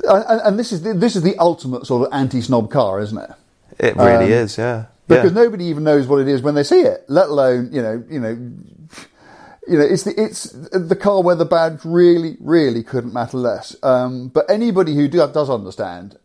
and, 0.04 0.40
and 0.42 0.58
this 0.58 0.72
is 0.72 0.82
the, 0.82 0.94
this 0.94 1.16
is 1.16 1.22
the 1.22 1.36
ultimate 1.38 1.86
sort 1.86 2.06
of 2.06 2.14
anti-snob 2.14 2.70
car, 2.70 3.00
isn't 3.00 3.18
it? 3.18 3.30
It 3.78 3.96
really 3.96 4.26
Um, 4.26 4.32
is, 4.32 4.58
yeah. 4.58 4.86
Because 5.08 5.32
yeah. 5.32 5.42
nobody 5.42 5.64
even 5.64 5.84
knows 5.84 6.06
what 6.06 6.20
it 6.20 6.28
is 6.28 6.40
when 6.42 6.54
they 6.54 6.62
see 6.62 6.80
it, 6.82 7.04
let 7.08 7.28
alone 7.28 7.70
you 7.72 7.82
know, 7.82 8.04
you 8.08 8.20
know, 8.20 8.38
you 9.66 9.78
know, 9.78 9.84
it's 9.84 10.04
the 10.04 10.14
it's 10.20 10.44
the 10.72 10.96
car 10.96 11.22
where 11.22 11.34
the 11.34 11.44
badge 11.44 11.80
really, 11.84 12.36
really 12.40 12.82
couldn't 12.82 13.12
matter 13.12 13.36
less. 13.36 13.74
Um, 13.82 14.28
but 14.28 14.48
anybody 14.50 14.94
who 14.94 15.08
do, 15.08 15.18
does 15.32 15.50
understand, 15.50 16.16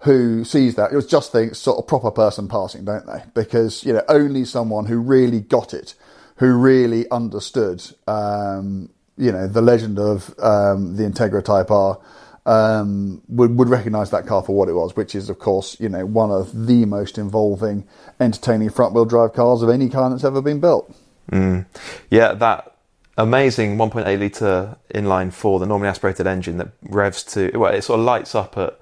who 0.00 0.44
sees 0.44 0.74
that, 0.76 0.92
it 0.92 1.08
just 1.08 1.32
thinks 1.32 1.58
sort 1.58 1.78
of 1.78 1.86
proper 1.86 2.10
person 2.10 2.48
passing, 2.48 2.84
don't 2.84 3.06
they? 3.06 3.22
Because 3.34 3.84
you 3.84 3.92
know, 3.92 4.02
only 4.08 4.44
someone 4.44 4.86
who 4.86 4.98
really 4.98 5.40
got 5.40 5.72
it, 5.72 5.94
who 6.36 6.54
really 6.56 7.08
understood, 7.10 7.82
um, 8.06 8.90
you 9.16 9.32
know, 9.32 9.46
the 9.46 9.62
legend 9.62 9.98
of 9.98 10.34
um, 10.38 10.96
the 10.96 11.04
Integra 11.04 11.44
Type 11.44 11.70
R. 11.70 12.00
Um, 12.46 13.22
would 13.28 13.56
would 13.56 13.70
recognise 13.70 14.10
that 14.10 14.26
car 14.26 14.42
for 14.42 14.54
what 14.54 14.68
it 14.68 14.74
was, 14.74 14.94
which 14.94 15.14
is, 15.14 15.30
of 15.30 15.38
course, 15.38 15.80
you 15.80 15.88
know, 15.88 16.04
one 16.04 16.30
of 16.30 16.66
the 16.66 16.84
most 16.84 17.16
involving, 17.16 17.86
entertaining 18.20 18.68
front 18.68 18.92
wheel 18.92 19.06
drive 19.06 19.32
cars 19.32 19.62
of 19.62 19.70
any 19.70 19.88
car 19.88 20.10
that's 20.10 20.24
ever 20.24 20.42
been 20.42 20.60
built. 20.60 20.94
Yeah, 21.32 22.34
that 22.34 22.76
amazing 23.16 23.76
1.8 23.78 24.18
litre 24.20 24.76
inline 24.94 25.32
four, 25.32 25.58
the 25.58 25.66
normally 25.66 25.88
aspirated 25.88 26.26
engine 26.26 26.58
that 26.58 26.68
revs 26.82 27.22
to, 27.24 27.50
well, 27.54 27.72
it 27.72 27.82
sort 27.82 28.00
of 28.00 28.04
lights 28.04 28.34
up 28.34 28.58
at 28.58 28.78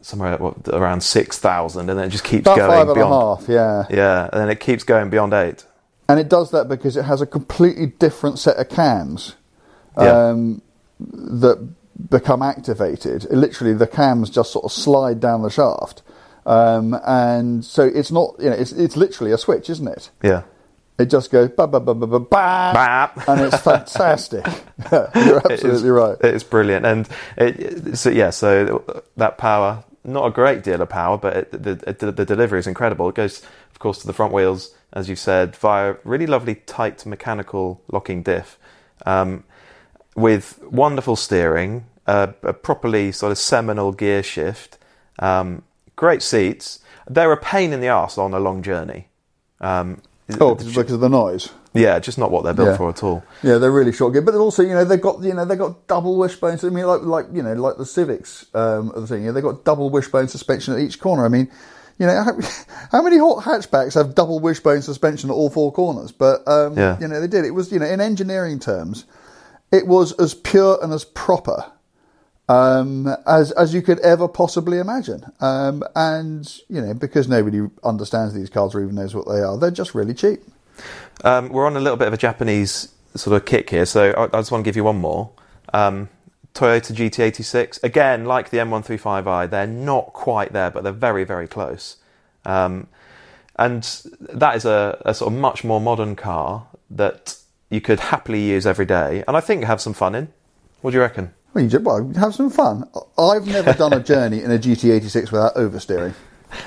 somewhere 0.00 0.32
at, 0.32 0.40
what, 0.40 0.56
around 0.68 1.02
6,000 1.02 1.90
and 1.90 1.98
then 1.98 2.06
it 2.06 2.10
just 2.10 2.24
keeps 2.24 2.46
About 2.46 2.56
going 2.56 2.70
five 2.70 2.80
and 2.82 2.90
a 2.90 2.94
beyond. 2.94 3.40
half, 3.40 3.48
yeah. 3.48 3.84
Yeah, 3.90 4.28
and 4.32 4.40
then 4.40 4.48
it 4.48 4.60
keeps 4.60 4.84
going 4.84 5.10
beyond 5.10 5.34
eight. 5.34 5.66
And 6.08 6.20
it 6.20 6.28
does 6.28 6.50
that 6.52 6.68
because 6.68 6.96
it 6.96 7.04
has 7.04 7.20
a 7.20 7.26
completely 7.26 7.86
different 7.86 8.38
set 8.38 8.56
of 8.56 8.68
cams 8.68 9.34
Yeah. 9.98 10.28
um, 10.28 10.62
that 11.00 11.68
become 12.10 12.42
activated. 12.42 13.26
Literally, 13.30 13.74
the 13.74 13.86
cams 13.86 14.30
just 14.30 14.52
sort 14.52 14.64
of 14.64 14.72
slide 14.72 15.20
down 15.20 15.42
the 15.42 15.50
shaft. 15.50 16.02
Um, 16.44 16.96
and 17.06 17.64
so 17.64 17.82
it's 17.84 18.12
not, 18.12 18.36
you 18.38 18.50
know, 18.50 18.56
it's, 18.56 18.72
it's 18.72 18.96
literally 18.96 19.32
a 19.32 19.38
switch, 19.38 19.68
isn't 19.70 19.88
it? 19.88 20.10
Yeah. 20.22 20.42
It 20.98 21.06
just 21.06 21.30
goes 21.30 21.50
ba 21.50 21.66
ba 21.66 21.78
ba 21.80 21.94
ba 21.94 22.06
ba 22.06 22.20
ba, 22.20 23.12
and 23.28 23.40
it's 23.42 23.58
fantastic. 23.62 24.46
You're 24.92 25.10
It 25.14 25.16
is- 25.16 25.42
absolutely 25.50 25.90
right. 25.90 26.16
It's 26.22 26.44
brilliant, 26.44 26.86
and 26.86 27.08
it, 27.36 27.98
so 27.98 28.08
yeah, 28.08 28.30
so 28.30 28.82
that 29.18 29.36
power, 29.36 29.84
not 30.04 30.24
a 30.26 30.30
great 30.30 30.62
deal 30.62 30.80
of 30.80 30.88
power, 30.88 31.18
but 31.18 31.36
it, 31.36 31.52
the, 31.52 31.74
the 31.92 32.12
the 32.12 32.24
delivery 32.24 32.60
is 32.60 32.66
incredible. 32.66 33.10
It 33.10 33.14
goes, 33.14 33.42
of 33.72 33.78
course, 33.78 33.98
to 33.98 34.06
the 34.06 34.14
front 34.14 34.32
wheels, 34.32 34.74
as 34.94 35.06
you 35.10 35.16
said, 35.16 35.54
via 35.56 35.96
really 36.04 36.26
lovely 36.26 36.54
tight 36.54 37.04
mechanical 37.04 37.82
locking 37.92 38.22
diff, 38.22 38.58
um, 39.04 39.44
with 40.16 40.58
wonderful 40.70 41.14
steering, 41.16 41.84
uh, 42.06 42.28
a 42.42 42.52
properly 42.52 43.12
sort 43.12 43.30
of 43.32 43.38
seminal 43.38 43.92
gear 43.92 44.22
shift, 44.22 44.78
um, 45.18 45.62
great 45.94 46.22
seats. 46.22 46.80
They're 47.08 47.32
a 47.32 47.36
pain 47.36 47.72
in 47.72 47.80
the 47.80 47.88
arse 47.88 48.18
on 48.18 48.34
a 48.34 48.40
long 48.40 48.62
journey. 48.62 49.08
Um, 49.60 50.02
Oh, 50.40 50.56
because 50.56 50.90
of 50.90 50.98
the 50.98 51.08
noise. 51.08 51.50
yeah, 51.72 52.00
just 52.00 52.18
not 52.18 52.32
what 52.32 52.42
they're 52.42 52.52
built 52.52 52.70
Yeah. 52.70 52.76
for 52.76 52.88
at 52.88 53.04
all. 53.04 53.22
Yeah, 53.44 53.58
they're 53.58 53.70
really 53.70 53.92
short 53.92 54.12
gear, 54.12 54.22
but 54.22 54.34
also 54.34 54.64
you 54.64 54.74
know 54.74 54.84
they've 54.84 55.00
got 55.00 55.22
you 55.22 55.32
know 55.34 55.44
they've 55.44 55.56
got 55.56 55.86
double 55.86 56.16
wishbone. 56.16 56.58
I 56.60 56.66
mean, 56.68 56.84
like 56.84 57.02
like 57.02 57.26
you 57.32 57.44
know 57.44 57.52
like 57.54 57.76
the 57.76 57.86
Civics 57.86 58.46
um, 58.52 58.90
the 58.96 59.06
thing. 59.06 59.20
You 59.20 59.26
know, 59.28 59.32
they've 59.34 59.44
got 59.44 59.64
double 59.64 59.88
wishbone 59.88 60.26
suspension 60.26 60.74
at 60.74 60.80
each 60.80 60.98
corner. 60.98 61.24
I 61.24 61.28
mean, 61.28 61.48
you 62.00 62.06
know 62.06 62.24
how, 62.24 62.36
how 62.90 63.02
many 63.02 63.18
hot 63.18 63.44
hatchbacks 63.44 63.94
have 63.94 64.16
double 64.16 64.40
wishbone 64.40 64.82
suspension 64.82 65.30
at 65.30 65.34
all 65.34 65.48
four 65.48 65.70
corners? 65.70 66.10
But 66.10 66.42
um, 66.48 66.76
Yeah. 66.76 66.98
you 66.98 67.06
know 67.06 67.20
they 67.20 67.28
did. 67.28 67.44
It 67.44 67.52
was 67.52 67.70
you 67.70 67.78
know 67.78 67.86
in 67.86 68.00
engineering 68.00 68.58
terms, 68.58 69.04
it 69.72 69.86
was 69.86 70.12
as 70.12 70.34
pure 70.34 70.78
and 70.82 70.92
as 70.92 71.04
proper 71.04 71.72
um, 72.48 73.08
as 73.26 73.50
as 73.52 73.74
you 73.74 73.82
could 73.82 73.98
ever 74.00 74.28
possibly 74.28 74.78
imagine. 74.78 75.24
Um, 75.40 75.82
and 75.94 76.60
you 76.68 76.80
know 76.80 76.94
because 76.94 77.28
nobody 77.28 77.66
understands 77.82 78.34
these 78.34 78.50
cars 78.50 78.74
or 78.74 78.82
even 78.82 78.94
knows 78.94 79.14
what 79.14 79.26
they 79.26 79.40
are, 79.40 79.56
they're 79.58 79.70
just 79.70 79.94
really 79.94 80.14
cheap. 80.14 80.40
Um, 81.24 81.48
we're 81.48 81.66
on 81.66 81.76
a 81.76 81.80
little 81.80 81.96
bit 81.96 82.08
of 82.08 82.14
a 82.14 82.18
Japanese 82.18 82.92
sort 83.14 83.36
of 83.36 83.46
kick 83.46 83.70
here, 83.70 83.86
so 83.86 84.10
I, 84.12 84.24
I 84.24 84.40
just 84.40 84.50
want 84.50 84.64
to 84.64 84.68
give 84.68 84.76
you 84.76 84.84
one 84.84 84.98
more. 84.98 85.30
Um, 85.72 86.08
Toyota 86.54 86.94
GT86. 86.94 87.82
Again, 87.82 88.24
like 88.24 88.48
the 88.48 88.58
M135i, 88.58 89.50
they're 89.50 89.66
not 89.66 90.12
quite 90.14 90.52
there, 90.52 90.70
but 90.70 90.84
they're 90.84 90.92
very, 90.92 91.24
very 91.24 91.46
close. 91.46 91.96
Um, 92.46 92.86
and 93.56 93.82
that 94.20 94.56
is 94.56 94.64
a, 94.64 95.00
a 95.04 95.12
sort 95.12 95.32
of 95.32 95.38
much 95.38 95.64
more 95.64 95.80
modern 95.80 96.16
car 96.16 96.66
that 96.90 97.36
you 97.70 97.80
could 97.80 98.00
happily 98.00 98.42
use 98.42 98.66
every 98.66 98.86
day, 98.86 99.24
and 99.26 99.36
I 99.36 99.40
think 99.40 99.64
have 99.64 99.80
some 99.80 99.92
fun 99.92 100.14
in. 100.14 100.28
What 100.82 100.90
do 100.92 100.96
you 100.96 101.00
reckon? 101.00 101.34
Well, 101.52 101.64
you 101.64 101.70
just, 101.70 101.84
well, 101.84 102.12
have 102.14 102.34
some 102.34 102.50
fun. 102.50 102.88
I've 103.18 103.46
never 103.46 103.72
done 103.72 103.92
a 103.92 104.00
journey 104.00 104.42
in 104.42 104.50
a 104.50 104.58
GT86 104.58 105.32
without 105.32 105.54
oversteering. 105.54 106.14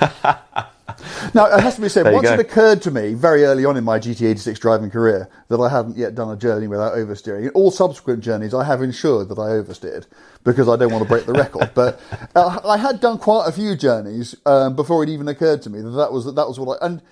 now, 1.34 1.46
it 1.46 1.60
has 1.60 1.76
to 1.76 1.80
be 1.80 1.88
said, 1.88 2.06
There 2.06 2.12
once 2.12 2.28
it 2.28 2.40
occurred 2.40 2.82
to 2.82 2.90
me 2.90 3.14
very 3.14 3.44
early 3.44 3.64
on 3.64 3.76
in 3.76 3.84
my 3.84 3.98
GT86 3.98 4.58
driving 4.58 4.90
career 4.90 5.28
that 5.48 5.58
I 5.58 5.68
hadn't 5.68 5.96
yet 5.96 6.14
done 6.14 6.30
a 6.30 6.36
journey 6.36 6.66
without 6.66 6.94
oversteering. 6.94 7.44
In 7.44 7.50
all 7.50 7.70
subsequent 7.70 8.22
journeys, 8.22 8.52
I 8.52 8.64
have 8.64 8.82
ensured 8.82 9.28
that 9.28 9.38
I 9.38 9.50
oversteered 9.50 10.06
because 10.44 10.68
I 10.68 10.76
don't 10.76 10.92
want 10.92 11.04
to 11.04 11.08
break 11.08 11.26
the 11.26 11.32
record. 11.32 11.70
But 11.74 12.00
uh, 12.34 12.60
I 12.64 12.76
had 12.76 13.00
done 13.00 13.18
quite 13.18 13.46
a 13.46 13.52
few 13.52 13.76
journeys 13.76 14.34
um, 14.44 14.74
before 14.74 15.02
it 15.02 15.08
even 15.08 15.28
occurred 15.28 15.62
to 15.62 15.70
me 15.70 15.80
that 15.80 15.90
that 15.90 16.12
was, 16.12 16.26
that 16.26 16.48
was 16.48 16.58
what 16.58 16.82
I. 16.82 16.86
And 16.86 17.02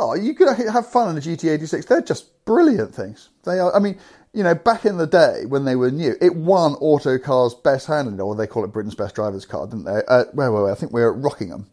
oh, 0.00 0.14
you 0.14 0.34
could 0.34 0.48
have 0.56 0.90
fun 0.90 1.08
on 1.08 1.18
a 1.18 1.20
GT86. 1.20 1.86
They're 1.86 2.00
just 2.00 2.44
brilliant 2.44 2.94
things. 2.94 3.28
They 3.44 3.58
are. 3.58 3.74
I 3.74 3.78
mean, 3.78 3.98
you 4.32 4.42
know, 4.42 4.54
back 4.54 4.84
in 4.84 4.96
the 4.96 5.06
day 5.06 5.44
when 5.46 5.64
they 5.64 5.76
were 5.76 5.90
new, 5.90 6.14
it 6.20 6.34
won 6.34 6.74
Autocar's 6.74 7.54
best 7.54 7.86
handling, 7.86 8.20
or 8.20 8.34
they 8.34 8.46
call 8.46 8.64
it 8.64 8.72
Britain's 8.72 8.94
best 8.94 9.14
driver's 9.14 9.44
car, 9.44 9.66
didn't 9.66 9.84
they? 9.84 10.02
Uh, 10.08 10.24
where 10.32 10.50
were 10.50 10.66
we? 10.66 10.70
I 10.70 10.74
think 10.74 10.92
we 10.92 11.00
were 11.00 11.14
at 11.14 11.22
Rockingham. 11.22 11.66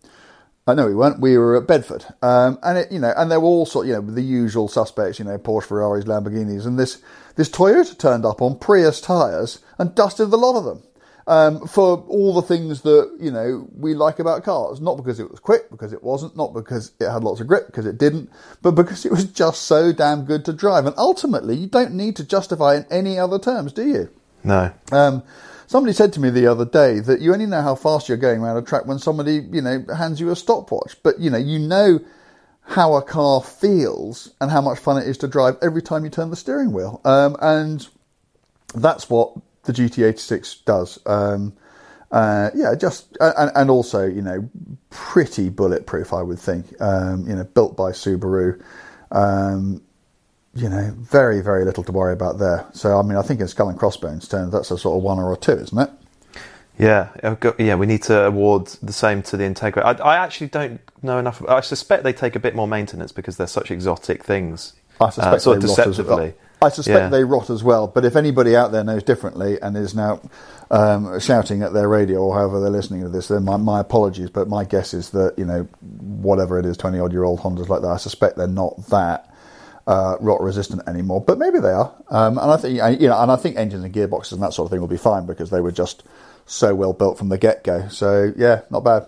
Uh, 0.65 0.73
no, 0.73 0.85
we 0.85 0.95
weren't. 0.95 1.21
We 1.21 1.37
were 1.37 1.55
at 1.55 1.67
Bedford, 1.67 2.05
um, 2.21 2.59
and 2.61 2.77
it, 2.77 2.91
you 2.91 2.99
know, 2.99 3.13
and 3.15 3.31
there 3.31 3.39
were 3.39 3.47
all 3.47 3.65
sort, 3.65 3.87
you 3.87 3.93
know, 3.93 4.01
the 4.01 4.21
usual 4.21 4.67
suspects, 4.67 5.17
you 5.17 5.23
know, 5.23 5.37
Porsche, 5.37 5.63
Ferraris, 5.63 6.03
Lamborghinis, 6.03 6.65
and 6.65 6.77
this 6.77 7.01
this 7.35 7.49
Toyota 7.49 7.97
turned 7.97 8.25
up 8.25 8.41
on 8.41 8.59
Prius 8.59 8.99
tyres 8.99 9.59
and 9.77 9.95
dusted 9.95 10.29
the 10.29 10.37
lot 10.37 10.57
of 10.57 10.65
them 10.65 10.83
um, 11.27 11.67
for 11.67 12.05
all 12.07 12.33
the 12.33 12.41
things 12.41 12.81
that 12.81 13.17
you 13.19 13.29
know 13.29 13.67
we 13.75 13.93
like 13.93 14.19
about 14.19 14.43
cars. 14.43 14.81
Not 14.81 14.95
because 14.95 15.19
it 15.19 15.29
was 15.29 15.39
quick, 15.39 15.69
because 15.69 15.93
it 15.93 16.01
wasn't. 16.01 16.35
Not 16.35 16.53
because 16.53 16.93
it 16.99 17.09
had 17.09 17.23
lots 17.23 17.41
of 17.41 17.47
grip, 17.47 17.67
because 17.67 17.85
it 17.85 17.97
didn't. 17.97 18.31
But 18.61 18.71
because 18.71 19.05
it 19.05 19.11
was 19.11 19.25
just 19.25 19.63
so 19.63 19.91
damn 19.91 20.25
good 20.25 20.45
to 20.45 20.53
drive. 20.53 20.85
And 20.85 20.95
ultimately, 20.97 21.55
you 21.55 21.67
don't 21.67 21.93
need 21.93 22.15
to 22.15 22.23
justify 22.23 22.75
in 22.75 22.85
any 22.89 23.19
other 23.19 23.37
terms, 23.37 23.73
do 23.73 23.85
you? 23.85 24.09
No. 24.43 24.73
Um, 24.91 25.21
somebody 25.67 25.93
said 25.93 26.13
to 26.13 26.19
me 26.21 26.29
the 26.29 26.47
other 26.47 26.65
day 26.65 26.99
that 27.01 27.19
you 27.19 27.33
only 27.33 27.45
know 27.45 27.61
how 27.61 27.75
fast 27.75 28.07
you're 28.07 28.17
going 28.17 28.41
around 28.41 28.57
a 28.57 28.61
track 28.61 28.85
when 28.85 28.97
somebody, 28.97 29.45
you 29.51 29.61
know, 29.61 29.85
hands 29.95 30.19
you 30.19 30.31
a 30.31 30.35
stopwatch. 30.35 30.95
But 31.03 31.19
you 31.19 31.29
know, 31.29 31.37
you 31.37 31.59
know 31.59 31.99
how 32.61 32.95
a 32.95 33.01
car 33.01 33.41
feels 33.41 34.33
and 34.41 34.51
how 34.51 34.61
much 34.61 34.79
fun 34.79 35.01
it 35.01 35.07
is 35.07 35.17
to 35.17 35.27
drive 35.27 35.57
every 35.61 35.81
time 35.81 36.03
you 36.03 36.09
turn 36.09 36.29
the 36.29 36.35
steering 36.35 36.71
wheel. 36.71 37.01
Um, 37.05 37.35
and 37.41 37.87
that's 38.73 39.09
what 39.09 39.33
the 39.67 39.73
GT86 39.73 40.65
does. 40.65 40.99
Um, 41.05 41.53
uh, 42.11 42.49
yeah, 42.55 42.73
just 42.73 43.15
and, 43.19 43.51
and 43.53 43.69
also 43.69 44.05
you 44.05 44.21
know 44.21 44.49
pretty 44.89 45.49
bulletproof, 45.49 46.13
I 46.13 46.21
would 46.23 46.39
think. 46.39 46.73
Um, 46.81 47.27
you 47.27 47.35
know, 47.35 47.43
built 47.43 47.77
by 47.77 47.91
Subaru. 47.91 48.63
Um, 49.11 49.81
you 50.55 50.69
know, 50.69 50.93
very 50.97 51.41
very 51.41 51.65
little 51.65 51.83
to 51.83 51.91
worry 51.91 52.13
about 52.13 52.39
there. 52.39 52.65
So 52.73 52.97
I 52.97 53.03
mean, 53.03 53.17
I 53.17 53.21
think 53.21 53.41
in 53.41 53.47
Skull 53.47 53.69
and 53.69 53.77
Crossbones 53.77 54.27
terms, 54.27 54.53
that's 54.53 54.71
a 54.71 54.77
sort 54.77 54.97
of 54.97 55.03
one 55.03 55.19
or 55.19 55.31
a 55.33 55.37
two, 55.37 55.51
isn't 55.51 55.77
it? 55.77 55.89
Yeah, 56.79 57.09
I've 57.23 57.39
got- 57.39 57.59
yeah. 57.59 57.75
We 57.75 57.87
need 57.87 58.03
to 58.03 58.25
award 58.25 58.67
the 58.81 58.93
same 58.93 59.21
to 59.23 59.37
the 59.37 59.43
Integra. 59.43 59.83
I, 59.83 59.91
I 60.01 60.17
actually 60.17 60.47
don't 60.47 60.79
know 61.01 61.17
enough. 61.17 61.43
I 61.47 61.61
suspect 61.61 62.03
they 62.03 62.13
take 62.13 62.35
a 62.35 62.39
bit 62.39 62.55
more 62.55 62.67
maintenance 62.67 63.11
because 63.11 63.35
they're 63.37 63.47
such 63.47 63.71
exotic 63.71 64.23
things. 64.23 64.73
I 64.99 65.09
suspect 65.09 65.35
uh, 65.35 65.39
sort 65.39 65.57
of 65.57 65.63
they 65.63 65.67
rot 65.67 65.79
as 65.79 65.85
deceptively. 65.97 66.15
well. 66.25 66.33
I 66.59 66.69
suspect 66.69 66.97
Yeah. 66.99 67.09
they 67.09 67.23
rot 67.23 67.49
as 67.51 67.63
well. 67.63 67.85
But 67.87 68.03
if 68.05 68.15
anybody 68.15 68.55
out 68.55 68.71
there 68.71 68.83
knows 68.83 69.03
differently 69.03 69.61
and 69.61 69.77
is 69.77 69.93
now 69.93 70.19
um, 70.71 71.19
shouting 71.19 71.61
at 71.61 71.71
their 71.73 71.87
radio 71.87 72.19
or 72.19 72.33
however 72.35 72.59
they're 72.59 72.71
listening 72.71 73.03
to 73.03 73.09
this, 73.09 73.27
then 73.27 73.45
my, 73.45 73.57
my 73.57 73.79
apologies. 73.79 74.31
But 74.31 74.47
my 74.47 74.63
guess 74.63 74.93
is 74.93 75.11
that 75.11 75.35
you 75.37 75.45
know 75.45 75.67
whatever 75.81 76.57
it 76.59 76.65
is, 76.65 76.75
twenty 76.77 76.99
odd 76.99 77.11
year 77.11 77.23
old 77.23 77.39
Hondas 77.41 77.69
like 77.69 77.81
that, 77.81 77.89
I 77.89 77.97
suspect 77.97 78.37
they're 78.37 78.47
not 78.47 78.87
that 78.87 79.31
uh, 79.85 80.17
rot 80.19 80.41
resistant 80.41 80.81
anymore. 80.87 81.21
But 81.21 81.37
maybe 81.37 81.59
they 81.59 81.69
are. 81.71 81.93
Um, 82.09 82.37
and 82.39 82.51
I 82.51 82.57
think 82.57 83.01
you 83.01 83.07
know, 83.07 83.21
and 83.21 83.31
I 83.31 83.35
think 83.35 83.55
engines 83.55 83.83
and 83.83 83.93
gearboxes 83.93 84.31
and 84.33 84.41
that 84.41 84.53
sort 84.53 84.65
of 84.65 84.71
thing 84.71 84.81
will 84.81 84.87
be 84.87 84.97
fine 84.97 85.27
because 85.27 85.51
they 85.51 85.61
were 85.61 85.71
just 85.71 86.03
so 86.47 86.73
well 86.73 86.93
built 86.93 87.19
from 87.19 87.29
the 87.29 87.37
get 87.37 87.63
go. 87.63 87.87
So 87.89 88.33
yeah, 88.35 88.61
not 88.71 88.83
bad. 88.83 89.05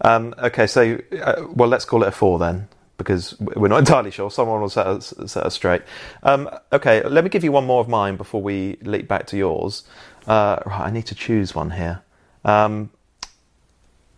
Um, 0.00 0.34
okay, 0.38 0.66
so 0.66 0.98
uh, 1.22 1.44
well, 1.54 1.68
let's 1.68 1.84
call 1.84 2.02
it 2.02 2.08
a 2.08 2.12
four 2.12 2.38
then, 2.38 2.68
because 2.96 3.38
we're 3.40 3.68
not 3.68 3.78
entirely 3.86 4.10
sure. 4.10 4.30
Someone 4.30 4.60
will 4.60 4.68
set 4.68 4.86
us, 4.86 5.14
set 5.26 5.44
us 5.44 5.54
straight. 5.54 5.82
Um, 6.22 6.48
okay, 6.72 7.02
let 7.02 7.24
me 7.24 7.30
give 7.30 7.44
you 7.44 7.52
one 7.52 7.64
more 7.64 7.80
of 7.80 7.88
mine 7.88 8.16
before 8.16 8.42
we 8.42 8.78
leap 8.82 9.08
back 9.08 9.26
to 9.28 9.36
yours. 9.36 9.84
Uh, 10.26 10.60
right, 10.66 10.86
I 10.86 10.90
need 10.90 11.06
to 11.06 11.14
choose 11.14 11.54
one 11.54 11.70
here. 11.70 12.02
Um, 12.44 12.90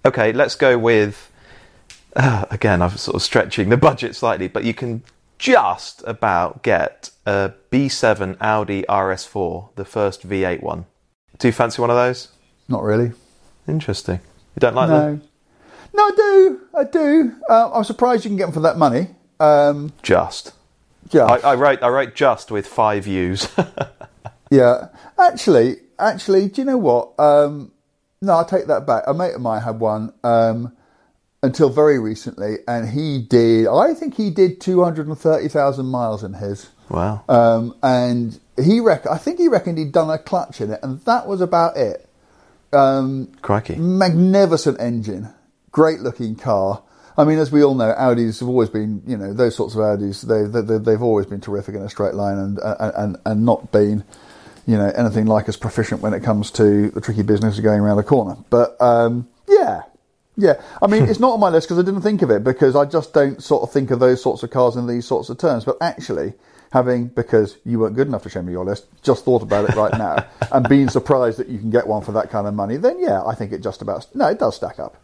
okay, 0.04 0.32
let's 0.32 0.54
go 0.54 0.78
with. 0.78 1.30
Uh, 2.16 2.46
again, 2.50 2.82
I'm 2.82 2.96
sort 2.96 3.14
of 3.14 3.22
stretching 3.22 3.68
the 3.68 3.76
budget 3.88 4.16
slightly, 4.16 4.48
but 4.48 4.64
you 4.64 4.74
can 4.74 5.02
just 5.38 6.02
about 6.06 6.62
get 6.62 7.10
a 7.26 7.52
B7 7.70 8.36
Audi 8.40 8.82
RS4, 8.88 9.68
the 9.76 9.84
first 9.84 10.28
V8 10.28 10.62
one. 10.62 10.86
Do 11.38 11.48
you 11.48 11.52
fancy 11.52 11.80
one 11.80 11.90
of 11.90 11.96
those? 11.96 12.28
Not 12.68 12.82
really. 12.82 13.12
Interesting. 13.68 14.20
You 14.56 14.60
don't 14.60 14.74
like 14.74 14.88
them? 14.88 15.27
No, 15.98 16.04
I 16.04 16.10
do. 16.16 16.60
I 16.76 16.84
do. 16.84 17.32
Uh, 17.50 17.72
I'm 17.72 17.82
surprised 17.84 18.24
you 18.24 18.28
can 18.30 18.36
get 18.36 18.44
them 18.44 18.52
for 18.52 18.60
that 18.60 18.78
money. 18.78 19.08
Um, 19.40 19.92
Just. 20.02 20.52
yeah, 21.10 21.24
I, 21.24 21.38
I 21.38 21.54
wrote 21.56 21.82
I 21.82 21.88
wrote 21.88 22.14
just 22.14 22.50
with 22.52 22.66
five 22.68 23.04
U's. 23.06 23.48
yeah. 24.50 24.88
Actually, 25.18 25.76
actually, 25.98 26.48
do 26.48 26.60
you 26.60 26.64
know 26.66 26.78
what? 26.78 27.18
Um, 27.18 27.72
no, 28.22 28.38
I 28.38 28.44
take 28.44 28.66
that 28.68 28.86
back. 28.86 29.04
A 29.08 29.14
mate 29.14 29.34
of 29.34 29.40
mine 29.40 29.60
had 29.62 29.80
one 29.80 30.12
um, 30.22 30.72
until 31.42 31.68
very 31.68 31.98
recently, 31.98 32.58
and 32.68 32.88
he 32.88 33.20
did. 33.20 33.66
I 33.66 33.92
think 33.94 34.14
he 34.14 34.30
did 34.30 34.60
two 34.60 34.84
hundred 34.84 35.08
and 35.08 35.18
thirty 35.18 35.48
thousand 35.48 35.86
miles 35.86 36.22
in 36.22 36.34
his. 36.34 36.68
wow. 36.90 37.24
Um, 37.28 37.74
and 37.82 38.38
he 38.60 38.78
reck- 38.80 39.06
I 39.08 39.18
think 39.18 39.38
he 39.38 39.48
reckoned 39.48 39.78
he'd 39.78 39.90
done 39.92 40.10
a 40.10 40.18
clutch 40.18 40.60
in 40.60 40.70
it, 40.70 40.80
and 40.84 41.00
that 41.06 41.26
was 41.26 41.40
about 41.40 41.76
it. 41.76 42.08
Um, 42.72 43.32
Crikey. 43.42 43.76
magnificent 43.76 44.80
engine, 44.80 45.28
great 45.78 46.00
looking 46.00 46.34
car. 46.34 46.82
I 47.16 47.22
mean, 47.22 47.38
as 47.38 47.52
we 47.52 47.62
all 47.62 47.76
know, 47.76 47.94
Audis 47.96 48.40
have 48.40 48.48
always 48.48 48.68
been, 48.68 49.00
you 49.06 49.16
know, 49.16 49.32
those 49.32 49.54
sorts 49.54 49.74
of 49.74 49.80
Audis. 49.80 50.22
They, 50.22 50.42
they 50.60 50.78
they've 50.78 51.02
always 51.02 51.26
been 51.26 51.40
terrific 51.40 51.76
in 51.76 51.82
a 51.82 51.88
straight 51.88 52.14
line 52.14 52.36
and 52.36 52.58
and 52.58 52.92
and, 52.96 53.16
and 53.24 53.44
not 53.44 53.70
been, 53.70 54.02
you 54.66 54.76
know, 54.76 54.90
anything 54.96 55.26
like 55.26 55.48
as 55.48 55.56
proficient 55.56 56.00
when 56.00 56.14
it 56.14 56.24
comes 56.24 56.50
to 56.52 56.90
the 56.90 57.00
tricky 57.00 57.22
business 57.22 57.58
of 57.58 57.62
going 57.62 57.80
around 57.80 57.98
a 58.00 58.02
corner. 58.02 58.36
But 58.50 58.80
um, 58.82 59.28
yeah, 59.48 59.82
yeah. 60.36 60.60
I 60.82 60.88
mean, 60.88 61.04
it's 61.04 61.20
not 61.20 61.34
on 61.34 61.38
my 61.38 61.48
list 61.48 61.68
because 61.68 61.78
I 61.78 61.86
didn't 61.86 62.02
think 62.02 62.22
of 62.22 62.30
it 62.30 62.42
because 62.42 62.74
I 62.74 62.84
just 62.84 63.14
don't 63.14 63.40
sort 63.40 63.62
of 63.62 63.72
think 63.72 63.92
of 63.92 64.00
those 64.00 64.20
sorts 64.20 64.42
of 64.42 64.50
cars 64.50 64.74
in 64.74 64.88
these 64.88 65.06
sorts 65.06 65.28
of 65.28 65.38
terms. 65.38 65.64
But 65.64 65.76
actually, 65.80 66.34
having 66.72 67.06
because 67.06 67.58
you 67.64 67.78
weren't 67.78 67.94
good 67.94 68.08
enough 68.08 68.24
to 68.24 68.30
show 68.30 68.42
me 68.42 68.50
your 68.50 68.64
list, 68.64 68.86
just 69.02 69.24
thought 69.24 69.42
about 69.42 69.70
it 69.70 69.76
right 69.76 69.96
now 69.96 70.26
and 70.52 70.68
being 70.68 70.88
surprised 70.88 71.38
that 71.38 71.48
you 71.48 71.58
can 71.60 71.70
get 71.70 71.86
one 71.86 72.02
for 72.02 72.10
that 72.10 72.30
kind 72.30 72.48
of 72.48 72.54
money, 72.54 72.76
then 72.76 72.98
yeah, 72.98 73.24
I 73.24 73.36
think 73.36 73.52
it 73.52 73.62
just 73.62 73.80
about 73.80 74.06
no, 74.16 74.26
it 74.26 74.40
does 74.40 74.56
stack 74.56 74.80
up. 74.80 74.96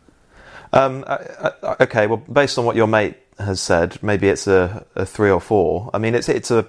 Um, 0.75 1.05
uh, 1.07 1.51
uh, 1.63 1.77
okay, 1.83 2.09
well, 2.09 2.17
based 2.17 2.59
on 2.59 2.65
what 2.65 2.75
your 2.75 2.89
mate 2.89 3.17
has 3.39 3.61
said, 3.61 4.03
maybe 4.03 4.29
it's 4.29 4.49
a, 4.49 4.85
a 4.97 5.07
three 5.07 5.31
or 5.31 5.41
four. 5.41 5.89
I 5.95 5.99
mean, 5.99 6.17
it's 6.17 6.29
it's 6.29 6.51
a 6.51 6.69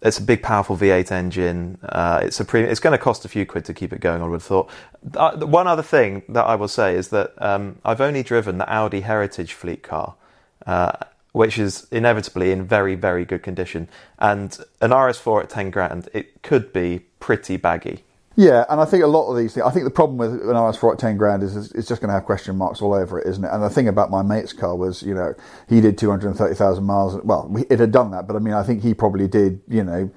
it's 0.00 0.18
a 0.18 0.22
big, 0.22 0.42
powerful 0.42 0.74
V8 0.74 1.12
engine. 1.12 1.76
Uh, 1.82 2.20
it's 2.22 2.40
a 2.40 2.46
pre- 2.46 2.62
It's 2.62 2.80
going 2.80 2.92
to 2.92 2.98
cost 2.98 3.26
a 3.26 3.28
few 3.28 3.44
quid 3.44 3.66
to 3.66 3.74
keep 3.74 3.92
it 3.92 4.00
going. 4.00 4.22
I 4.22 4.24
would 4.24 4.32
have 4.32 4.42
thought. 4.42 4.70
Uh, 5.14 5.36
one 5.44 5.66
other 5.66 5.82
thing 5.82 6.22
that 6.30 6.46
I 6.46 6.54
will 6.54 6.68
say 6.68 6.94
is 6.96 7.08
that 7.08 7.34
um, 7.36 7.76
I've 7.84 8.00
only 8.00 8.22
driven 8.22 8.56
the 8.56 8.72
Audi 8.72 9.02
Heritage 9.02 9.52
fleet 9.52 9.82
car, 9.82 10.14
uh, 10.66 10.92
which 11.32 11.58
is 11.58 11.86
inevitably 11.90 12.52
in 12.52 12.64
very, 12.64 12.94
very 12.94 13.26
good 13.26 13.42
condition. 13.42 13.88
And 14.18 14.56
an 14.80 14.92
RS4 14.92 15.42
at 15.42 15.50
ten 15.50 15.70
grand, 15.70 16.08
it 16.14 16.40
could 16.42 16.72
be 16.72 17.00
pretty 17.20 17.58
baggy. 17.58 18.02
Yeah, 18.40 18.64
and 18.70 18.80
I 18.80 18.86
think 18.86 19.04
a 19.04 19.06
lot 19.06 19.30
of 19.30 19.36
these 19.36 19.52
things. 19.52 19.66
I 19.66 19.70
think 19.70 19.84
the 19.84 19.90
problem 19.90 20.16
with 20.16 20.32
an 20.32 20.56
RS4 20.56 20.94
at 20.94 20.98
ten 20.98 21.18
grand 21.18 21.42
is 21.42 21.54
is 21.56 21.72
it's 21.72 21.86
just 21.86 22.00
going 22.00 22.08
to 22.08 22.14
have 22.14 22.24
question 22.24 22.56
marks 22.56 22.80
all 22.80 22.94
over 22.94 23.18
it, 23.20 23.26
isn't 23.26 23.44
it? 23.44 23.50
And 23.52 23.62
the 23.62 23.68
thing 23.68 23.86
about 23.86 24.10
my 24.10 24.22
mate's 24.22 24.54
car 24.54 24.74
was, 24.74 25.02
you 25.02 25.12
know, 25.12 25.34
he 25.68 25.82
did 25.82 25.98
two 25.98 26.08
hundred 26.08 26.28
and 26.28 26.38
thirty 26.38 26.54
thousand 26.54 26.84
miles. 26.84 27.22
Well, 27.22 27.54
it 27.68 27.78
had 27.78 27.92
done 27.92 28.12
that, 28.12 28.26
but 28.26 28.36
I 28.36 28.38
mean, 28.38 28.54
I 28.54 28.62
think 28.62 28.82
he 28.82 28.94
probably 28.94 29.28
did, 29.28 29.60
you 29.68 29.84
know. 29.84 30.10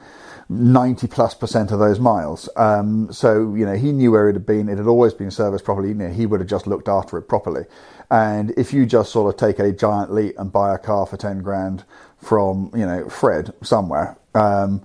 90 0.49 1.07
plus 1.07 1.34
percent 1.34 1.71
of 1.71 1.80
those 1.80 1.99
miles. 1.99 2.49
Um, 2.57 3.11
so, 3.11 3.55
you 3.55 3.65
know, 3.65 3.76
he 3.76 3.93
knew 3.93 4.11
where 4.11 4.30
it 4.30 4.34
had 4.34 4.45
been. 4.45 4.67
It 4.67 4.78
had 4.78 4.88
always 4.88 5.13
been 5.13 5.32
serviced 5.32 5.63
properly. 5.63 5.88
You 5.89 5.95
know, 5.95 6.09
he 6.09 6.26
would 6.26 6.41
have 6.41 6.49
just 6.49 6.67
looked 6.67 6.89
after 6.89 7.17
it 7.17 7.24
properly. 7.24 7.63
And 8.11 8.51
if 8.57 8.74
you 8.74 8.86
just 8.86 9.11
sort 9.11 9.34
of 9.34 9.39
take 9.39 9.57
a 9.57 9.71
giant 9.71 10.13
leap 10.13 10.38
and 10.38 10.51
buy 10.51 10.76
a 10.76 10.78
car 10.78 11.05
for 11.07 11.15
10 11.15 11.41
grand 11.41 11.86
from, 12.17 12.71
you 12.76 12.86
know, 12.86 13.07
Fred 13.09 13.53
somewhere, 13.63 14.17
um, 14.36 14.84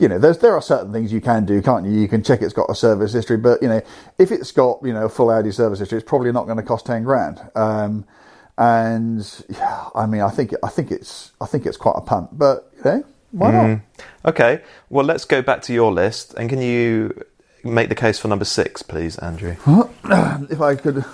you 0.00 0.08
know, 0.08 0.18
there's 0.18 0.38
there 0.38 0.54
are 0.54 0.62
certain 0.62 0.92
things 0.92 1.12
you 1.12 1.20
can 1.20 1.44
do, 1.44 1.60
can't 1.62 1.84
you? 1.86 1.92
You 1.92 2.08
can 2.08 2.22
check 2.22 2.42
it's 2.42 2.54
got 2.54 2.70
a 2.70 2.74
service 2.74 3.12
history, 3.12 3.36
but 3.36 3.62
you 3.62 3.68
know, 3.68 3.82
if 4.18 4.32
it's 4.32 4.50
got 4.52 4.80
you 4.82 4.92
know 4.92 5.06
a 5.06 5.08
full 5.08 5.30
Audi 5.30 5.52
service 5.52 5.78
history, 5.78 5.98
it's 5.98 6.08
probably 6.08 6.32
not 6.32 6.46
going 6.46 6.56
to 6.56 6.62
cost 6.62 6.86
ten 6.86 7.04
grand. 7.04 7.40
Um, 7.54 8.04
and 8.58 9.44
yeah, 9.48 9.88
I 9.94 10.06
mean, 10.06 10.22
I 10.22 10.30
think 10.30 10.54
I 10.62 10.68
think 10.68 10.90
it's 10.90 11.32
I 11.40 11.46
think 11.46 11.66
it's 11.66 11.76
quite 11.76 11.96
a 11.96 12.00
punt, 12.00 12.30
but 12.38 12.72
you 12.76 12.84
know, 12.84 13.04
why 13.32 13.50
not? 13.52 13.80
Okay, 14.24 14.62
well, 14.90 15.04
let's 15.04 15.24
go 15.24 15.42
back 15.42 15.62
to 15.62 15.72
your 15.72 15.92
list. 15.92 16.34
And 16.34 16.48
can 16.48 16.60
you 16.60 17.24
make 17.64 17.88
the 17.88 17.94
case 17.94 18.18
for 18.18 18.28
number 18.28 18.44
six, 18.44 18.82
please, 18.82 19.18
Andrew? 19.18 19.56
If 20.50 20.60
I 20.60 20.74
could 20.76 21.04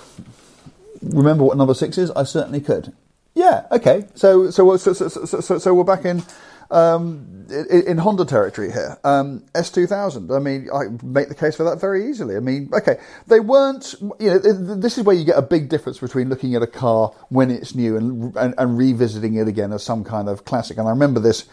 remember 1.02 1.44
what 1.44 1.56
number 1.56 1.74
six 1.74 1.98
is, 1.98 2.10
I 2.12 2.24
certainly 2.24 2.60
could. 2.60 2.92
Yeah. 3.34 3.66
Okay. 3.70 4.06
So 4.14 4.50
so 4.50 4.76
so 4.76 4.92
so 4.92 5.08
so, 5.08 5.40
so, 5.40 5.58
so 5.58 5.74
we're 5.74 5.84
back 5.84 6.04
in. 6.04 6.22
Um, 6.70 7.46
in, 7.48 7.96
Honda 7.96 8.26
territory 8.26 8.70
here, 8.70 8.98
um, 9.02 9.42
S2000. 9.54 10.36
I 10.36 10.38
mean, 10.38 10.68
I 10.70 10.88
make 11.02 11.28
the 11.28 11.34
case 11.34 11.56
for 11.56 11.64
that 11.64 11.80
very 11.80 12.10
easily. 12.10 12.36
I 12.36 12.40
mean, 12.40 12.68
okay, 12.74 12.98
they 13.26 13.40
weren't. 13.40 13.94
You 14.20 14.30
know, 14.30 14.38
th- 14.38 14.54
th- 14.54 14.78
this 14.78 14.98
is 14.98 15.04
where 15.04 15.16
you 15.16 15.24
get 15.24 15.38
a 15.38 15.42
big 15.42 15.70
difference 15.70 15.98
between 15.98 16.28
looking 16.28 16.54
at 16.54 16.62
a 16.62 16.66
car 16.66 17.12
when 17.30 17.50
it's 17.50 17.74
new 17.74 17.96
and 17.96 18.36
and, 18.36 18.54
and 18.58 18.76
revisiting 18.76 19.36
it 19.36 19.48
again 19.48 19.72
as 19.72 19.82
some 19.82 20.04
kind 20.04 20.28
of 20.28 20.44
classic. 20.44 20.76
And 20.76 20.86
I 20.86 20.90
remember 20.90 21.20
this 21.20 21.46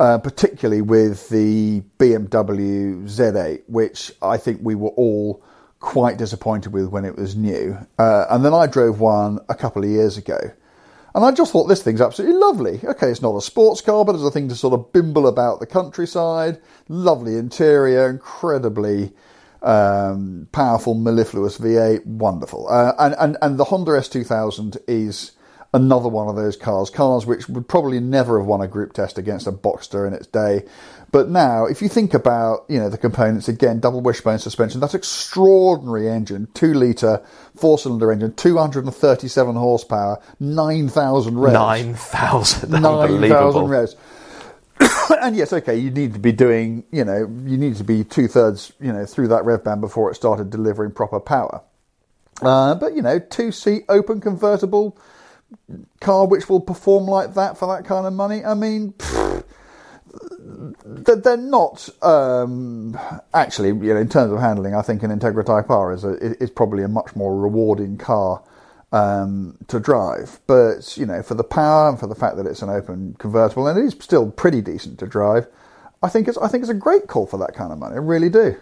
uh, 0.00 0.18
particularly 0.18 0.82
with 0.82 1.28
the 1.28 1.82
BMW 1.98 3.04
Z8, 3.04 3.62
which 3.66 4.12
I 4.22 4.36
think 4.36 4.60
we 4.62 4.74
were 4.74 4.90
all 4.90 5.42
quite 5.80 6.18
disappointed 6.18 6.72
with 6.72 6.88
when 6.88 7.04
it 7.04 7.16
was 7.16 7.36
new. 7.36 7.76
Uh, 7.98 8.26
and 8.30 8.44
then 8.44 8.54
I 8.54 8.66
drove 8.66 9.00
one 9.00 9.38
a 9.48 9.54
couple 9.54 9.82
of 9.82 9.90
years 9.90 10.16
ago. 10.16 10.38
And 11.18 11.24
I 11.26 11.32
just 11.32 11.50
thought 11.50 11.64
this 11.64 11.82
thing's 11.82 12.00
absolutely 12.00 12.38
lovely. 12.38 12.80
Okay, 12.84 13.08
it's 13.08 13.22
not 13.22 13.34
a 13.34 13.42
sports 13.42 13.80
car, 13.80 14.04
but 14.04 14.14
it's 14.14 14.22
a 14.22 14.30
thing 14.30 14.48
to 14.50 14.54
sort 14.54 14.72
of 14.72 14.92
bimble 14.92 15.26
about 15.26 15.58
the 15.58 15.66
countryside. 15.66 16.60
Lovely 16.88 17.36
interior, 17.36 18.08
incredibly 18.08 19.12
um, 19.60 20.46
powerful, 20.52 20.94
mellifluous 20.94 21.58
V8, 21.58 22.06
wonderful. 22.06 22.68
Uh, 22.68 22.92
and, 23.00 23.16
and, 23.18 23.36
and 23.42 23.58
the 23.58 23.64
Honda 23.64 23.90
S2000 23.90 24.76
is 24.86 25.32
another 25.74 26.08
one 26.08 26.28
of 26.28 26.36
those 26.36 26.56
cars, 26.56 26.88
cars 26.88 27.26
which 27.26 27.48
would 27.48 27.66
probably 27.66 27.98
never 27.98 28.38
have 28.38 28.46
won 28.46 28.60
a 28.60 28.68
group 28.68 28.92
test 28.92 29.18
against 29.18 29.48
a 29.48 29.50
Boxster 29.50 30.06
in 30.06 30.14
its 30.14 30.28
day. 30.28 30.62
But 31.10 31.30
now, 31.30 31.64
if 31.64 31.80
you 31.80 31.88
think 31.88 32.12
about, 32.12 32.66
you 32.68 32.78
know, 32.78 32.90
the 32.90 32.98
components 32.98 33.48
again, 33.48 33.80
double 33.80 34.02
wishbone 34.02 34.38
suspension, 34.38 34.80
that 34.80 34.94
extraordinary 34.94 36.08
engine, 36.08 36.48
two 36.52 36.74
litre, 36.74 37.22
four 37.56 37.78
cylinder 37.78 38.12
engine, 38.12 38.34
237 38.34 39.56
horsepower, 39.56 40.20
9,000 40.38 41.38
revs. 41.38 41.54
9,000. 41.54 42.70
9,000 42.82 43.64
revs. 43.68 43.96
and 45.22 45.34
yes, 45.34 45.52
okay, 45.52 45.76
you 45.76 45.90
need 45.90 46.12
to 46.12 46.18
be 46.18 46.32
doing, 46.32 46.84
you 46.92 47.04
know, 47.04 47.20
you 47.44 47.56
need 47.56 47.76
to 47.76 47.84
be 47.84 48.04
two 48.04 48.28
thirds, 48.28 48.72
you 48.80 48.92
know, 48.92 49.06
through 49.06 49.28
that 49.28 49.44
rev 49.44 49.64
band 49.64 49.80
before 49.80 50.10
it 50.10 50.14
started 50.14 50.50
delivering 50.50 50.90
proper 50.90 51.18
power. 51.18 51.62
Uh, 52.42 52.74
but 52.74 52.94
you 52.94 53.02
know, 53.02 53.18
two 53.18 53.50
seat 53.50 53.84
open 53.88 54.20
convertible 54.20 54.96
car 56.00 56.26
which 56.26 56.48
will 56.48 56.60
perform 56.60 57.06
like 57.06 57.34
that 57.34 57.58
for 57.58 57.74
that 57.74 57.84
kind 57.84 58.06
of 58.06 58.12
money. 58.12 58.44
I 58.44 58.54
mean, 58.54 58.92
pfft, 58.92 59.27
they're 60.84 61.36
not 61.36 61.88
um, 62.02 62.98
actually, 63.34 63.68
you 63.68 63.94
know, 63.94 63.96
in 63.96 64.08
terms 64.08 64.32
of 64.32 64.40
handling. 64.40 64.74
I 64.74 64.82
think 64.82 65.02
an 65.02 65.10
Integra 65.10 65.44
Type 65.44 65.70
R 65.70 65.92
is 65.92 66.04
a, 66.04 66.14
is 66.42 66.50
probably 66.50 66.82
a 66.82 66.88
much 66.88 67.14
more 67.14 67.38
rewarding 67.38 67.96
car 67.96 68.42
um, 68.92 69.56
to 69.68 69.80
drive. 69.80 70.40
But 70.46 70.96
you 70.96 71.06
know, 71.06 71.22
for 71.22 71.34
the 71.34 71.44
power 71.44 71.88
and 71.88 71.98
for 71.98 72.06
the 72.06 72.14
fact 72.14 72.36
that 72.36 72.46
it's 72.46 72.62
an 72.62 72.70
open 72.70 73.14
convertible 73.18 73.66
and 73.66 73.78
it 73.78 73.84
is 73.84 73.96
still 74.00 74.30
pretty 74.30 74.60
decent 74.60 74.98
to 75.00 75.06
drive, 75.06 75.46
I 76.02 76.08
think 76.08 76.28
it's 76.28 76.38
I 76.38 76.48
think 76.48 76.62
it's 76.62 76.70
a 76.70 76.74
great 76.74 77.06
call 77.06 77.26
for 77.26 77.38
that 77.38 77.54
kind 77.54 77.72
of 77.72 77.78
money. 77.78 77.94
I 77.94 77.98
really 77.98 78.30
do. 78.30 78.56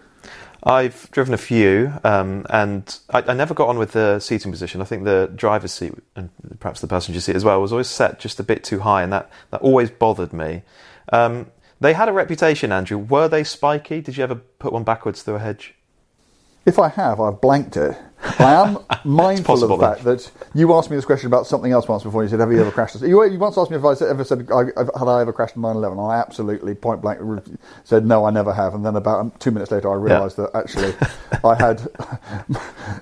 I've 0.62 1.08
driven 1.12 1.32
a 1.32 1.38
few, 1.38 1.92
um, 2.02 2.44
and 2.50 2.98
I, 3.10 3.22
I, 3.22 3.34
never 3.34 3.54
got 3.54 3.68
on 3.68 3.78
with 3.78 3.92
the 3.92 4.18
seating 4.18 4.50
position. 4.50 4.80
I 4.80 4.84
think 4.84 5.04
the 5.04 5.30
driver's 5.32 5.70
seat 5.70 5.92
and 6.16 6.30
perhaps 6.58 6.80
the 6.80 6.88
passenger 6.88 7.20
seat 7.20 7.36
as 7.36 7.44
well 7.44 7.60
was 7.60 7.70
always 7.70 7.86
set 7.86 8.18
just 8.18 8.40
a 8.40 8.42
bit 8.42 8.64
too 8.64 8.80
high, 8.80 9.04
and 9.04 9.12
that, 9.12 9.30
that 9.52 9.60
always 9.60 9.90
bothered 9.90 10.32
me. 10.32 10.62
Um, 11.12 11.50
they 11.80 11.92
had 11.92 12.08
a 12.08 12.12
reputation, 12.12 12.72
Andrew. 12.72 12.98
Were 12.98 13.28
they 13.28 13.44
spiky? 13.44 14.00
Did 14.00 14.16
you 14.16 14.24
ever 14.24 14.34
put 14.34 14.72
one 14.72 14.84
backwards 14.84 15.22
through 15.22 15.36
a 15.36 15.40
hedge? 15.40 15.75
If 16.66 16.80
I 16.80 16.88
have, 16.88 17.20
I've 17.20 17.40
blanked 17.40 17.76
it. 17.76 17.96
I 18.40 18.54
am 18.54 18.78
mindful 19.04 19.62
of 19.62 19.68
the 19.68 19.78
fact 19.78 20.02
that 20.02 20.30
you 20.52 20.74
asked 20.74 20.90
me 20.90 20.96
this 20.96 21.04
question 21.04 21.28
about 21.28 21.46
something 21.46 21.70
else 21.70 21.86
once 21.86 22.02
before. 22.02 22.24
You 22.24 22.28
said, 22.28 22.40
"Have 22.40 22.50
you 22.50 22.60
ever 22.60 22.72
crashed?" 22.72 23.00
You, 23.00 23.22
you 23.24 23.38
once 23.38 23.56
asked 23.56 23.70
me 23.70 23.76
if 23.76 23.84
I 23.84 23.92
ever 24.04 24.24
said, 24.24 24.48
"Had 24.48 25.08
I 25.08 25.20
ever 25.20 25.32
crashed 25.32 25.54
a 25.54 25.60
911?" 25.60 25.98
I 25.98 26.18
absolutely 26.18 26.74
point 26.74 27.02
blank 27.02 27.20
said, 27.84 28.04
"No, 28.04 28.24
I 28.24 28.30
never 28.30 28.52
have." 28.52 28.74
And 28.74 28.84
then 28.84 28.96
about 28.96 29.38
two 29.38 29.52
minutes 29.52 29.70
later, 29.70 29.90
I 29.90 29.94
realised 29.94 30.38
yeah. 30.38 30.46
that 30.46 30.58
actually 30.58 30.94
I 31.44 31.54
had, 31.54 31.86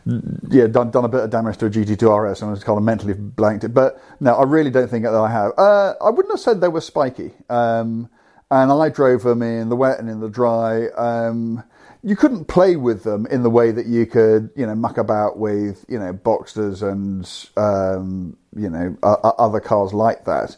yeah, 0.51 0.67
done 0.67 0.91
done 0.91 1.05
a 1.07 1.09
bit 1.09 1.21
of 1.21 1.31
damage 1.31 1.57
to 1.59 1.67
a 1.67 1.71
GT2 1.71 2.31
RS, 2.31 2.43
and 2.43 2.51
I 2.51 2.53
was 2.53 2.65
kind 2.65 2.77
of 2.77 2.85
mentally 2.85 3.15
blanked 3.15 3.65
it. 3.65 3.73
But 3.73 4.03
no, 4.21 4.35
I 4.35 4.43
really 4.43 4.71
don't 4.71 4.89
think 4.89 5.05
that 5.05 5.15
I 5.15 5.31
have. 5.31 5.53
Uh, 5.57 5.95
I 6.03 6.11
wouldn't 6.11 6.35
have 6.35 6.41
said 6.41 6.61
they 6.61 6.69
were 6.69 6.83
spiky. 6.83 7.33
Um, 7.49 8.11
and 8.51 8.71
I 8.71 8.89
drove 8.89 9.23
them 9.23 9.43
in 9.43 9.69
the 9.69 9.77
wet 9.77 9.99
and 9.99 10.09
in 10.09 10.21
the 10.21 10.29
dry. 10.29 10.89
Um, 10.89 11.65
you 12.05 12.16
couldn't 12.16 12.44
play 12.44 12.76
with 12.76 13.02
them 13.02 13.26
in 13.26 13.42
the 13.42 13.50
way 13.50 13.70
that 13.70 13.86
you 13.86 14.05
could, 14.05 14.50
you 14.55 14.66
know, 14.66 14.74
muck 14.74 14.98
about 14.98 15.38
with, 15.38 15.86
you 15.88 15.98
know, 15.98 16.12
Boxsters 16.12 16.82
and, 16.82 17.26
um, 17.57 18.36
you 18.55 18.68
know, 18.68 18.94
uh, 19.02 19.32
other 19.38 19.59
cars 19.59 19.94
like 19.94 20.26
that. 20.26 20.55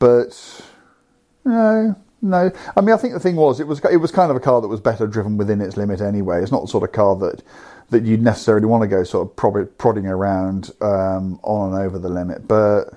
But 0.00 0.60
no, 1.44 1.94
no. 2.20 2.50
I 2.76 2.80
mean, 2.80 2.92
I 2.92 2.96
think 2.96 3.14
the 3.14 3.20
thing 3.20 3.36
was, 3.36 3.60
it 3.60 3.68
was 3.68 3.80
it 3.84 3.98
was 3.98 4.10
kind 4.10 4.32
of 4.32 4.36
a 4.36 4.40
car 4.40 4.60
that 4.60 4.66
was 4.66 4.80
better 4.80 5.06
driven 5.06 5.36
within 5.36 5.60
its 5.60 5.76
limit 5.76 6.00
anyway. 6.00 6.42
It's 6.42 6.50
not 6.50 6.62
the 6.62 6.68
sort 6.68 6.82
of 6.82 6.90
car 6.90 7.14
that 7.16 7.44
that 7.90 8.02
you'd 8.02 8.22
necessarily 8.22 8.66
want 8.66 8.82
to 8.82 8.88
go 8.88 9.04
sort 9.04 9.28
of 9.28 9.78
prodding 9.78 10.06
around 10.06 10.72
um, 10.80 11.38
on 11.44 11.72
and 11.72 11.82
over 11.82 11.98
the 11.98 12.08
limit. 12.08 12.48
But 12.48 12.90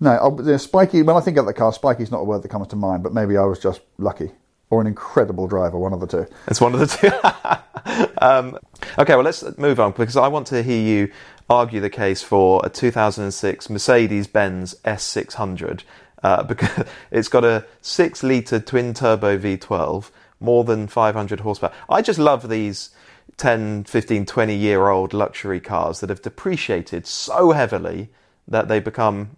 no, 0.00 0.40
I, 0.44 0.56
spiky. 0.56 1.02
When 1.02 1.14
I 1.14 1.20
think 1.20 1.36
of 1.36 1.46
the 1.46 1.54
car, 1.54 1.72
spiky's 1.72 2.10
not 2.10 2.18
a 2.18 2.24
word 2.24 2.42
that 2.42 2.48
comes 2.48 2.66
to 2.68 2.76
mind. 2.76 3.04
But 3.04 3.14
maybe 3.14 3.36
I 3.36 3.44
was 3.44 3.60
just 3.60 3.80
lucky 3.96 4.32
or 4.70 4.80
an 4.80 4.86
incredible 4.86 5.46
driver, 5.46 5.78
one 5.78 5.92
of 5.92 6.00
the 6.00 6.06
two. 6.06 6.26
It's 6.46 6.60
one 6.60 6.74
of 6.74 6.80
the 6.80 6.86
two. 6.86 8.08
um, 8.20 8.58
okay, 8.98 9.14
well, 9.14 9.24
let's 9.24 9.42
move 9.58 9.80
on 9.80 9.92
because 9.92 10.16
I 10.16 10.28
want 10.28 10.46
to 10.48 10.62
hear 10.62 10.80
you 10.80 11.10
argue 11.48 11.80
the 11.80 11.90
case 11.90 12.22
for 12.22 12.60
a 12.64 12.68
2006 12.68 13.70
Mercedes 13.70 14.26
Benz 14.26 14.74
S600 14.84 15.82
uh, 16.22 16.42
because 16.44 16.86
it's 17.10 17.28
got 17.28 17.44
a 17.44 17.64
6 17.80 18.22
litre 18.22 18.60
twin 18.60 18.92
turbo 18.94 19.38
V12, 19.38 20.10
more 20.40 20.64
than 20.64 20.86
500 20.86 21.40
horsepower. 21.40 21.72
I 21.88 22.02
just 22.02 22.18
love 22.18 22.48
these 22.48 22.90
10, 23.38 23.84
15, 23.84 24.26
20 24.26 24.54
year 24.54 24.88
old 24.88 25.14
luxury 25.14 25.60
cars 25.60 26.00
that 26.00 26.10
have 26.10 26.22
depreciated 26.22 27.06
so 27.06 27.52
heavily 27.52 28.10
that 28.46 28.68
they 28.68 28.80
become 28.80 29.36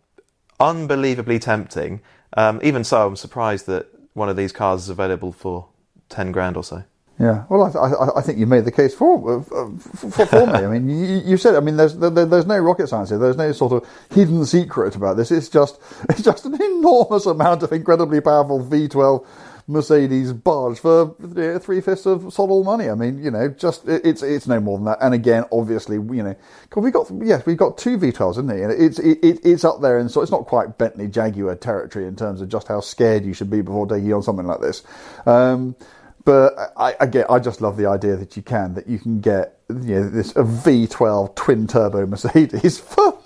unbelievably 0.59 1.39
tempting. 1.39 2.01
Um, 2.37 2.61
even 2.63 2.85
so, 2.85 3.09
I'm 3.09 3.17
surprised 3.17 3.67
that 3.67 3.89
one 4.15 4.29
of 4.29 4.37
these 4.37 4.53
cars 4.53 4.83
is 4.83 4.89
available 4.89 5.33
for 5.33 5.69
ten 6.09 6.33
grand 6.33 6.57
or 6.57 6.65
so. 6.65 6.85
Yeah, 7.21 7.45
well, 7.51 7.65
I, 7.65 7.79
I, 7.79 8.19
I 8.19 8.23
think 8.23 8.39
you 8.39 8.47
made 8.47 8.65
the 8.65 8.73
case 8.73 8.95
for 8.95 9.41
uh, 9.41 9.43
for, 9.43 10.25
for 10.25 10.47
me. 10.47 10.53
I 10.53 10.67
mean, 10.67 10.89
you, 10.89 11.19
you, 11.19 11.37
said. 11.37 11.55
I 11.55 11.61
mean, 11.61 11.77
there's 11.77 11.95
there, 11.97 12.09
there's 12.09 12.47
no 12.47 12.59
rocket 12.59 12.89
science 12.89 13.11
here. 13.11 13.19
There's 13.19 13.37
no 13.37 13.53
sort 13.53 13.73
of 13.73 13.87
hidden 14.11 14.47
secret 14.47 14.97
about 14.97 15.19
this. 15.19 15.31
It's 15.31 15.51
just 15.51 15.79
it's 16.09 16.23
just 16.23 16.47
an 16.47 16.55
enormous 16.55 17.27
amount 17.27 17.63
of 17.63 17.73
incredibly 17.73 18.23
powerful 18.23 18.65
V12 18.65 19.27
Mercedes 19.71 20.33
barge 20.33 20.81
for 20.81 21.15
three 21.61 21.81
fifths 21.81 22.05
of 22.05 22.33
sod 22.33 22.65
money. 22.65 22.91
I 22.91 22.95
mean, 22.95 23.23
you 23.23 23.31
know, 23.31 23.49
just 23.49 23.87
it's 23.87 24.23
it's 24.23 24.47
no 24.49 24.59
more 24.59 24.77
than 24.77 24.87
that. 24.87 24.99
And 25.01 25.15
again, 25.15 25.45
obviously, 25.53 25.97
you 25.97 26.23
know, 26.23 26.35
cause 26.71 26.83
we 26.83 26.91
got 26.91 27.11
yes, 27.23 27.47
we've 27.47 27.57
got 27.57 27.79
two 27.79 27.97
V12s, 27.97 28.33
isn't 28.33 28.51
it? 28.51 28.63
And 28.63 28.73
it's 28.73 28.99
it, 28.99 29.41
it's 29.45 29.65
up 29.65 29.81
there, 29.81 29.99
and 29.99 30.11
so 30.11 30.23
it's 30.23 30.33
not 30.33 30.47
quite 30.47 30.77
Bentley 30.77 31.07
Jaguar 31.07 31.55
territory 31.55 32.07
in 32.07 32.17
terms 32.17 32.41
of 32.41 32.49
just 32.49 32.67
how 32.67 32.81
scared 32.81 33.25
you 33.25 33.33
should 33.33 33.51
be 33.51 33.63
before 33.63 33.87
taking 33.87 34.13
on 34.13 34.23
something 34.23 34.47
like 34.47 34.61
this. 34.61 34.83
Um, 35.25 35.77
but 36.25 36.55
I, 36.77 36.97
again, 37.01 37.27
I 37.31 37.39
just 37.39 37.61
love 37.61 37.77
the 37.77 37.87
idea 37.87 38.17
that 38.17 38.37
you 38.37 38.43
can 38.43 38.75
that 38.75 38.89
you 38.89 38.99
can 38.99 39.21
get 39.21 39.61
you 39.69 39.77
know, 39.77 40.11
this 40.11 40.33
a 40.33 40.43
V12 40.43 41.37
twin 41.37 41.67
turbo 41.67 42.07
Mercedes 42.07 42.79
for 42.81 43.21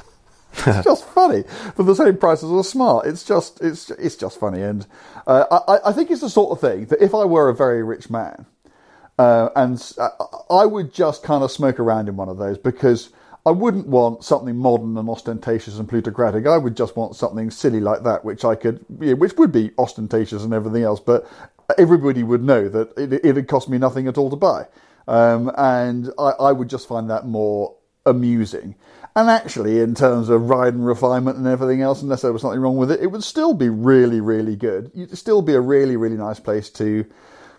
it's 0.57 0.84
just 0.84 1.05
funny 1.07 1.45
for 1.74 1.82
the 1.82 1.95
same 1.95 2.16
price 2.16 2.42
as 2.42 2.51
a 2.51 2.64
smart. 2.64 3.07
It's 3.07 3.24
just 3.24 3.61
it's 3.62 3.90
it's 3.90 4.16
just 4.16 4.38
funny, 4.38 4.62
and 4.62 4.86
uh, 5.26 5.60
I, 5.68 5.90
I 5.90 5.92
think 5.92 6.10
it's 6.10 6.20
the 6.20 6.30
sort 6.30 6.52
of 6.52 6.60
thing 6.60 6.86
that 6.86 7.02
if 7.02 7.14
I 7.14 7.24
were 7.24 7.48
a 7.48 7.54
very 7.54 7.82
rich 7.82 8.10
man, 8.10 8.46
uh, 9.18 9.48
and 9.56 9.80
uh, 9.98 10.08
I 10.50 10.66
would 10.66 10.92
just 10.92 11.22
kind 11.22 11.44
of 11.44 11.50
smoke 11.50 11.78
around 11.78 12.08
in 12.08 12.16
one 12.16 12.28
of 12.28 12.38
those 12.38 12.58
because 12.58 13.10
I 13.46 13.50
wouldn't 13.50 13.86
want 13.86 14.24
something 14.24 14.56
modern 14.56 14.96
and 14.96 15.08
ostentatious 15.08 15.78
and 15.78 15.88
plutocratic. 15.88 16.46
I 16.46 16.56
would 16.56 16.76
just 16.76 16.96
want 16.96 17.14
something 17.14 17.50
silly 17.50 17.80
like 17.80 18.02
that, 18.04 18.24
which 18.24 18.44
I 18.44 18.54
could, 18.54 18.84
which 18.88 19.36
would 19.36 19.52
be 19.52 19.70
ostentatious 19.78 20.44
and 20.44 20.52
everything 20.54 20.82
else, 20.82 21.00
but 21.00 21.28
everybody 21.78 22.22
would 22.22 22.42
know 22.42 22.68
that 22.68 22.96
it, 22.98 23.12
it 23.24 23.36
had 23.36 23.48
cost 23.48 23.68
me 23.68 23.78
nothing 23.78 24.08
at 24.08 24.18
all 24.18 24.30
to 24.30 24.36
buy, 24.36 24.66
um, 25.08 25.50
and 25.56 26.10
I, 26.18 26.30
I 26.30 26.52
would 26.52 26.68
just 26.68 26.88
find 26.88 27.08
that 27.10 27.26
more 27.26 27.76
amusing. 28.06 28.74
And 29.16 29.30
actually, 29.30 29.78
in 29.78 29.94
terms 29.94 30.28
of 30.28 30.50
ride 30.50 30.74
and 30.74 30.84
refinement 30.84 31.36
and 31.36 31.46
everything 31.46 31.82
else, 31.82 32.02
unless 32.02 32.22
there 32.22 32.32
was 32.32 32.42
something 32.42 32.60
wrong 32.60 32.76
with 32.76 32.90
it, 32.90 33.00
it 33.00 33.06
would 33.06 33.22
still 33.22 33.54
be 33.54 33.68
really, 33.68 34.20
really 34.20 34.56
good. 34.56 34.90
It'd 34.92 35.16
still 35.16 35.40
be 35.40 35.54
a 35.54 35.60
really, 35.60 35.96
really 35.96 36.16
nice 36.16 36.40
place 36.40 36.68
to 36.70 37.06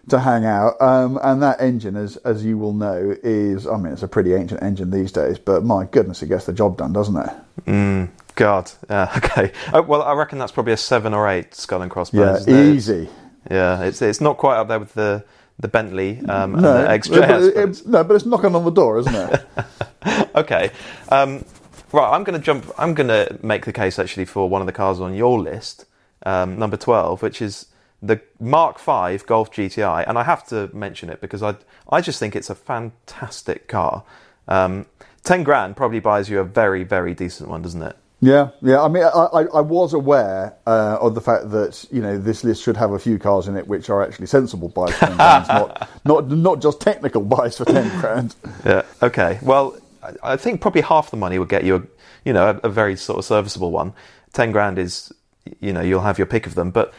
to 0.10 0.20
hang 0.20 0.46
out. 0.46 0.80
Um, 0.82 1.18
and 1.24 1.42
that 1.44 1.62
engine, 1.62 1.96
as 1.96 2.18
as 2.18 2.44
you 2.44 2.58
will 2.58 2.74
know, 2.74 3.16
is 3.24 3.68
I 3.68 3.78
mean, 3.78 3.94
it's 3.94 4.04
a 4.04 4.08
pretty 4.08 4.34
ancient 4.34 4.62
engine 4.64 4.92
these 4.92 5.14
days, 5.14 5.40
but 5.40 5.64
my 5.64 5.86
goodness, 5.86 6.22
it 6.22 6.28
gets 6.28 6.46
the 6.46 6.54
job 6.54 6.78
done, 6.78 6.92
doesn't 6.92 7.16
it? 7.16 7.30
Mm, 7.66 8.10
God, 8.36 8.70
yeah, 8.90 9.14
okay. 9.18 9.54
Oh, 9.74 9.82
well, 9.82 10.02
I 10.02 10.14
reckon 10.14 10.40
that's 10.40 10.52
probably 10.52 10.74
a 10.74 10.78
seven 10.78 11.14
or 11.14 11.30
eight 11.30 11.56
skull 11.56 11.82
and 11.82 11.90
crossbones. 11.90 12.48
Yeah, 12.48 12.64
easy. 12.64 13.10
Yeah, 13.50 13.84
it's 13.84 14.02
it's 14.02 14.20
not 14.20 14.38
quite 14.38 14.58
up 14.58 14.68
there 14.68 14.80
with 14.80 14.94
the 14.94 15.24
the 15.58 15.70
Bentley 15.70 16.20
um, 16.28 16.52
no, 16.52 16.58
and 16.58 17.04
the 17.04 17.10
XJS. 17.10 17.28
But 17.28 17.42
it, 17.42 17.88
no, 17.88 18.04
but 18.04 18.16
it's 18.16 18.26
knocking 18.26 18.56
on 18.56 18.66
the 18.66 18.72
door, 18.72 19.00
isn't 19.00 19.16
it? 19.16 19.46
okay. 20.36 20.72
Um, 21.10 21.46
right, 21.92 22.12
I'm 22.12 22.24
going 22.24 22.40
to 22.40 22.46
jump. 22.46 22.72
I'm 22.78 22.94
going 22.94 23.10
to 23.10 23.40
make 23.42 23.66
the 23.66 23.74
case 23.74 24.00
actually 24.00 24.26
for 24.26 24.50
one 24.50 24.62
of 24.62 24.68
the 24.68 24.74
cars 24.74 25.00
on 25.00 25.14
your 25.14 25.40
list, 25.40 25.86
um, 26.26 26.58
number 26.58 26.78
twelve, 26.78 27.22
which 27.22 27.42
is 27.42 27.68
the 28.02 28.22
Mark 28.40 28.80
V 28.80 29.18
Golf 29.26 29.52
GTI, 29.52 30.08
and 30.08 30.18
I 30.18 30.24
have 30.24 30.46
to 30.48 30.70
mention 30.74 31.10
it 31.10 31.22
because 31.22 31.42
I 31.42 31.56
I 31.90 32.02
just 32.02 32.20
think 32.20 32.36
it's 32.36 32.50
a 32.50 32.56
fantastic 32.56 33.68
car. 33.68 34.04
Um, 34.48 34.86
Ten 35.26 35.44
grand 35.44 35.76
probably 35.76 36.00
buys 36.00 36.30
you 36.30 36.40
a 36.40 36.44
very 36.44 36.84
very 36.84 37.16
decent 37.16 37.50
one, 37.50 37.64
doesn't 37.64 37.82
it? 37.82 37.98
Yeah, 38.22 38.52
yeah. 38.62 38.82
I 38.82 38.88
mean, 38.88 39.04
I, 39.04 39.08
I, 39.08 39.42
I 39.56 39.62
was 39.62 39.94
aware 39.94 40.56
uh, 40.68 41.00
of 41.02 41.16
the 41.16 41.22
fact 41.22 41.50
that 41.50 41.84
you 41.92 42.00
know 42.00 42.20
this 42.20 42.44
list 42.44 42.62
should 42.62 42.78
have 42.78 42.92
a 42.92 43.00
few 43.00 43.18
cars 43.18 43.48
in 43.48 43.58
it 43.58 43.68
which 43.68 43.90
are 43.90 44.04
actually 44.04 44.28
sensible 44.28 44.70
buys 44.70 44.94
for 44.94 45.08
ten 45.08 45.18
grand, 45.18 45.48
not 45.48 45.90
not 46.06 46.30
not 46.30 46.62
just 46.62 46.80
technical 46.80 47.24
buys 47.24 47.58
for 47.58 47.66
ten 47.66 47.90
grand. 48.00 48.36
Yeah. 48.64 48.84
Okay. 49.02 49.40
Well, 49.42 49.78
I 50.24 50.38
think 50.38 50.62
probably 50.62 50.82
half 50.82 51.12
the 51.12 51.18
money 51.18 51.40
would 51.40 51.50
get 51.50 51.64
you, 51.64 51.76
a, 51.76 51.82
you 52.24 52.34
know, 52.34 52.50
a, 52.50 52.68
a 52.68 52.70
very 52.70 52.96
sort 52.96 53.20
of 53.20 53.26
serviceable 53.26 53.72
one. 53.72 53.94
Ten 54.34 54.52
grand 54.52 54.78
is, 54.80 55.14
you 55.60 55.74
know, 55.74 55.82
you'll 55.82 56.02
have 56.02 56.18
your 56.18 56.28
pick 56.28 56.48
of 56.48 56.56
them. 56.56 56.72
But 56.72 56.94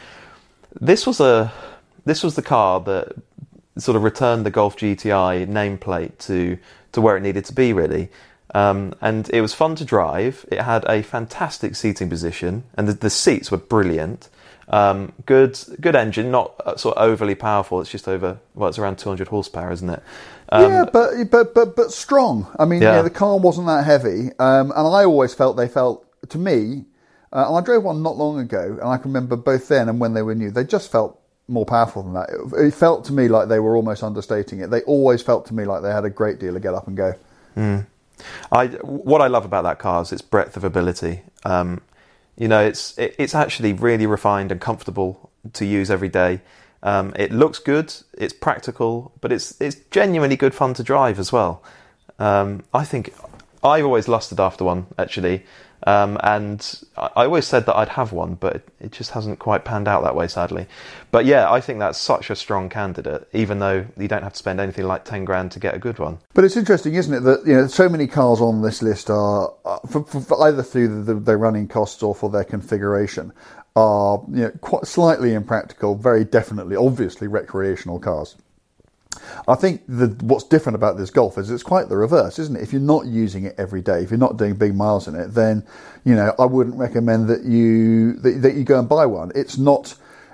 this 0.79 1.05
was 1.05 1.19
a 1.19 1.51
this 2.05 2.23
was 2.23 2.35
the 2.35 2.41
car 2.41 2.79
that 2.81 3.15
sort 3.77 3.95
of 3.95 4.03
returned 4.03 4.45
the 4.45 4.51
Golf 4.51 4.77
GTI 4.77 5.47
nameplate 5.47 6.17
to 6.19 6.57
to 6.93 7.01
where 7.01 7.17
it 7.17 7.21
needed 7.21 7.45
to 7.45 7.53
be 7.53 7.73
really. 7.73 8.09
Um, 8.55 8.93
and 9.01 9.29
it 9.31 9.41
was 9.41 9.53
fun 9.53 9.75
to 9.75 9.85
drive. 9.85 10.45
It 10.51 10.61
had 10.61 10.85
a 10.85 11.01
fantastic 11.03 11.75
seating 11.75 12.09
position, 12.09 12.63
and 12.75 12.87
the, 12.87 12.93
the 12.93 13.09
seats 13.09 13.51
were 13.51 13.57
brilliant. 13.57 14.29
Um, 14.69 15.13
good, 15.25 15.59
good 15.79 15.95
engine, 15.95 16.31
not 16.31 16.53
uh, 16.65 16.75
sort 16.75 16.97
of 16.97 17.09
overly 17.09 17.35
powerful. 17.35 17.81
It's 17.81 17.89
just 17.89 18.07
over, 18.07 18.39
well, 18.55 18.69
it's 18.69 18.79
around 18.79 18.97
200 18.97 19.27
horsepower, 19.27 19.71
isn't 19.71 19.89
it? 19.89 20.03
Um, 20.49 20.71
yeah, 20.71 20.85
but 20.91 21.11
but 21.29 21.53
but 21.53 21.75
but 21.75 21.91
strong. 21.91 22.47
I 22.57 22.65
mean, 22.65 22.81
yeah. 22.81 22.97
yeah 22.97 23.01
the 23.01 23.09
car 23.09 23.37
wasn't 23.37 23.67
that 23.67 23.85
heavy, 23.85 24.29
um, 24.39 24.71
and 24.71 24.87
I 24.87 25.05
always 25.05 25.33
felt 25.33 25.57
they 25.57 25.67
felt 25.67 26.05
to 26.29 26.37
me. 26.37 26.85
Uh, 27.33 27.45
and 27.49 27.57
I 27.57 27.61
drove 27.61 27.83
one 27.83 28.01
not 28.01 28.15
long 28.15 28.39
ago, 28.39 28.77
and 28.79 28.89
I 28.89 28.97
can 28.97 29.11
remember 29.11 29.35
both 29.35 29.67
then 29.67 29.89
and 29.89 29.99
when 29.99 30.13
they 30.13 30.21
were 30.21 30.33
new. 30.33 30.49
They 30.49 30.63
just 30.63 30.89
felt 30.89 31.19
more 31.49 31.65
powerful 31.65 32.03
than 32.03 32.13
that. 32.13 32.29
It, 32.29 32.67
it 32.67 32.73
felt 32.73 33.05
to 33.05 33.13
me 33.13 33.27
like 33.27 33.49
they 33.49 33.59
were 33.59 33.75
almost 33.75 34.03
understating 34.03 34.59
it. 34.59 34.69
They 34.69 34.81
always 34.83 35.21
felt 35.21 35.45
to 35.47 35.53
me 35.53 35.65
like 35.65 35.81
they 35.81 35.91
had 35.91 36.05
a 36.05 36.09
great 36.09 36.39
deal 36.39 36.55
of 36.55 36.61
get 36.61 36.73
up 36.73 36.87
and 36.87 36.95
go. 36.95 37.13
Mm. 37.55 37.85
I 38.51 38.67
what 38.67 39.21
I 39.21 39.27
love 39.27 39.45
about 39.45 39.63
that 39.63 39.79
car 39.79 40.01
is 40.01 40.11
its 40.11 40.21
breadth 40.21 40.57
of 40.57 40.63
ability. 40.63 41.21
Um, 41.45 41.81
you 42.37 42.47
know, 42.47 42.63
it's 42.63 42.97
it, 42.97 43.15
it's 43.17 43.35
actually 43.35 43.73
really 43.73 44.05
refined 44.05 44.51
and 44.51 44.61
comfortable 44.61 45.31
to 45.53 45.65
use 45.65 45.89
every 45.89 46.09
day. 46.09 46.41
Um, 46.83 47.13
it 47.15 47.31
looks 47.31 47.59
good, 47.59 47.93
it's 48.17 48.33
practical, 48.33 49.11
but 49.21 49.31
it's 49.31 49.59
it's 49.59 49.77
genuinely 49.91 50.35
good 50.35 50.53
fun 50.53 50.73
to 50.75 50.83
drive 50.83 51.19
as 51.19 51.31
well. 51.31 51.63
Um, 52.19 52.63
I 52.73 52.85
think 52.85 53.13
I've 53.63 53.85
always 53.85 54.07
lusted 54.07 54.39
after 54.39 54.63
one 54.63 54.87
actually. 54.97 55.43
Um, 55.85 56.17
and 56.23 56.83
I 56.97 57.25
always 57.25 57.45
said 57.45 57.67
that 57.67 57.75
I'd 57.75 57.89
have 57.89 58.11
one, 58.11 58.33
but 58.33 58.63
it, 58.79 58.91
just 58.91 59.11
hasn't 59.11 59.37
quite 59.37 59.63
panned 59.63 59.87
out 59.87 60.03
that 60.03 60.15
way, 60.15 60.27
sadly. 60.27 60.65
But 61.11 61.25
yeah, 61.25 61.51
I 61.51 61.61
think 61.61 61.79
that's 61.79 61.99
such 61.99 62.29
a 62.31 62.35
strong 62.35 62.67
candidate, 62.67 63.27
even 63.31 63.59
though 63.59 63.85
you 63.95 64.07
don't 64.07 64.23
have 64.23 64.33
to 64.33 64.37
spend 64.37 64.59
anything 64.59 64.85
like 64.85 65.05
10 65.05 65.23
grand 65.23 65.51
to 65.51 65.59
get 65.59 65.75
a 65.75 65.79
good 65.79 65.99
one. 65.99 66.17
But 66.33 66.45
it's 66.45 66.57
interesting, 66.57 66.95
isn't 66.95 67.13
it, 67.13 67.19
that 67.21 67.45
you 67.45 67.53
know 67.53 67.67
so 67.67 67.87
many 67.89 68.07
cars 68.07 68.41
on 68.41 68.63
this 68.63 68.81
list 68.81 69.11
are 69.11 69.53
uh, 69.65 69.77
for, 69.87 70.03
for, 70.03 70.47
either 70.47 70.63
through 70.63 71.03
the, 71.03 71.13
their 71.13 71.37
running 71.37 71.67
costs 71.67 72.01
or 72.01 72.15
for 72.15 72.29
their 72.29 72.43
configuration 72.43 73.31
are 73.77 74.23
you 74.29 74.41
know 74.41 74.51
quite 74.59 74.87
slightly 74.87 75.33
impractical, 75.35 75.93
very 75.93 76.25
definitely, 76.25 76.75
obviously 76.75 77.27
recreational 77.27 77.99
cars. 77.99 78.35
I 79.47 79.53
think 79.55 79.83
the, 79.87 80.07
what's 80.21 80.43
different 80.43 80.75
about 80.75 80.97
this 80.97 81.11
Golf 81.11 81.37
is 81.37 81.51
it's 81.51 81.63
quite 81.63 81.87
the 81.87 81.97
reverse, 81.97 82.39
isn't 82.39 82.55
it? 82.55 82.63
If 82.63 82.73
you're 82.73 82.81
not 82.81 83.05
using 83.05 83.45
it 83.45 83.53
every 83.57 83.81
day, 83.81 84.01
if 84.01 84.09
you're 84.09 84.17
not 84.17 84.37
doing 84.37 84.55
big 84.55 84.75
miles 84.75 85.07
in 85.07 85.13
it, 85.13 85.27
then 85.27 85.63
you 86.03 86.15
know 86.15 86.33
I 86.39 86.45
wouldn't 86.45 86.75
recommend 86.75 87.27
that 87.27 87.43
you 87.43 88.13
that, 88.13 88.41
that 88.41 88.55
you 88.55 88.63
go 88.63 88.79
and 88.79 88.89
buy 88.89 89.05
one. 89.05 89.31
It's 89.35 89.59
not 89.59 89.93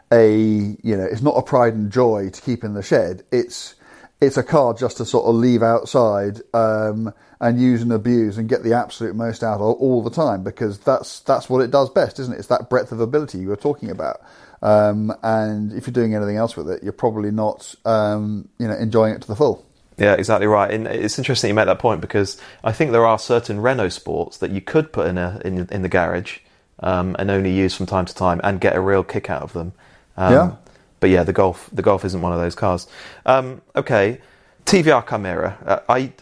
a 0.10 0.32
you 0.32 0.96
know 0.96 1.04
it's 1.04 1.22
not 1.22 1.36
a 1.36 1.42
pride 1.42 1.74
and 1.74 1.92
joy 1.92 2.30
to 2.30 2.42
keep 2.42 2.64
in 2.64 2.76
the 2.76 2.84
shed. 2.84 3.24
It's 3.30 3.76
it's 4.22 4.38
a 4.38 4.44
car 4.44 4.74
just 4.74 4.98
to 4.98 5.06
sort 5.06 5.26
of 5.26 5.36
leave 5.36 5.62
outside 5.62 6.40
um, 6.54 7.14
and 7.44 7.60
use 7.60 7.82
and 7.82 7.92
abuse 7.92 8.38
and 8.38 8.48
get 8.48 8.64
the 8.64 8.74
absolute 8.74 9.16
most 9.16 9.44
out 9.44 9.56
of 9.56 9.62
all 9.62 10.02
the 10.02 10.10
time 10.10 10.44
because 10.44 10.80
that's 10.80 11.20
that's 11.22 11.50
what 11.50 11.62
it 11.62 11.72
does 11.72 11.90
best, 11.90 12.18
isn't 12.18 12.34
it? 12.34 12.40
It's 12.40 12.48
that 12.48 12.70
breadth 12.70 12.94
of 12.94 13.02
ability 13.02 13.40
you 13.40 13.50
were 13.50 13.58
talking 13.58 13.90
about. 13.92 14.22
Um, 14.62 15.14
and 15.22 15.74
if 15.74 15.86
you're 15.86 15.94
doing 15.94 16.16
anything 16.16 16.38
else 16.38 16.56
with 16.56 16.70
it, 16.70 16.82
you're 16.84 16.94
probably 16.94 17.32
not, 17.32 17.76
um, 17.84 18.48
you 18.60 18.68
know, 18.68 18.76
enjoying 18.76 19.14
it 19.14 19.22
to 19.24 19.28
the 19.28 19.36
full. 19.36 19.66
Yeah, 19.98 20.14
exactly 20.14 20.48
right. 20.48 20.72
And 20.72 20.88
it's 20.88 21.18
interesting 21.18 21.50
you 21.50 21.54
make 21.54 21.66
that 21.66 21.80
point 21.80 22.00
because 22.00 22.40
I 22.64 22.72
think 22.72 22.94
there 22.94 23.06
are 23.06 23.20
certain 23.20 23.60
Renault 23.60 23.90
Sports 23.90 24.38
that 24.38 24.52
you 24.52 24.62
could 24.62 24.94
put 24.94 25.08
in 25.08 25.18
a 25.18 25.42
in, 25.44 25.68
in 25.70 25.82
the 25.82 25.90
garage 25.90 26.40
um, 26.80 27.14
and 27.20 27.30
only 27.30 27.52
use 27.52 27.76
from 27.76 27.88
time 27.88 28.06
to 28.06 28.16
time 28.16 28.40
and 28.42 28.62
get 28.62 28.74
a 28.74 28.80
real 28.80 29.04
kick 29.04 29.30
out 29.30 29.42
of 29.42 29.52
them. 29.52 29.74
Um, 30.16 30.34
Yeah. 30.34 30.56
But 31.02 31.10
yeah, 31.10 31.24
the 31.24 31.34
Golf 31.34 31.70
the 31.74 31.82
Golf 31.82 32.06
isn't 32.06 32.22
one 32.22 32.32
of 32.32 32.40
those 32.40 32.56
cars. 32.56 32.88
Um, 33.26 33.62
okay, 33.76 34.22
TVR 34.66 35.06
Chimera. 35.06 35.58
Uh, 35.66 35.80
I 35.90 36.14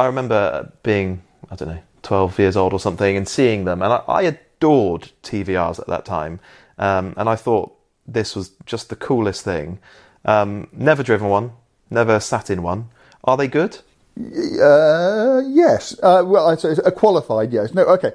I 0.00 0.06
remember 0.06 0.72
being 0.82 1.22
I 1.50 1.56
don't 1.56 1.68
know 1.68 1.80
12 2.02 2.38
years 2.38 2.56
old 2.56 2.72
or 2.72 2.80
something 2.80 3.16
and 3.16 3.28
seeing 3.28 3.64
them, 3.66 3.82
and 3.82 3.92
I, 3.92 4.02
I 4.08 4.22
adored 4.22 5.10
TVRs 5.22 5.78
at 5.78 5.86
that 5.88 6.04
time, 6.04 6.40
um, 6.78 7.14
and 7.16 7.28
I 7.28 7.36
thought 7.36 7.76
this 8.06 8.34
was 8.34 8.52
just 8.66 8.88
the 8.88 8.96
coolest 8.96 9.44
thing. 9.44 9.78
Um, 10.24 10.68
never 10.72 11.02
driven 11.02 11.28
one, 11.28 11.52
never 11.90 12.20
sat 12.20 12.50
in 12.50 12.62
one. 12.62 12.88
Are 13.24 13.36
they 13.36 13.48
good? 13.48 13.78
Uh, 14.18 15.42
yes. 15.46 15.98
Uh, 16.02 16.22
well, 16.26 16.48
I'd 16.48 16.60
say 16.60 16.74
a 16.84 16.92
qualified 16.92 17.52
yes. 17.52 17.74
No, 17.74 17.82
okay. 17.84 18.12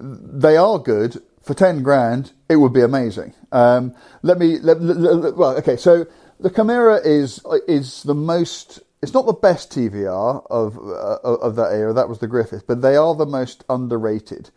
They 0.00 0.56
are 0.56 0.78
good 0.78 1.22
for 1.42 1.54
ten 1.54 1.82
grand. 1.82 2.32
It 2.48 2.56
would 2.56 2.72
be 2.72 2.82
amazing. 2.82 3.34
Um, 3.52 3.94
let 4.22 4.38
me. 4.38 4.58
Let, 4.58 4.80
let- 4.82 4.96
let- 4.98 5.36
well, 5.36 5.56
okay. 5.58 5.76
So 5.76 6.06
the 6.40 6.50
Chimera 6.50 6.96
is 7.04 7.40
is 7.68 8.02
the 8.04 8.14
most. 8.14 8.80
It's 9.06 9.14
not 9.14 9.26
the 9.26 9.34
best 9.34 9.70
TVR 9.70 10.44
of 10.50 10.76
uh, 10.78 11.20
of 11.22 11.54
that 11.54 11.72
era. 11.72 11.92
That 11.92 12.08
was 12.08 12.18
the 12.18 12.26
Griffith, 12.26 12.66
but 12.66 12.82
they 12.82 12.96
are 12.96 13.14
the 13.14 13.24
most 13.24 13.62
underrated. 13.68 14.50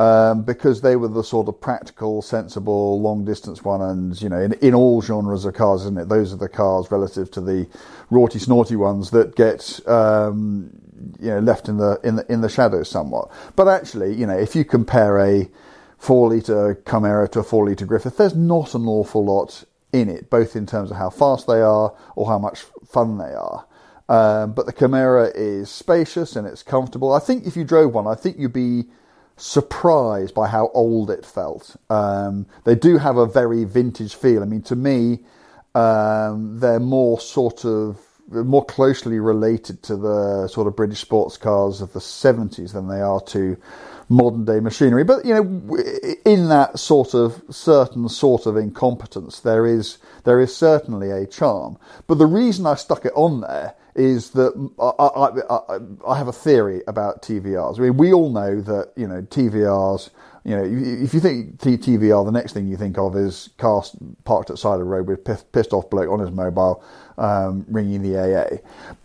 Um, 0.00 0.42
because 0.42 0.80
they 0.80 0.96
were 0.96 1.06
the 1.06 1.22
sort 1.22 1.46
of 1.46 1.60
practical, 1.60 2.20
sensible, 2.20 3.00
long 3.00 3.24
distance 3.24 3.62
one, 3.62 3.80
and 3.80 4.20
you 4.20 4.28
know, 4.28 4.40
in, 4.40 4.54
in 4.54 4.74
all 4.74 5.02
genres 5.02 5.44
of 5.44 5.54
cars, 5.54 5.82
isn't 5.82 5.98
it? 5.98 6.08
Those 6.08 6.32
are 6.32 6.36
the 6.36 6.48
cars 6.48 6.90
relative 6.90 7.30
to 7.30 7.40
the 7.40 7.68
rorty, 8.10 8.40
snorty 8.40 8.74
ones 8.74 9.12
that 9.12 9.36
get 9.36 9.78
um, 9.86 10.70
you 11.20 11.30
know 11.30 11.38
left 11.38 11.68
in 11.68 11.76
the 11.76 12.00
in 12.02 12.16
the 12.16 12.32
in 12.32 12.40
the 12.40 12.48
shadows 12.48 12.90
somewhat. 12.90 13.30
But 13.54 13.68
actually, 13.68 14.14
you 14.14 14.26
know, 14.26 14.36
if 14.36 14.56
you 14.56 14.64
compare 14.64 15.20
a 15.20 15.48
four 15.96 16.28
liter 16.28 16.82
Chimera 16.90 17.28
to 17.28 17.38
a 17.38 17.44
four 17.44 17.66
liter 17.66 17.86
Griffith, 17.86 18.16
there's 18.16 18.34
not 18.34 18.74
an 18.74 18.88
awful 18.88 19.24
lot 19.24 19.62
in 19.92 20.08
it, 20.08 20.28
both 20.28 20.56
in 20.56 20.66
terms 20.66 20.90
of 20.90 20.96
how 20.96 21.10
fast 21.10 21.46
they 21.46 21.60
are 21.60 21.94
or 22.16 22.26
how 22.26 22.40
much 22.40 22.62
fun 22.84 23.18
they 23.18 23.32
are. 23.32 23.64
Um, 24.12 24.52
but 24.52 24.66
the 24.66 24.72
Chimera 24.74 25.32
is 25.34 25.70
spacious 25.70 26.36
and 26.36 26.46
it's 26.46 26.62
comfortable. 26.62 27.14
I 27.14 27.18
think 27.18 27.46
if 27.46 27.56
you 27.56 27.64
drove 27.64 27.94
one, 27.94 28.06
I 28.06 28.14
think 28.14 28.38
you'd 28.38 28.52
be 28.52 28.84
surprised 29.38 30.34
by 30.34 30.48
how 30.48 30.70
old 30.74 31.10
it 31.10 31.24
felt. 31.24 31.76
Um, 31.88 32.44
they 32.64 32.74
do 32.74 32.98
have 32.98 33.16
a 33.16 33.24
very 33.24 33.64
vintage 33.64 34.14
feel. 34.14 34.42
I 34.42 34.44
mean, 34.44 34.60
to 34.64 34.76
me, 34.76 35.20
um, 35.74 36.60
they're 36.60 36.78
more 36.78 37.18
sort 37.20 37.64
of 37.64 37.98
more 38.28 38.64
closely 38.66 39.18
related 39.18 39.82
to 39.84 39.96
the 39.96 40.46
sort 40.46 40.66
of 40.66 40.76
British 40.76 41.00
sports 41.00 41.38
cars 41.38 41.80
of 41.80 41.94
the 41.94 41.98
70s 41.98 42.74
than 42.74 42.88
they 42.88 43.00
are 43.00 43.20
to 43.20 43.56
modern 44.10 44.44
day 44.44 44.60
machinery. 44.60 45.04
But 45.04 45.24
you 45.24 45.32
know, 45.32 45.78
in 46.26 46.50
that 46.50 46.78
sort 46.78 47.14
of 47.14 47.42
certain 47.48 48.10
sort 48.10 48.44
of 48.44 48.58
incompetence, 48.58 49.40
there 49.40 49.66
is 49.66 49.96
there 50.24 50.38
is 50.38 50.54
certainly 50.54 51.10
a 51.10 51.26
charm. 51.26 51.78
But 52.06 52.18
the 52.18 52.26
reason 52.26 52.66
I 52.66 52.74
stuck 52.74 53.06
it 53.06 53.12
on 53.14 53.40
there 53.40 53.74
is 53.94 54.30
that 54.30 54.52
I, 54.80 56.08
I, 56.08 56.12
I, 56.12 56.16
have 56.16 56.28
a 56.28 56.32
theory 56.32 56.82
about 56.86 57.22
TVRs. 57.22 57.78
I 57.78 57.82
mean, 57.82 57.96
we 57.96 58.12
all 58.12 58.30
know 58.30 58.60
that 58.60 58.92
you 58.96 59.06
know 59.06 59.22
TVRs. 59.22 60.10
You 60.44 60.56
know, 60.56 60.64
if 60.64 61.14
you 61.14 61.20
think 61.20 61.58
TVR, 61.58 62.24
the 62.24 62.32
next 62.32 62.52
thing 62.52 62.66
you 62.66 62.76
think 62.76 62.98
of 62.98 63.16
is 63.16 63.50
car 63.58 63.84
parked 64.24 64.50
at 64.50 64.58
side 64.58 64.74
of 64.74 64.78
the 64.80 64.84
road 64.84 65.06
with 65.06 65.24
pissed 65.52 65.72
off 65.72 65.88
bloke 65.88 66.10
on 66.10 66.18
his 66.18 66.32
mobile, 66.32 66.82
um, 67.16 67.64
ringing 67.68 68.02
the 68.02 68.18
AA. 68.18 68.56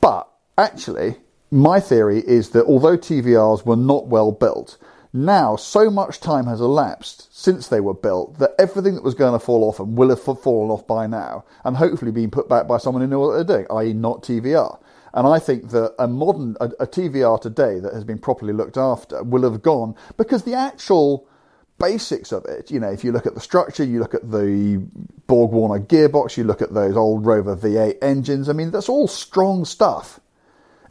But 0.01 0.27
actually, 0.57 1.17
my 1.51 1.79
theory 1.79 2.19
is 2.19 2.49
that 2.51 2.65
although 2.65 2.97
TVRs 2.97 3.65
were 3.65 3.75
not 3.75 4.07
well 4.07 4.31
built, 4.31 4.77
now 5.13 5.55
so 5.55 5.89
much 5.89 6.19
time 6.19 6.45
has 6.45 6.59
elapsed 6.59 7.27
since 7.35 7.67
they 7.67 7.79
were 7.79 7.93
built 7.93 8.39
that 8.39 8.53
everything 8.59 8.95
that 8.95 9.03
was 9.03 9.15
going 9.15 9.33
to 9.33 9.43
fall 9.43 9.63
off 9.63 9.79
and 9.79 9.97
will 9.97 10.09
have 10.09 10.21
fallen 10.21 10.69
off 10.69 10.85
by 10.87 11.07
now, 11.07 11.45
and 11.63 11.77
hopefully 11.77 12.11
been 12.11 12.31
put 12.31 12.49
back 12.49 12.67
by 12.67 12.77
someone 12.77 13.01
who 13.01 13.07
knew 13.07 13.19
what 13.19 13.33
they're 13.33 13.57
doing, 13.57 13.67
i.e., 13.71 13.93
not 13.93 14.23
TVR. 14.23 14.79
And 15.13 15.25
I 15.25 15.39
think 15.39 15.69
that 15.71 15.95
a 15.97 16.07
modern 16.07 16.55
a, 16.59 16.65
a 16.79 16.87
TVR 16.87 17.41
today 17.41 17.79
that 17.79 17.93
has 17.93 18.03
been 18.03 18.19
properly 18.19 18.53
looked 18.53 18.77
after 18.77 19.23
will 19.23 19.49
have 19.49 19.61
gone 19.61 19.95
because 20.17 20.43
the 20.43 20.53
actual 20.53 21.27
basics 21.79 22.31
of 22.31 22.45
it, 22.45 22.71
you 22.71 22.79
know, 22.79 22.89
if 22.91 23.03
you 23.03 23.11
look 23.11 23.25
at 23.25 23.33
the 23.33 23.39
structure, 23.41 23.83
you 23.83 23.99
look 23.99 24.13
at 24.13 24.31
the 24.31 24.85
Borg 25.27 25.51
Warner 25.51 25.83
gearbox, 25.83 26.37
you 26.37 26.43
look 26.43 26.61
at 26.61 26.73
those 26.73 26.95
old 26.97 27.25
Rover 27.25 27.55
V8 27.55 27.97
engines. 28.01 28.49
I 28.49 28.53
mean, 28.53 28.71
that's 28.71 28.89
all 28.89 29.07
strong 29.07 29.65
stuff. 29.65 30.19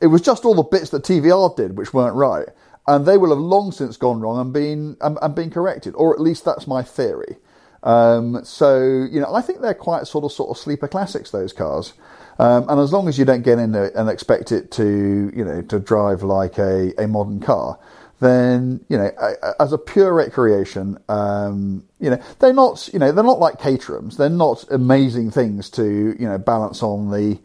It 0.00 0.08
was 0.08 0.20
just 0.20 0.44
all 0.44 0.54
the 0.54 0.62
bits 0.62 0.90
that 0.90 1.04
TVR 1.04 1.54
did 1.56 1.76
which 1.76 1.94
weren't 1.94 2.16
right, 2.16 2.48
and 2.86 3.06
they 3.06 3.16
will 3.16 3.30
have 3.30 3.38
long 3.38 3.72
since 3.72 3.96
gone 3.96 4.20
wrong 4.20 4.40
and 4.40 4.52
been 4.52 4.96
and, 5.00 5.18
and 5.20 5.34
been 5.34 5.50
corrected, 5.50 5.94
or 5.96 6.14
at 6.14 6.20
least 6.20 6.44
that's 6.44 6.66
my 6.66 6.82
theory. 6.82 7.36
Um, 7.82 8.44
so 8.44 9.06
you 9.10 9.20
know, 9.20 9.32
I 9.34 9.40
think 9.42 9.60
they're 9.60 9.74
quite 9.74 10.06
sort 10.06 10.24
of 10.24 10.32
sort 10.32 10.50
of 10.50 10.58
sleeper 10.58 10.88
classics. 10.88 11.30
Those 11.30 11.52
cars. 11.52 11.94
Um, 12.38 12.68
and 12.68 12.78
as 12.80 12.92
long 12.92 13.08
as 13.08 13.18
you 13.18 13.24
don't 13.24 13.42
get 13.42 13.58
in 13.58 13.74
it 13.74 13.94
and 13.94 14.10
expect 14.10 14.52
it 14.52 14.70
to, 14.72 15.32
you 15.34 15.42
know, 15.42 15.62
to 15.62 15.78
drive 15.78 16.22
like 16.22 16.58
a, 16.58 16.92
a 17.02 17.08
modern 17.08 17.40
car, 17.40 17.78
then 18.20 18.84
you 18.88 18.98
know, 18.98 19.10
as 19.58 19.72
a 19.72 19.78
pure 19.78 20.12
recreation, 20.12 20.98
um, 21.08 21.84
you 21.98 22.10
know, 22.10 22.20
they're 22.38 22.52
not, 22.52 22.88
you 22.92 22.98
know, 22.98 23.12
they're 23.12 23.24
not 23.24 23.38
like 23.38 23.58
Caterhams. 23.58 24.16
They're 24.16 24.28
not 24.28 24.64
amazing 24.70 25.30
things 25.30 25.70
to, 25.70 26.14
you 26.18 26.26
know, 26.28 26.38
balance 26.38 26.82
on 26.82 27.10
the, 27.10 27.38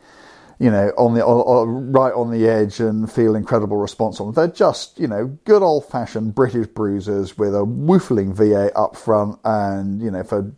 you 0.62 0.70
know, 0.70 0.90
on 0.96 1.16
the 1.16 1.26
right 1.26 2.14
on 2.14 2.30
the 2.30 2.48
edge 2.48 2.80
and 2.80 3.12
feel 3.12 3.36
incredible 3.36 3.78
response 3.78 4.20
on. 4.20 4.32
They're 4.34 4.48
just, 4.48 5.00
you 5.00 5.08
know, 5.08 5.26
good 5.44 5.64
old 5.64 5.88
fashioned 5.90 6.36
British 6.36 6.68
bruisers 6.68 7.36
with 7.36 7.56
a 7.56 7.66
woofling 7.66 8.36
V8 8.36 8.72
up 8.76 8.96
front, 8.96 9.40
and 9.44 10.00
you 10.04 10.12
know, 10.12 10.24
for 10.24 10.54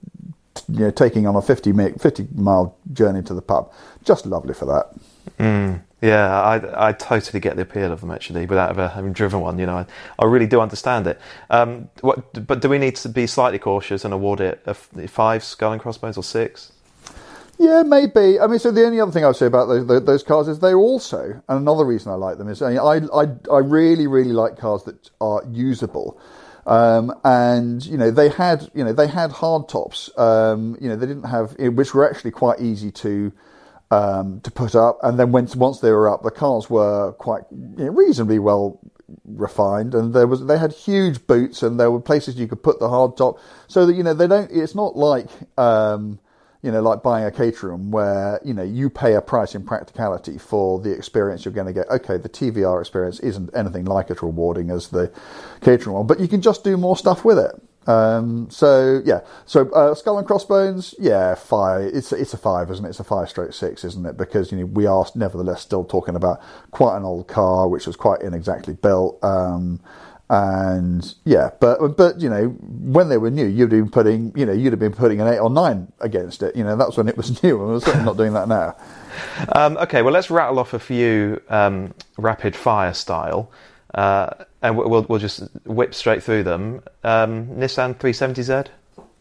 you 0.67 0.79
know, 0.79 0.91
taking 0.91 1.25
on 1.25 1.37
a 1.37 1.41
50, 1.41 1.71
mi- 1.71 1.93
50 1.93 2.27
mile 2.35 2.77
journey 2.91 3.23
to 3.23 3.33
the 3.33 3.41
pub. 3.41 3.71
Just 4.03 4.25
lovely 4.25 4.53
for 4.53 4.65
that. 4.65 4.91
Yeah, 6.01 6.41
I, 6.41 6.89
I 6.89 6.91
totally 6.91 7.39
get 7.39 7.55
the 7.55 7.61
appeal 7.61 7.93
of 7.93 8.01
them 8.01 8.11
actually, 8.11 8.45
without 8.45 8.71
ever 8.71 8.89
having 8.89 9.13
driven 9.13 9.39
one. 9.39 9.57
You 9.57 9.67
know, 9.67 9.77
I, 9.77 9.85
I 10.19 10.25
really 10.25 10.47
do 10.47 10.59
understand 10.59 11.07
it. 11.07 11.17
Um, 11.49 11.89
what, 12.01 12.45
but 12.45 12.61
do 12.61 12.67
we 12.67 12.77
need 12.77 12.97
to 12.97 13.07
be 13.09 13.25
slightly 13.25 13.57
cautious 13.57 14.03
and 14.03 14.13
award 14.13 14.41
it 14.41 14.61
a 14.65 14.73
five 14.73 15.45
skull 15.45 15.71
and 15.71 15.81
crossbones 15.81 16.17
or 16.17 16.23
six? 16.25 16.72
Yeah, 17.63 17.83
maybe. 17.83 18.41
I 18.41 18.47
mean, 18.47 18.59
so 18.59 18.71
the 18.71 18.85
only 18.85 18.99
other 18.99 19.11
thing 19.13 19.23
I 19.23 19.27
would 19.27 19.37
say 19.37 19.45
about 19.45 19.67
those, 19.67 20.03
those, 20.03 20.21
cars 20.21 20.49
is 20.49 20.59
they're 20.59 20.75
also, 20.77 21.41
and 21.47 21.59
another 21.59 21.85
reason 21.85 22.11
I 22.11 22.15
like 22.15 22.37
them 22.37 22.49
is 22.49 22.61
I, 22.61 22.73
I, 22.75 23.27
I 23.49 23.57
really, 23.59 24.05
really 24.05 24.33
like 24.33 24.57
cars 24.57 24.83
that 24.83 25.09
are 25.21 25.41
usable. 25.49 26.19
Um, 26.65 27.13
and 27.23 27.85
you 27.85 27.97
know 27.97 28.09
they 28.09 28.29
had 28.29 28.69
you 28.73 28.85
know 28.85 28.93
they 28.93 29.07
had 29.07 29.33
hard 29.33 29.67
tops 29.67 30.09
um, 30.17 30.77
you 30.79 30.87
know 30.87 30.95
they 30.95 31.05
didn't 31.05 31.25
have 31.25 31.57
which 31.59 31.93
were 31.93 32.09
actually 32.09 32.31
quite 32.31 32.61
easy 32.61 32.89
to 32.91 33.33
um, 33.91 34.39
to 34.41 34.49
put 34.49 34.73
up 34.73 34.97
and 35.03 35.19
then 35.19 35.33
once 35.33 35.57
once 35.57 35.81
they 35.81 35.91
were 35.91 36.09
up 36.09 36.23
the 36.23 36.31
cars 36.31 36.69
were 36.69 37.11
quite 37.13 37.43
you 37.51 37.83
know, 37.83 37.91
reasonably 37.91 38.39
well 38.39 38.79
refined 39.25 39.93
and 39.93 40.13
there 40.13 40.25
was 40.25 40.45
they 40.45 40.57
had 40.57 40.71
huge 40.71 41.27
boots 41.27 41.63
and 41.63 41.77
there 41.77 41.91
were 41.91 41.99
places 41.99 42.39
you 42.39 42.47
could 42.47 42.63
put 42.63 42.79
the 42.79 42.87
hard 42.87 43.17
top 43.17 43.37
so 43.67 43.85
that 43.85 43.95
you 43.95 44.03
know 44.03 44.13
they 44.13 44.27
don't 44.27 44.49
it's 44.49 44.73
not 44.73 44.95
like 44.95 45.27
um, 45.57 46.17
you 46.63 46.71
know, 46.71 46.81
like 46.81 47.03
buying 47.03 47.25
a 47.25 47.31
Caterham 47.31 47.91
where, 47.91 48.39
you 48.43 48.53
know, 48.53 48.63
you 48.63 48.89
pay 48.89 49.13
a 49.15 49.21
price 49.21 49.53
in 49.53 49.63
practicality 49.63 50.37
for 50.37 50.79
the 50.79 50.91
experience 50.91 51.43
you're 51.43 51.53
going 51.53 51.67
to 51.67 51.73
get. 51.73 51.87
Okay, 51.89 52.17
the 52.17 52.29
TVR 52.29 52.79
experience 52.79 53.19
isn't 53.19 53.49
anything 53.53 53.83
like 53.83 54.09
as 54.09 54.23
rewarding 54.23 54.71
as 54.71 54.87
the 54.87 55.11
Caterham 55.61 55.93
one, 55.93 56.07
but 56.07 56.21
you 56.21 56.27
can 56.27 56.41
just 56.41 56.63
do 56.63 56.77
more 56.77 56.95
stuff 56.95 57.25
with 57.25 57.37
it. 57.37 57.61
Um, 57.85 58.49
so 58.49 59.01
yeah, 59.03 59.21
so 59.45 59.69
uh, 59.71 59.93
Skull 59.93 60.17
and 60.17 60.25
Crossbones, 60.25 60.95
yeah, 60.97 61.35
five. 61.35 61.91
It's 61.93 62.13
it's 62.13 62.33
a 62.33 62.37
five, 62.37 62.71
isn't 62.71 62.85
it? 62.85 62.89
It's 62.89 63.01
a 63.01 63.03
five 63.03 63.27
stroke 63.29 63.51
six, 63.51 63.83
isn't 63.83 64.05
it? 64.05 64.15
Because 64.15 64.53
you 64.53 64.59
know 64.59 64.65
we 64.67 64.85
are 64.85 65.05
nevertheless 65.15 65.61
still 65.61 65.83
talking 65.83 66.15
about 66.15 66.41
quite 66.71 66.95
an 66.95 67.03
old 67.03 67.27
car, 67.27 67.67
which 67.67 67.85
was 67.85 67.97
quite 67.97 68.21
inexactly 68.21 68.75
built. 68.75 69.21
Um, 69.21 69.81
and 70.33 71.13
yeah, 71.25 71.51
but 71.59 71.95
but 71.95 72.19
you 72.19 72.27
know 72.27 72.47
when 72.47 73.07
they 73.09 73.17
were 73.17 73.29
new, 73.29 73.45
you'd 73.45 73.71
have 73.71 73.81
been 73.81 73.91
putting 73.91 74.33
you 74.35 74.47
know 74.47 74.51
you'd 74.51 74.73
have 74.73 74.79
been 74.79 74.91
putting 74.91 75.21
an 75.21 75.27
eight 75.27 75.37
or 75.37 75.49
nine 75.51 75.91
against 75.99 76.41
it. 76.41 76.55
You 76.55 76.63
know 76.63 76.75
that's 76.75 76.97
when 76.97 77.07
it 77.07 77.15
was 77.15 77.43
new, 77.43 77.61
and 77.61 77.69
we're 77.69 77.79
certainly 77.79 78.05
not 78.05 78.17
doing 78.17 78.33
that 78.33 78.47
now. 78.47 78.75
Um, 79.55 79.77
okay, 79.77 80.01
well 80.01 80.11
let's 80.11 80.31
rattle 80.31 80.57
off 80.57 80.73
a 80.73 80.79
few 80.79 81.39
um, 81.49 81.93
rapid 82.17 82.55
fire 82.55 82.95
style. 82.95 83.51
Uh, 83.93 84.31
and 84.63 84.75
we'll 84.75 85.05
we'll 85.07 85.19
just 85.19 85.43
whip 85.65 85.93
straight 85.93 86.23
through 86.23 86.41
them. 86.41 86.81
Um, 87.03 87.49
Nissan 87.49 87.95
370Z. 87.95 88.69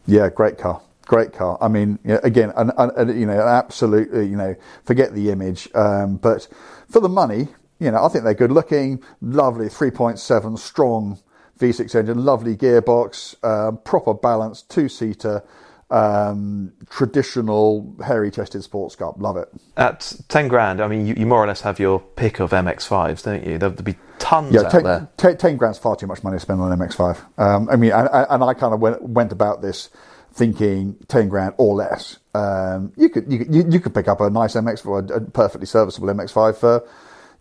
Yeah, 0.06 0.30
great 0.30 0.56
car. 0.56 0.80
Great 1.04 1.34
car. 1.34 1.58
I 1.60 1.68
mean, 1.68 1.98
again, 2.06 2.54
an, 2.56 2.70
an, 2.78 3.20
you 3.20 3.26
know, 3.26 3.38
absolutely, 3.38 4.28
you 4.28 4.36
know, 4.36 4.54
forget 4.84 5.14
the 5.14 5.30
image, 5.30 5.68
um, 5.74 6.16
but 6.16 6.48
for 6.88 7.00
the 7.00 7.08
money, 7.08 7.48
you 7.82 7.90
know, 7.90 8.04
I 8.04 8.08
think 8.08 8.24
they're 8.24 8.34
good 8.34 8.52
looking, 8.52 9.02
lovely 9.20 9.66
3.7 9.66 10.58
strong 10.58 11.18
V6 11.58 11.94
engine, 11.94 12.24
lovely 12.24 12.56
gearbox, 12.56 13.42
um, 13.44 13.78
proper 13.78 14.14
balance, 14.14 14.62
two 14.62 14.88
seater 14.88 15.42
um, 15.90 16.72
traditional 16.88 17.94
hairy 18.04 18.30
chested 18.30 18.64
sports 18.64 18.96
car. 18.96 19.14
Love 19.18 19.36
it. 19.36 19.48
At 19.76 20.14
10 20.28 20.48
grand, 20.48 20.80
I 20.80 20.88
mean, 20.88 21.06
you, 21.06 21.14
you, 21.18 21.26
more 21.26 21.44
or 21.44 21.46
less 21.46 21.60
have 21.60 21.78
your 21.78 22.00
pick 22.00 22.40
of 22.40 22.50
MX5s, 22.50 23.22
don't 23.22 23.46
you? 23.46 23.58
There'll, 23.58 23.74
be 23.74 23.96
tons 24.18 24.54
yeah, 24.54 24.68
ten, 24.68 24.84
there. 24.84 25.08
T- 25.18 25.34
10 25.34 25.56
grand's 25.58 25.78
far 25.78 25.94
too 25.94 26.06
much 26.06 26.24
money 26.24 26.36
to 26.36 26.40
spend 26.40 26.60
on 26.60 26.72
an 26.72 26.78
MX5. 26.78 27.38
Um, 27.38 27.68
I 27.68 27.76
mean, 27.76 27.92
and, 27.92 28.08
and 28.10 28.42
I 28.42 28.54
kind 28.54 28.72
of 28.72 28.80
went, 28.80 29.02
went, 29.02 29.32
about 29.32 29.60
this 29.60 29.90
thinking 30.32 30.96
10 31.08 31.28
grand 31.28 31.54
or 31.58 31.74
less. 31.74 32.18
Um, 32.34 32.92
you 32.96 33.10
could 33.10 33.30
you 33.30 33.38
could, 33.40 33.54
you, 33.54 33.64
you, 33.68 33.80
could 33.80 33.94
pick 33.94 34.08
up 34.08 34.22
a 34.22 34.30
nice 34.30 34.54
MX, 34.54 34.80
for 34.82 35.00
a 35.00 35.20
perfectly 35.20 35.66
serviceable 35.66 36.08
MX5 36.08 36.56
for 36.56 36.88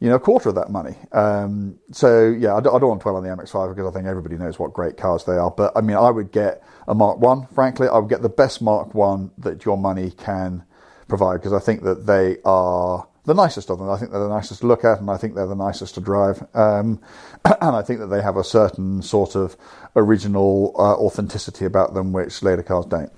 you 0.01 0.09
know, 0.09 0.15
a 0.15 0.19
quarter 0.19 0.49
of 0.49 0.55
that 0.55 0.71
money. 0.71 0.95
Um, 1.11 1.77
so 1.91 2.27
yeah, 2.27 2.55
I, 2.55 2.59
don't, 2.59 2.75
I 2.75 2.79
don't 2.79 2.89
want 2.89 3.01
to 3.01 3.03
dwell 3.03 3.17
on 3.17 3.23
the 3.23 3.29
MX-5 3.29 3.75
because 3.75 3.87
I 3.87 3.93
think 3.93 4.07
everybody 4.07 4.35
knows 4.35 4.57
what 4.57 4.73
great 4.73 4.97
cars 4.97 5.25
they 5.25 5.37
are. 5.37 5.51
But 5.51 5.73
I 5.75 5.81
mean, 5.81 5.95
I 5.95 6.09
would 6.09 6.31
get 6.31 6.63
a 6.87 6.95
Mark 6.95 7.19
One. 7.19 7.45
Frankly, 7.53 7.87
I 7.87 7.99
would 7.99 8.09
get 8.09 8.23
the 8.23 8.29
best 8.29 8.63
Mark 8.63 8.95
One 8.95 9.29
that 9.37 9.63
your 9.63 9.77
money 9.77 10.09
can 10.09 10.63
provide 11.07 11.35
because 11.35 11.53
I 11.53 11.59
think 11.59 11.83
that 11.83 12.07
they 12.07 12.37
are 12.43 13.07
the 13.25 13.35
nicest 13.35 13.69
of 13.69 13.77
them. 13.77 13.91
I 13.91 13.97
think 13.97 14.09
they're 14.09 14.19
the 14.19 14.27
nicest 14.27 14.61
to 14.61 14.67
look 14.67 14.83
at, 14.83 14.99
and 14.99 15.11
I 15.11 15.17
think 15.17 15.35
they're 15.35 15.45
the 15.45 15.53
nicest 15.53 15.93
to 15.93 16.01
drive. 16.01 16.43
Um, 16.55 16.99
and 17.45 17.75
I 17.75 17.83
think 17.83 17.99
that 17.99 18.07
they 18.07 18.23
have 18.23 18.37
a 18.37 18.43
certain 18.43 19.03
sort 19.03 19.35
of 19.35 19.55
original 19.95 20.73
uh, 20.79 20.95
authenticity 20.95 21.65
about 21.65 21.93
them, 21.93 22.11
which 22.11 22.41
later 22.41 22.63
cars 22.63 22.87
don't. 22.87 23.11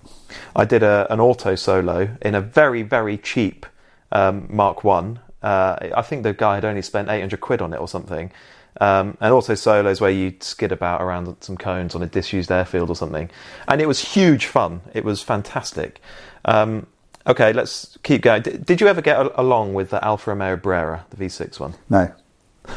I 0.54 0.66
did 0.66 0.84
a, 0.84 1.08
an 1.10 1.22
auto 1.22 1.56
solo 1.56 2.18
in 2.22 2.36
a 2.36 2.42
very 2.42 2.82
very 2.82 3.18
cheap 3.18 3.66
um, 4.12 4.48
Mark 4.50 4.84
One 4.84 5.22
uh, 5.44 5.90
I 5.96 6.02
think 6.02 6.24
the 6.24 6.34
guy 6.34 6.56
had 6.56 6.66
only 6.66 6.82
spent 6.82 7.10
800 7.10 7.40
quid 7.42 7.62
on 7.62 7.74
it 7.74 7.80
or 7.80 7.88
something. 7.88 8.32
Um, 8.82 9.18
and 9.22 9.32
auto 9.32 9.54
solos 9.54 10.02
where 10.02 10.10
you 10.10 10.34
skid 10.40 10.72
about 10.72 11.02
around 11.02 11.36
some 11.42 11.58
cones 11.58 11.94
on 11.94 12.02
a 12.02 12.08
disused 12.08 12.52
airfield 12.52 12.90
or 12.90 12.96
something. 12.96 13.30
And 13.68 13.82
it 13.82 13.88
was 13.88 14.00
huge 14.00 14.48
fun. 14.48 14.82
It 14.94 15.06
was 15.06 15.22
fantastic. 15.22 16.02
Um, 16.46 16.88
okay, 17.28 17.54
let's 17.54 17.98
keep 18.02 18.22
going. 18.24 18.42
D- 18.42 18.58
did 18.58 18.82
you 18.82 18.88
ever 18.88 19.02
get 19.02 19.20
a- 19.20 19.40
along 19.40 19.76
with 19.76 19.92
the 19.92 20.04
Alfa 20.04 20.32
Romeo 20.32 20.56
Brera, 20.56 21.06
the 21.12 21.18
V6 21.18 21.60
one? 21.60 21.76
No. 21.90 22.12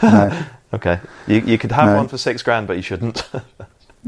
no. 0.03 0.45
okay. 0.75 1.01
You, 1.27 1.41
you 1.41 1.57
could 1.57 1.73
have 1.73 1.87
no. 1.87 1.97
one 1.97 2.09
for 2.09 2.19
six 2.19 2.43
grand, 2.43 2.67
but 2.67 2.77
you 2.77 2.83
shouldn't. 2.83 3.27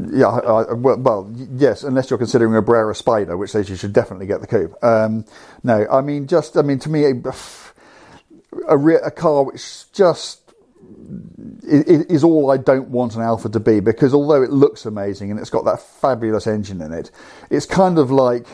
Yeah, 0.01 0.27
I, 0.27 0.73
well, 0.73 0.97
well, 0.97 1.33
yes, 1.35 1.83
unless 1.83 2.09
you're 2.09 2.17
considering 2.17 2.55
a 2.55 2.61
Brera 2.61 2.95
Spider, 2.95 3.35
which 3.35 3.51
says 3.51 3.69
you 3.69 3.75
should 3.75 3.91
definitely 3.91 4.27
get 4.27 4.39
the 4.39 4.47
coupe. 4.47 4.81
Um, 4.81 5.25
no, 5.61 5.85
I 5.91 5.99
mean, 5.99 6.25
just, 6.25 6.55
I 6.55 6.61
mean, 6.61 6.79
to 6.79 6.89
me, 6.89 7.11
a, 8.67 8.77
re- 8.77 8.99
a 9.03 9.11
car 9.11 9.43
which 9.43 9.91
just 9.91 10.41
is 11.63 12.23
all 12.23 12.51
I 12.51 12.57
don't 12.57 12.89
want 12.89 13.15
an 13.15 13.21
Alfa 13.21 13.49
to 13.49 13.59
be 13.59 13.79
because 13.79 14.13
although 14.13 14.41
it 14.41 14.51
looks 14.51 14.85
amazing 14.85 15.31
and 15.31 15.39
it's 15.39 15.49
got 15.49 15.65
that 15.65 15.81
fabulous 15.81 16.47
engine 16.47 16.81
in 16.81 16.93
it, 16.93 17.11
it's 17.49 17.65
kind 17.65 17.97
of 17.97 18.11
like 18.11 18.45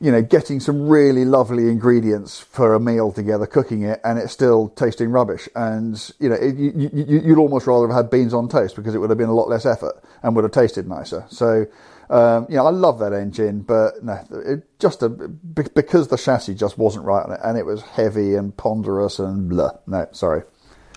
you 0.00 0.12
know 0.12 0.22
getting 0.22 0.60
some 0.60 0.88
really 0.88 1.24
lovely 1.24 1.68
ingredients 1.68 2.38
for 2.38 2.74
a 2.74 2.80
meal 2.80 3.12
together, 3.12 3.46
cooking 3.46 3.82
it, 3.82 4.00
and 4.04 4.18
it's 4.18 4.32
still 4.32 4.68
tasting 4.70 5.10
rubbish. 5.10 5.48
And 5.54 6.12
you 6.18 6.28
know 6.28 6.36
it, 6.36 6.54
you, 6.56 7.34
would 7.34 7.38
almost 7.38 7.66
rather 7.66 7.88
have 7.88 7.96
had 7.96 8.10
beans 8.10 8.34
on 8.34 8.48
toast 8.48 8.76
because 8.76 8.94
it 8.94 8.98
would 8.98 9.10
have 9.10 9.18
been 9.18 9.28
a 9.28 9.34
lot 9.34 9.48
less 9.48 9.66
effort 9.66 10.02
and 10.22 10.34
would 10.36 10.44
have 10.44 10.52
tasted 10.52 10.88
nicer. 10.88 11.24
So. 11.28 11.66
Um, 12.10 12.46
you 12.48 12.56
know, 12.56 12.66
I 12.66 12.70
love 12.70 12.98
that 12.98 13.12
engine, 13.12 13.60
but 13.60 14.04
no, 14.04 14.20
it 14.30 14.78
just 14.78 15.02
a, 15.02 15.08
because 15.08 16.08
the 16.08 16.16
chassis 16.16 16.54
just 16.54 16.76
wasn't 16.78 17.04
right 17.04 17.24
on 17.24 17.32
it, 17.32 17.40
and 17.42 17.58
it 17.58 17.64
was 17.64 17.82
heavy 17.82 18.34
and 18.34 18.56
ponderous 18.56 19.18
and 19.18 19.48
blah. 19.48 19.72
No, 19.86 20.06
sorry. 20.12 20.42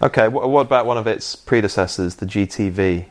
Okay, 0.01 0.27
what 0.27 0.61
about 0.61 0.85
one 0.85 0.97
of 0.97 1.07
its 1.07 1.35
predecessors, 1.35 2.15
the 2.15 2.25
GTV? 2.25 3.05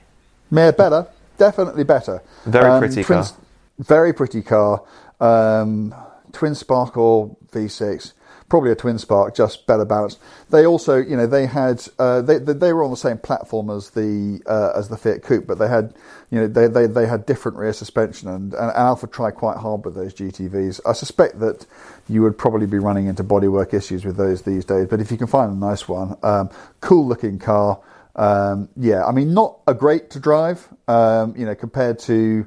Yeah, 0.53 0.71
better, 0.71 1.09
definitely 1.37 1.85
better. 1.85 2.23
Very 2.45 2.71
um, 2.71 2.79
pretty 2.79 3.03
twin, 3.03 3.23
car. 3.23 3.33
Very 3.79 4.13
pretty 4.13 4.43
car. 4.43 4.85
Um, 5.19 5.95
twin 6.33 6.55
sparkle 6.55 7.39
V6 7.51 8.13
probably 8.49 8.71
a 8.71 8.77
twin 8.77 8.99
spark, 8.99 9.35
just 9.35 9.67
better 9.67 9.85
balanced. 9.85 10.21
They 10.51 10.67
also, 10.67 10.97
you 10.97 11.17
know, 11.17 11.27
they 11.27 11.47
had 11.47 11.87
uh, 11.99 12.23
they, 12.23 12.39
they 12.39 12.73
were 12.73 12.85
on 12.85 12.91
the 12.91 12.97
same 12.97 13.19
platform 13.19 13.71
as 13.71 13.91
the 13.91 14.41
uh, 14.47 14.79
as 14.79 14.89
the 14.89 14.97
Fiat 14.97 15.23
Coupe, 15.23 15.47
but 15.47 15.59
they 15.59 15.69
had, 15.69 15.95
you 16.31 16.41
know, 16.41 16.47
they 16.47 16.69
they, 16.69 16.87
they 16.87 17.07
had 17.07 17.27
different 17.27 17.59
rear 17.59 17.73
suspension, 17.73 18.29
and, 18.29 18.55
and 18.55 18.71
Alfa 18.73 19.07
tried 19.07 19.33
quite 19.33 19.59
hard 19.59 19.85
with 19.85 19.95
those 19.95 20.15
GTVs. 20.15 20.81
I 20.87 20.93
suspect 20.93 21.41
that 21.41 21.67
you 22.09 22.23
would 22.23 22.39
probably 22.39 22.67
be 22.67 22.79
running 22.79 23.07
into 23.07 23.25
bodywork 23.25 23.75
issues 23.75 24.05
with 24.05 24.17
those 24.17 24.43
these 24.43 24.65
days, 24.65 24.87
but 24.89 25.01
if 25.01 25.11
you 25.11 25.17
can 25.17 25.27
find 25.27 25.53
a 25.53 25.57
nice 25.57 25.89
one, 25.89 26.17
um, 26.23 26.51
cool 26.81 27.07
looking 27.07 27.39
car. 27.39 27.81
Um, 28.15 28.71
yeah, 28.79 29.05
I 29.05 29.13
mean, 29.13 29.35
not 29.35 29.59
a 29.67 29.75
great 29.75 30.09
to 30.11 30.21
drive, 30.21 30.67
um, 30.89 31.35
you 31.37 31.45
know, 31.45 31.55
compared 31.55 31.99
to 32.01 32.47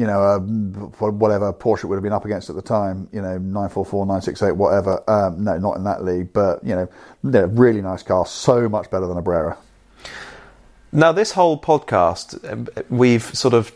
you 0.00 0.06
know, 0.06 0.22
uh, 0.22 0.38
whatever 1.10 1.52
Porsche 1.52 1.84
would 1.84 1.96
have 1.96 2.02
been 2.02 2.14
up 2.14 2.24
against 2.24 2.48
at 2.48 2.56
the 2.56 2.62
time, 2.62 3.06
you 3.12 3.20
know, 3.20 3.36
944, 3.36 4.06
968, 4.06 4.52
whatever. 4.52 5.02
Um, 5.06 5.44
no, 5.44 5.58
not 5.58 5.76
in 5.76 5.84
that 5.84 6.02
league, 6.02 6.32
but, 6.32 6.64
you 6.64 6.74
know, 6.74 6.88
they're 7.22 7.48
really 7.48 7.82
nice 7.82 8.02
car, 8.02 8.24
so 8.24 8.66
much 8.66 8.90
better 8.90 9.06
than 9.06 9.18
a 9.18 9.22
Brera. 9.22 9.58
Now, 10.90 11.12
this 11.12 11.32
whole 11.32 11.60
podcast, 11.60 12.50
um, 12.50 12.66
we've 12.88 13.24
sort 13.36 13.52
of 13.52 13.72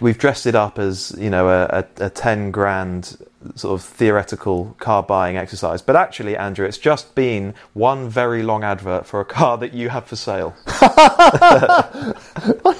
we've 0.00 0.18
dressed 0.18 0.46
it 0.46 0.54
up 0.54 0.78
as 0.78 1.14
you 1.18 1.30
know 1.30 1.48
a, 1.48 1.84
a, 1.98 2.06
a, 2.06 2.10
10 2.10 2.50
grand 2.50 3.16
sort 3.54 3.74
of 3.80 3.84
theoretical 3.84 4.76
car 4.78 5.02
buying 5.02 5.36
exercise. 5.36 5.82
But 5.82 5.96
actually 5.96 6.36
andrew 6.36 6.66
it's 6.66 6.78
just 6.78 7.14
been 7.14 7.54
one 7.72 8.08
very 8.08 8.42
long 8.42 8.62
advert 8.62 9.06
for 9.06 9.20
a 9.20 9.24
car 9.24 9.58
that 9.58 9.72
you 9.74 9.88
have 9.88 10.06
for 10.06 10.16
sale. 10.16 10.54
I 10.66 12.14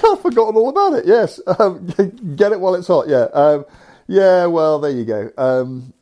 have 0.01 0.21
forgotten 0.21 0.55
all 0.55 0.69
about 0.69 0.93
it 0.93 1.05
yes. 1.05 1.39
Um, 1.59 1.85
get 2.35 2.51
it 2.51 2.59
while 2.59 2.75
it's 2.75 2.87
hot 2.87 3.07
yeah. 3.07 3.27
Um, 3.33 3.65
yeah 4.07 4.45
well 4.45 4.79
there 4.79 4.91
you 4.91 5.05
go. 5.05 5.31
Um, 5.37 5.93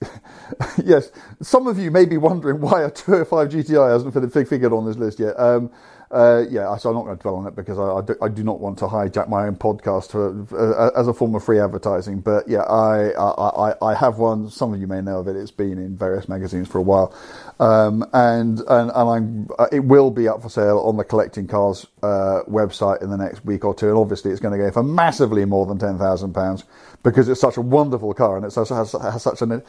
yes 0.84 1.10
some 1.40 1.66
of 1.66 1.78
you 1.78 1.90
may 1.90 2.04
be 2.04 2.18
wondering 2.18 2.60
why 2.60 2.82
a 2.82 2.90
205 2.90 3.48
gti 3.48 3.90
hasn't 3.90 4.14
been 4.14 4.46
figured 4.46 4.72
on 4.72 4.86
this 4.86 4.96
list 4.96 5.18
yet. 5.18 5.38
Um, 5.40 5.70
uh, 6.12 6.44
yeah, 6.50 6.76
so 6.76 6.90
I'm 6.90 6.94
not 6.94 7.04
going 7.04 7.16
to 7.16 7.22
dwell 7.22 7.36
on 7.36 7.46
it 7.46 7.56
because 7.56 7.78
I, 7.78 7.84
I, 7.84 8.00
do, 8.02 8.14
I, 8.20 8.28
do, 8.28 8.44
not 8.44 8.60
want 8.60 8.78
to 8.80 8.86
hijack 8.86 9.30
my 9.30 9.46
own 9.46 9.56
podcast 9.56 10.10
for, 10.10 10.46
uh, 10.54 10.90
as 11.00 11.08
a 11.08 11.14
form 11.14 11.34
of 11.34 11.42
free 11.42 11.58
advertising. 11.58 12.20
But 12.20 12.46
yeah, 12.46 12.64
I, 12.64 13.12
I, 13.18 13.74
I, 13.80 13.94
have 13.94 14.18
one. 14.18 14.50
Some 14.50 14.74
of 14.74 14.80
you 14.80 14.86
may 14.86 15.00
know 15.00 15.20
of 15.20 15.28
it. 15.28 15.36
It's 15.36 15.50
been 15.50 15.78
in 15.78 15.96
various 15.96 16.28
magazines 16.28 16.68
for 16.68 16.78
a 16.78 16.82
while, 16.82 17.14
um, 17.58 18.04
and 18.12 18.60
and, 18.60 18.90
and 18.90 18.90
I'm, 18.90 19.48
uh, 19.58 19.68
it 19.72 19.80
will 19.80 20.10
be 20.10 20.28
up 20.28 20.42
for 20.42 20.50
sale 20.50 20.80
on 20.80 20.98
the 20.98 21.04
Collecting 21.04 21.46
Cars 21.46 21.86
uh, 22.02 22.42
website 22.46 23.02
in 23.02 23.08
the 23.08 23.16
next 23.16 23.42
week 23.46 23.64
or 23.64 23.74
two. 23.74 23.88
And 23.88 23.96
obviously, 23.96 24.32
it's 24.32 24.40
going 24.40 24.52
to 24.52 24.62
go 24.62 24.70
for 24.70 24.82
massively 24.82 25.46
more 25.46 25.64
than 25.64 25.78
ten 25.78 25.96
thousand 25.96 26.34
pounds 26.34 26.64
because 27.02 27.28
it's 27.30 27.40
such 27.40 27.56
a 27.56 27.62
wonderful 27.62 28.12
car 28.12 28.36
and 28.36 28.44
it 28.44 28.54
has, 28.54 28.68
has, 28.68 28.92
has 28.92 29.22
such 29.22 29.40
an 29.42 29.62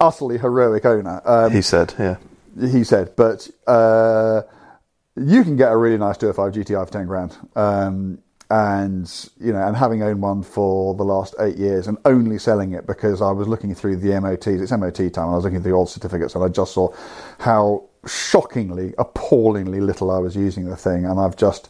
utterly 0.00 0.36
heroic 0.36 0.84
owner. 0.84 1.22
Um, 1.24 1.50
he 1.50 1.62
said, 1.62 1.94
yeah. 1.98 2.16
He 2.60 2.84
said, 2.84 3.14
but 3.16 3.48
uh, 3.66 4.42
you 5.20 5.44
can 5.44 5.56
get 5.56 5.72
a 5.72 5.76
really 5.76 5.98
nice 5.98 6.16
205 6.16 6.64
GTI 6.64 6.86
for 6.86 6.92
10 6.92 7.06
grand. 7.06 7.36
Um, 7.56 8.18
and 8.50 9.30
you 9.38 9.52
know, 9.52 9.66
and 9.66 9.76
having 9.76 10.02
owned 10.02 10.22
one 10.22 10.42
for 10.42 10.94
the 10.94 11.04
last 11.04 11.34
eight 11.38 11.56
years 11.56 11.86
and 11.86 11.98
only 12.04 12.38
selling 12.38 12.72
it 12.72 12.86
because 12.86 13.20
I 13.20 13.30
was 13.30 13.46
looking 13.46 13.74
through 13.74 13.96
the 13.96 14.18
MOTs. 14.20 14.46
It's 14.46 14.72
MOT 14.72 14.96
time, 14.96 15.24
and 15.24 15.32
I 15.32 15.36
was 15.36 15.44
looking 15.44 15.60
through 15.60 15.72
the 15.72 15.76
old 15.76 15.90
certificates, 15.90 16.34
and 16.34 16.42
I 16.42 16.48
just 16.48 16.72
saw 16.72 16.94
how 17.38 17.84
shockingly, 18.06 18.94
appallingly 18.96 19.80
little 19.80 20.10
I 20.10 20.18
was 20.18 20.34
using 20.34 20.64
the 20.64 20.76
thing, 20.76 21.04
and 21.04 21.20
I've 21.20 21.36
just, 21.36 21.68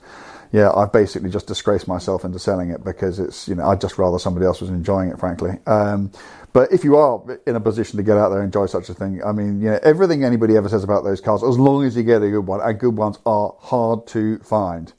yeah, 0.52 0.70
I've 0.72 0.92
basically 0.92 1.30
just 1.30 1.48
disgraced 1.48 1.88
myself 1.88 2.24
into 2.24 2.38
selling 2.38 2.70
it 2.70 2.84
because 2.84 3.18
it's, 3.18 3.48
you 3.48 3.56
know, 3.56 3.66
I'd 3.66 3.80
just 3.80 3.98
rather 3.98 4.18
somebody 4.18 4.46
else 4.46 4.60
was 4.60 4.70
enjoying 4.70 5.10
it, 5.10 5.18
frankly. 5.18 5.58
Um, 5.66 6.12
but 6.52 6.72
if 6.72 6.84
you 6.84 6.96
are 6.96 7.22
in 7.46 7.56
a 7.56 7.60
position 7.60 7.96
to 7.98 8.02
get 8.02 8.16
out 8.16 8.30
there 8.30 8.38
and 8.38 8.46
enjoy 8.46 8.66
such 8.66 8.88
a 8.88 8.94
thing, 8.94 9.22
I 9.24 9.32
mean, 9.32 9.60
you 9.60 9.70
know, 9.70 9.80
everything 9.82 10.24
anybody 10.24 10.56
ever 10.56 10.68
says 10.68 10.84
about 10.84 11.04
those 11.04 11.20
cars, 11.20 11.42
as 11.42 11.58
long 11.58 11.84
as 11.84 11.96
you 11.96 12.02
get 12.02 12.22
a 12.22 12.30
good 12.30 12.46
one, 12.46 12.60
and 12.60 12.78
good 12.78 12.96
ones 12.96 13.18
are 13.26 13.54
hard 13.58 14.06
to 14.08 14.38
find. 14.38 14.92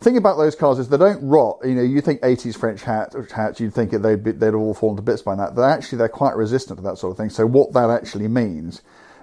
Thing 0.00 0.16
about 0.16 0.38
those 0.38 0.54
cars 0.56 0.78
is 0.78 0.88
they 0.88 0.96
don't 0.96 1.22
rot. 1.22 1.58
You 1.62 1.74
know, 1.74 1.82
you 1.82 2.00
think 2.00 2.22
80s 2.22 2.56
French 2.56 2.82
hat, 2.82 3.14
hats, 3.30 3.60
you'd 3.60 3.74
think 3.74 3.90
they'd, 3.90 4.24
be, 4.24 4.32
they'd 4.32 4.54
all 4.54 4.72
fallen 4.72 4.96
to 4.96 5.02
bits 5.02 5.20
by 5.20 5.34
now. 5.34 5.50
They're 5.50 5.64
actually, 5.64 5.98
they're 5.98 6.08
quite 6.08 6.36
resistant 6.36 6.78
to 6.78 6.82
that 6.84 6.96
sort 6.96 7.10
of 7.10 7.18
thing. 7.18 7.28
So 7.28 7.44
what 7.46 7.74
that 7.74 7.90
actually 7.90 8.28
means 8.28 8.80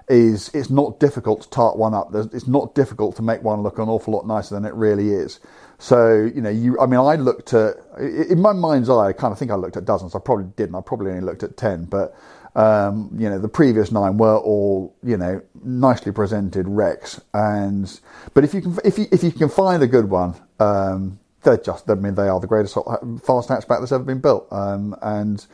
is 0.08 0.50
it's 0.54 0.70
not 0.70 1.00
difficult 1.00 1.42
to 1.42 1.50
tart 1.50 1.76
one 1.76 1.94
up. 1.94 2.14
It's 2.14 2.46
not 2.46 2.74
difficult 2.74 3.16
to 3.16 3.22
make 3.22 3.42
one 3.42 3.62
look 3.62 3.78
an 3.78 3.88
awful 3.88 4.14
lot 4.14 4.26
nicer 4.26 4.54
than 4.54 4.64
it 4.64 4.74
really 4.74 5.10
is. 5.10 5.40
So, 5.78 6.30
you 6.34 6.40
know, 6.40 6.50
you, 6.50 6.78
I 6.80 6.86
mean, 6.86 6.98
I 6.98 7.14
looked 7.14 7.54
at, 7.54 7.76
in 7.98 8.40
my 8.40 8.52
mind's 8.52 8.90
eye, 8.90 9.08
I 9.08 9.12
kind 9.12 9.32
of 9.32 9.38
think 9.38 9.50
I 9.50 9.54
looked 9.54 9.76
at 9.76 9.84
dozens. 9.84 10.14
I 10.14 10.18
probably 10.18 10.46
didn't. 10.56 10.74
I 10.74 10.80
probably 10.80 11.10
only 11.12 11.22
looked 11.22 11.44
at 11.44 11.56
10, 11.56 11.84
but, 11.84 12.16
um, 12.56 13.10
you 13.16 13.30
know, 13.30 13.38
the 13.38 13.48
previous 13.48 13.92
nine 13.92 14.18
were 14.18 14.38
all, 14.38 14.96
you 15.04 15.16
know, 15.16 15.40
nicely 15.62 16.10
presented 16.10 16.66
wrecks. 16.66 17.20
And, 17.32 18.00
but 18.34 18.42
if 18.42 18.54
you 18.54 18.60
can, 18.60 18.76
if 18.84 18.98
you, 18.98 19.06
if 19.12 19.22
you 19.22 19.30
can 19.30 19.48
find 19.48 19.82
a 19.82 19.86
good 19.86 20.10
one, 20.10 20.34
um, 20.58 21.20
they're 21.42 21.56
just, 21.56 21.88
I 21.88 21.94
mean, 21.94 22.16
they 22.16 22.28
are 22.28 22.40
the 22.40 22.48
greatest 22.48 22.74
fast 22.74 23.48
hatchback 23.48 23.78
that's 23.78 23.92
ever 23.92 24.02
been 24.02 24.20
built. 24.20 24.48
Um, 24.50 24.96
and, 25.00 25.46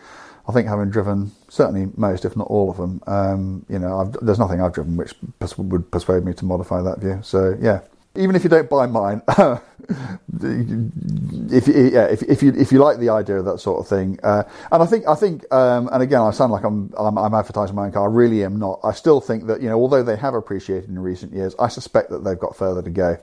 I 0.47 0.53
think 0.53 0.69
having 0.69 0.91
driven 0.91 1.33
certainly 1.49 1.91
most, 1.97 2.25
if 2.25 2.37
not 2.37 2.49
all 2.49 2.71
of 2.71 2.77
them, 2.77 3.03
um, 3.07 3.65
you 3.69 3.79
know, 3.79 4.01
I've, 4.01 4.13
there's 4.25 4.39
nothing 4.39 4.61
I've 4.61 4.75
driven 4.75 4.97
which 4.97 5.15
pers- 5.39 5.57
would 5.57 5.91
persuade 5.91 6.25
me 6.25 6.35
to 6.35 6.45
modify 6.45 6.83
that 6.83 6.99
view. 6.99 7.21
So 7.23 7.57
yeah, 7.61 7.81
even 8.17 8.37
if 8.37 8.45
you 8.45 8.51
don't 8.51 8.71
buy 8.71 8.87
mine, 8.87 9.23
if 11.51 11.69
yeah, 11.69 12.07
if, 12.07 12.23
if, 12.23 12.43
you 12.43 12.53
if 12.57 12.71
you 12.71 12.79
like 12.79 12.99
the 12.99 13.09
idea 13.09 13.37
of 13.37 13.45
that 13.47 13.59
sort 13.59 13.81
of 13.81 13.89
thing, 13.89 14.19
uh, 14.23 14.45
and 14.71 14.83
I 14.83 14.87
think 14.87 15.07
I 15.09 15.15
think, 15.15 15.53
um, 15.53 15.89
and 15.93 16.03
again, 16.03 16.21
I 16.21 16.31
sound 16.31 16.53
like 16.53 16.65
I'm, 16.65 16.93
I'm, 16.97 17.19
I'm 17.19 17.35
advertising 17.35 17.75
my 17.75 17.87
own 17.87 17.93
car. 17.93 18.09
I 18.09 18.13
really 18.13 18.45
am 18.45 18.59
not. 18.59 18.81
I 18.85 18.93
still 18.93 19.21
think 19.21 19.47
that 19.49 19.61
you 19.63 19.69
know, 19.69 19.81
although 19.81 20.03
they 20.03 20.17
have 20.17 20.35
appreciated 20.35 20.89
in 20.89 20.99
recent 20.99 21.33
years, 21.33 21.55
I 21.59 21.69
suspect 21.69 22.11
that 22.11 22.25
they've 22.25 22.39
got 22.39 22.57
further 22.57 22.83
to 22.83 22.91
go. 22.91 23.19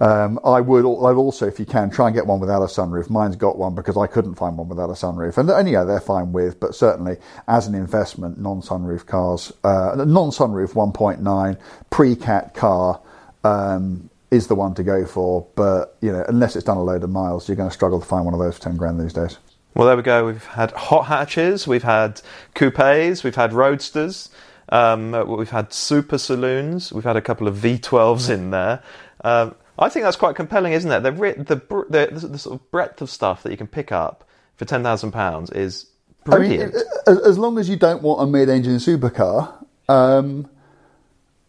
Um, 0.00 0.40
I 0.44 0.60
would, 0.60 0.80
I'd 0.80 1.14
also, 1.14 1.46
if 1.46 1.60
you 1.60 1.66
can, 1.66 1.88
try 1.88 2.08
and 2.08 2.14
get 2.14 2.26
one 2.26 2.40
without 2.40 2.62
a 2.62 2.66
sunroof. 2.66 3.08
Mine's 3.08 3.36
got 3.36 3.56
one 3.56 3.76
because 3.76 3.96
I 3.96 4.08
couldn't 4.08 4.34
find 4.34 4.58
one 4.58 4.68
without 4.68 4.90
a 4.90 4.94
sunroof, 4.94 5.38
and, 5.38 5.48
and 5.48 5.68
yeah, 5.70 5.84
they're 5.84 6.00
fine 6.00 6.32
with. 6.32 6.58
But 6.58 6.74
certainly, 6.74 7.18
as 7.46 7.68
an 7.68 7.76
investment, 7.76 8.40
non-sunroof 8.40 9.06
cars, 9.06 9.52
uh, 9.62 9.94
non-sunroof 10.04 10.72
1.9 10.72 11.60
pre-cat 11.90 12.54
car. 12.54 13.00
Um, 13.44 14.10
is 14.32 14.46
the 14.46 14.54
one 14.54 14.74
to 14.74 14.82
go 14.82 15.04
for, 15.04 15.46
but 15.54 15.96
you 16.00 16.10
know, 16.10 16.24
unless 16.26 16.56
it's 16.56 16.64
done 16.64 16.78
a 16.78 16.82
load 16.82 17.04
of 17.04 17.10
miles, 17.10 17.48
you're 17.48 17.56
going 17.56 17.68
to 17.68 17.74
struggle 17.74 18.00
to 18.00 18.06
find 18.06 18.24
one 18.24 18.34
of 18.34 18.40
those 18.40 18.56
for 18.56 18.62
ten 18.62 18.76
grand 18.76 18.98
these 18.98 19.12
days. 19.12 19.38
Well, 19.74 19.86
there 19.86 19.96
we 19.96 20.02
go. 20.02 20.26
We've 20.26 20.44
had 20.44 20.70
hot 20.72 21.06
hatches, 21.06 21.68
we've 21.68 21.82
had 21.82 22.20
coupes, 22.54 23.22
we've 23.22 23.34
had 23.34 23.52
roadsters, 23.52 24.30
um, 24.70 25.12
we've 25.28 25.50
had 25.50 25.72
super 25.72 26.18
saloons, 26.18 26.92
we've 26.92 27.04
had 27.04 27.16
a 27.16 27.20
couple 27.20 27.46
of 27.46 27.56
V12s 27.56 28.30
in 28.30 28.50
there. 28.50 28.82
Um, 29.22 29.54
I 29.78 29.88
think 29.88 30.04
that's 30.04 30.16
quite 30.16 30.34
compelling, 30.34 30.72
isn't 30.72 30.90
it? 30.90 31.00
The, 31.00 31.10
the, 31.10 31.86
the, 31.88 32.28
the, 32.28 32.38
sort 32.38 32.60
of 32.60 32.70
breadth 32.70 33.00
of 33.00 33.10
stuff 33.10 33.42
that 33.42 33.50
you 33.50 33.56
can 33.56 33.66
pick 33.66 33.92
up 33.92 34.28
for 34.56 34.64
ten 34.64 34.82
thousand 34.82 35.12
pounds 35.12 35.50
is 35.50 35.86
brilliant. 36.24 36.74
I 37.06 37.10
mean, 37.12 37.20
as 37.26 37.38
long 37.38 37.58
as 37.58 37.68
you 37.68 37.76
don't 37.76 38.02
want 38.02 38.22
a 38.22 38.26
mid-engine 38.26 38.76
supercar, 38.76 39.52
um, 39.88 40.48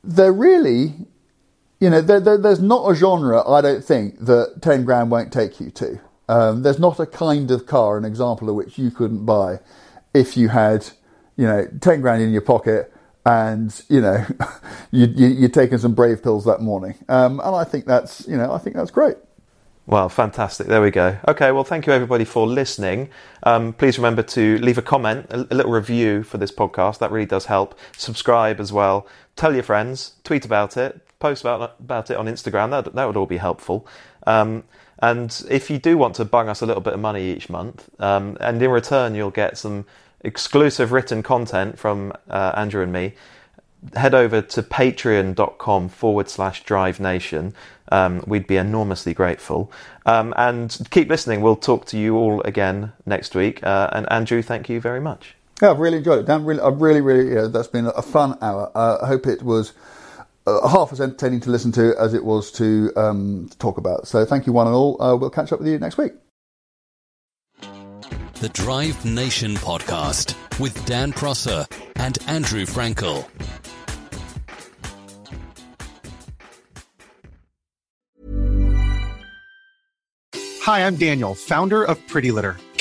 they're 0.04 0.34
really, 0.34 0.96
you 1.84 1.90
know, 1.90 2.00
they're, 2.00 2.22
they're, 2.22 2.38
there's 2.38 2.62
not 2.62 2.90
a 2.90 2.96
genre 2.96 3.46
I 3.46 3.60
don't 3.60 3.84
think 3.84 4.20
that 4.20 4.62
ten 4.62 4.86
grand 4.86 5.12
won't 5.12 5.34
take 5.34 5.60
you 5.60 5.70
to. 5.72 6.00
Um, 6.30 6.64
there's 6.64 6.80
not 6.80 6.98
a 7.02 7.06
kind 7.06 7.52
of 7.52 7.66
car, 7.66 7.98
an 7.98 8.06
example 8.06 8.50
of 8.50 8.56
which 8.56 8.78
you 8.78 8.90
couldn't 8.90 9.26
buy 9.26 9.60
if 10.14 10.38
you 10.38 10.48
had, 10.48 10.88
you 11.36 11.46
know, 11.46 11.68
ten 11.82 12.00
grand 12.00 12.24
in 12.24 12.32
your 12.32 12.42
pocket 12.42 12.94
and 13.26 13.84
you 13.90 14.02
know 14.02 14.26
you, 14.92 15.08
you, 15.08 15.28
you're 15.28 15.50
taking 15.50 15.78
some 15.78 15.94
brave 15.94 16.22
pills 16.22 16.44
that 16.44 16.60
morning 16.60 16.94
um, 17.08 17.40
and 17.40 17.56
i 17.56 17.64
think 17.64 17.86
that's 17.86 18.28
you 18.28 18.36
know 18.36 18.52
i 18.52 18.58
think 18.58 18.76
that's 18.76 18.92
great 18.92 19.16
well, 19.86 20.08
fantastic. 20.08 20.68
There 20.68 20.82
we 20.82 20.92
go. 20.92 21.18
Okay, 21.28 21.52
well, 21.52 21.66
thank 21.66 21.88
you 21.88 21.92
everybody 21.92 22.24
for 22.24 22.48
listening. 22.48 23.10
Um, 23.44 23.74
please 23.74 23.98
remember 23.98 24.24
to 24.24 24.58
leave 24.60 24.78
a 24.78 24.82
comment, 24.82 25.28
a, 25.30 25.42
a, 25.52 25.56
little 25.56 25.74
review 25.74 26.24
for 26.24 26.38
this 26.38 26.54
podcast. 26.54 27.00
That 27.00 27.12
really 27.12 27.26
does 27.26 27.48
help. 27.48 27.78
Subscribe 27.98 28.62
as 28.62 28.72
well. 28.72 29.06
Tell 29.36 29.54
your 29.54 29.64
friends. 29.64 30.14
Tweet 30.24 30.46
about 30.46 30.78
it. 30.78 31.06
Post 31.24 31.44
about, 31.44 31.78
about 31.80 32.12
it 32.12 32.18
on 32.18 32.26
Instagram. 32.26 32.72
That, 32.72 32.94
that 32.96 33.06
would 33.06 33.16
all 33.16 33.26
be 33.26 33.38
helpful. 33.38 33.88
Um, 34.28 34.66
and 35.00 35.30
if 35.50 35.70
you 35.70 35.78
do 35.78 35.98
want 35.98 36.16
to 36.16 36.26
bung 36.26 36.50
us 36.50 36.62
a 36.62 36.66
little 36.66 36.82
bit 36.82 36.94
of 36.94 37.00
money 37.00 37.32
each 37.32 37.50
month, 37.50 37.90
um, 38.02 38.36
and 38.42 38.62
in 38.62 38.70
return 38.70 39.16
you'll 39.16 39.32
get 39.32 39.58
some 39.58 39.86
exclusive 40.20 40.92
written 40.92 41.24
content 41.24 41.80
from 41.80 42.12
uh, 42.30 42.52
Andrew 42.58 42.84
and 42.84 42.92
me, 42.92 43.14
head 43.96 44.14
over 44.14 44.42
to 44.42 44.62
patreon.com 44.62 45.88
forward 45.88 46.28
slash 46.28 46.66
drive 46.66 47.00
nation. 47.00 47.54
Um, 47.90 48.22
we'd 48.28 48.46
be 48.46 48.58
enormously 48.58 49.14
grateful. 49.14 49.72
Um, 50.06 50.34
and 50.36 50.78
keep 50.92 51.08
listening. 51.08 51.40
We'll 51.40 51.56
talk 51.56 51.86
to 51.86 51.98
you 51.98 52.18
all 52.18 52.42
again 52.42 52.92
next 53.06 53.34
week. 53.34 53.64
Uh, 53.64 53.90
and 53.94 54.12
Andrew, 54.12 54.42
thank 54.42 54.68
you 54.68 54.82
very 54.82 55.00
much. 55.00 55.36
Yeah, 55.62 55.72
I've 55.72 55.80
really 55.80 56.00
enjoyed 56.00 56.20
it. 56.20 56.26
Dan, 56.26 56.44
really, 56.44 56.60
I've 56.60 56.82
really, 56.82 57.00
really, 57.00 57.34
yeah, 57.34 57.48
that's 57.48 57.70
been 57.70 57.86
a 57.88 58.02
fun 58.02 58.38
hour. 58.42 58.70
Uh, 58.76 58.98
I 59.02 59.08
hope 59.08 59.26
it 59.26 59.42
was 59.42 59.72
uh, 60.46 60.68
half 60.68 60.92
as 60.92 61.02
entertaining 61.02 61.40
to 61.42 61.50
listen 61.50 61.72
to 61.74 61.96
as 62.00 62.14
it 62.14 62.24
was 62.24 62.52
to, 62.54 62.92
um, 62.96 63.48
to 63.50 63.58
talk 63.58 63.78
about. 63.78 64.08
So 64.08 64.26
thank 64.26 64.48
you 64.48 64.54
one 64.54 64.68
and 64.68 64.76
all. 64.76 65.02
Uh, 65.02 65.16
we'll 65.16 65.30
catch 65.30 65.52
up 65.52 65.60
with 65.60 65.68
you 65.68 65.80
next 65.80 65.98
week 65.98 66.14
the 68.44 68.50
Drive 68.50 69.06
Nation 69.06 69.54
podcast 69.56 70.36
with 70.60 70.86
Dan 70.86 71.14
Prosser 71.14 71.66
and 71.96 72.18
Andrew 72.28 72.66
Frankel. 72.66 73.26
Hi, 80.64 80.86
I'm 80.86 80.98
Daniel, 80.98 81.36
founder 81.36 81.86
of 81.86 82.06
Pretty 82.08 82.32
Litter. 82.32 82.58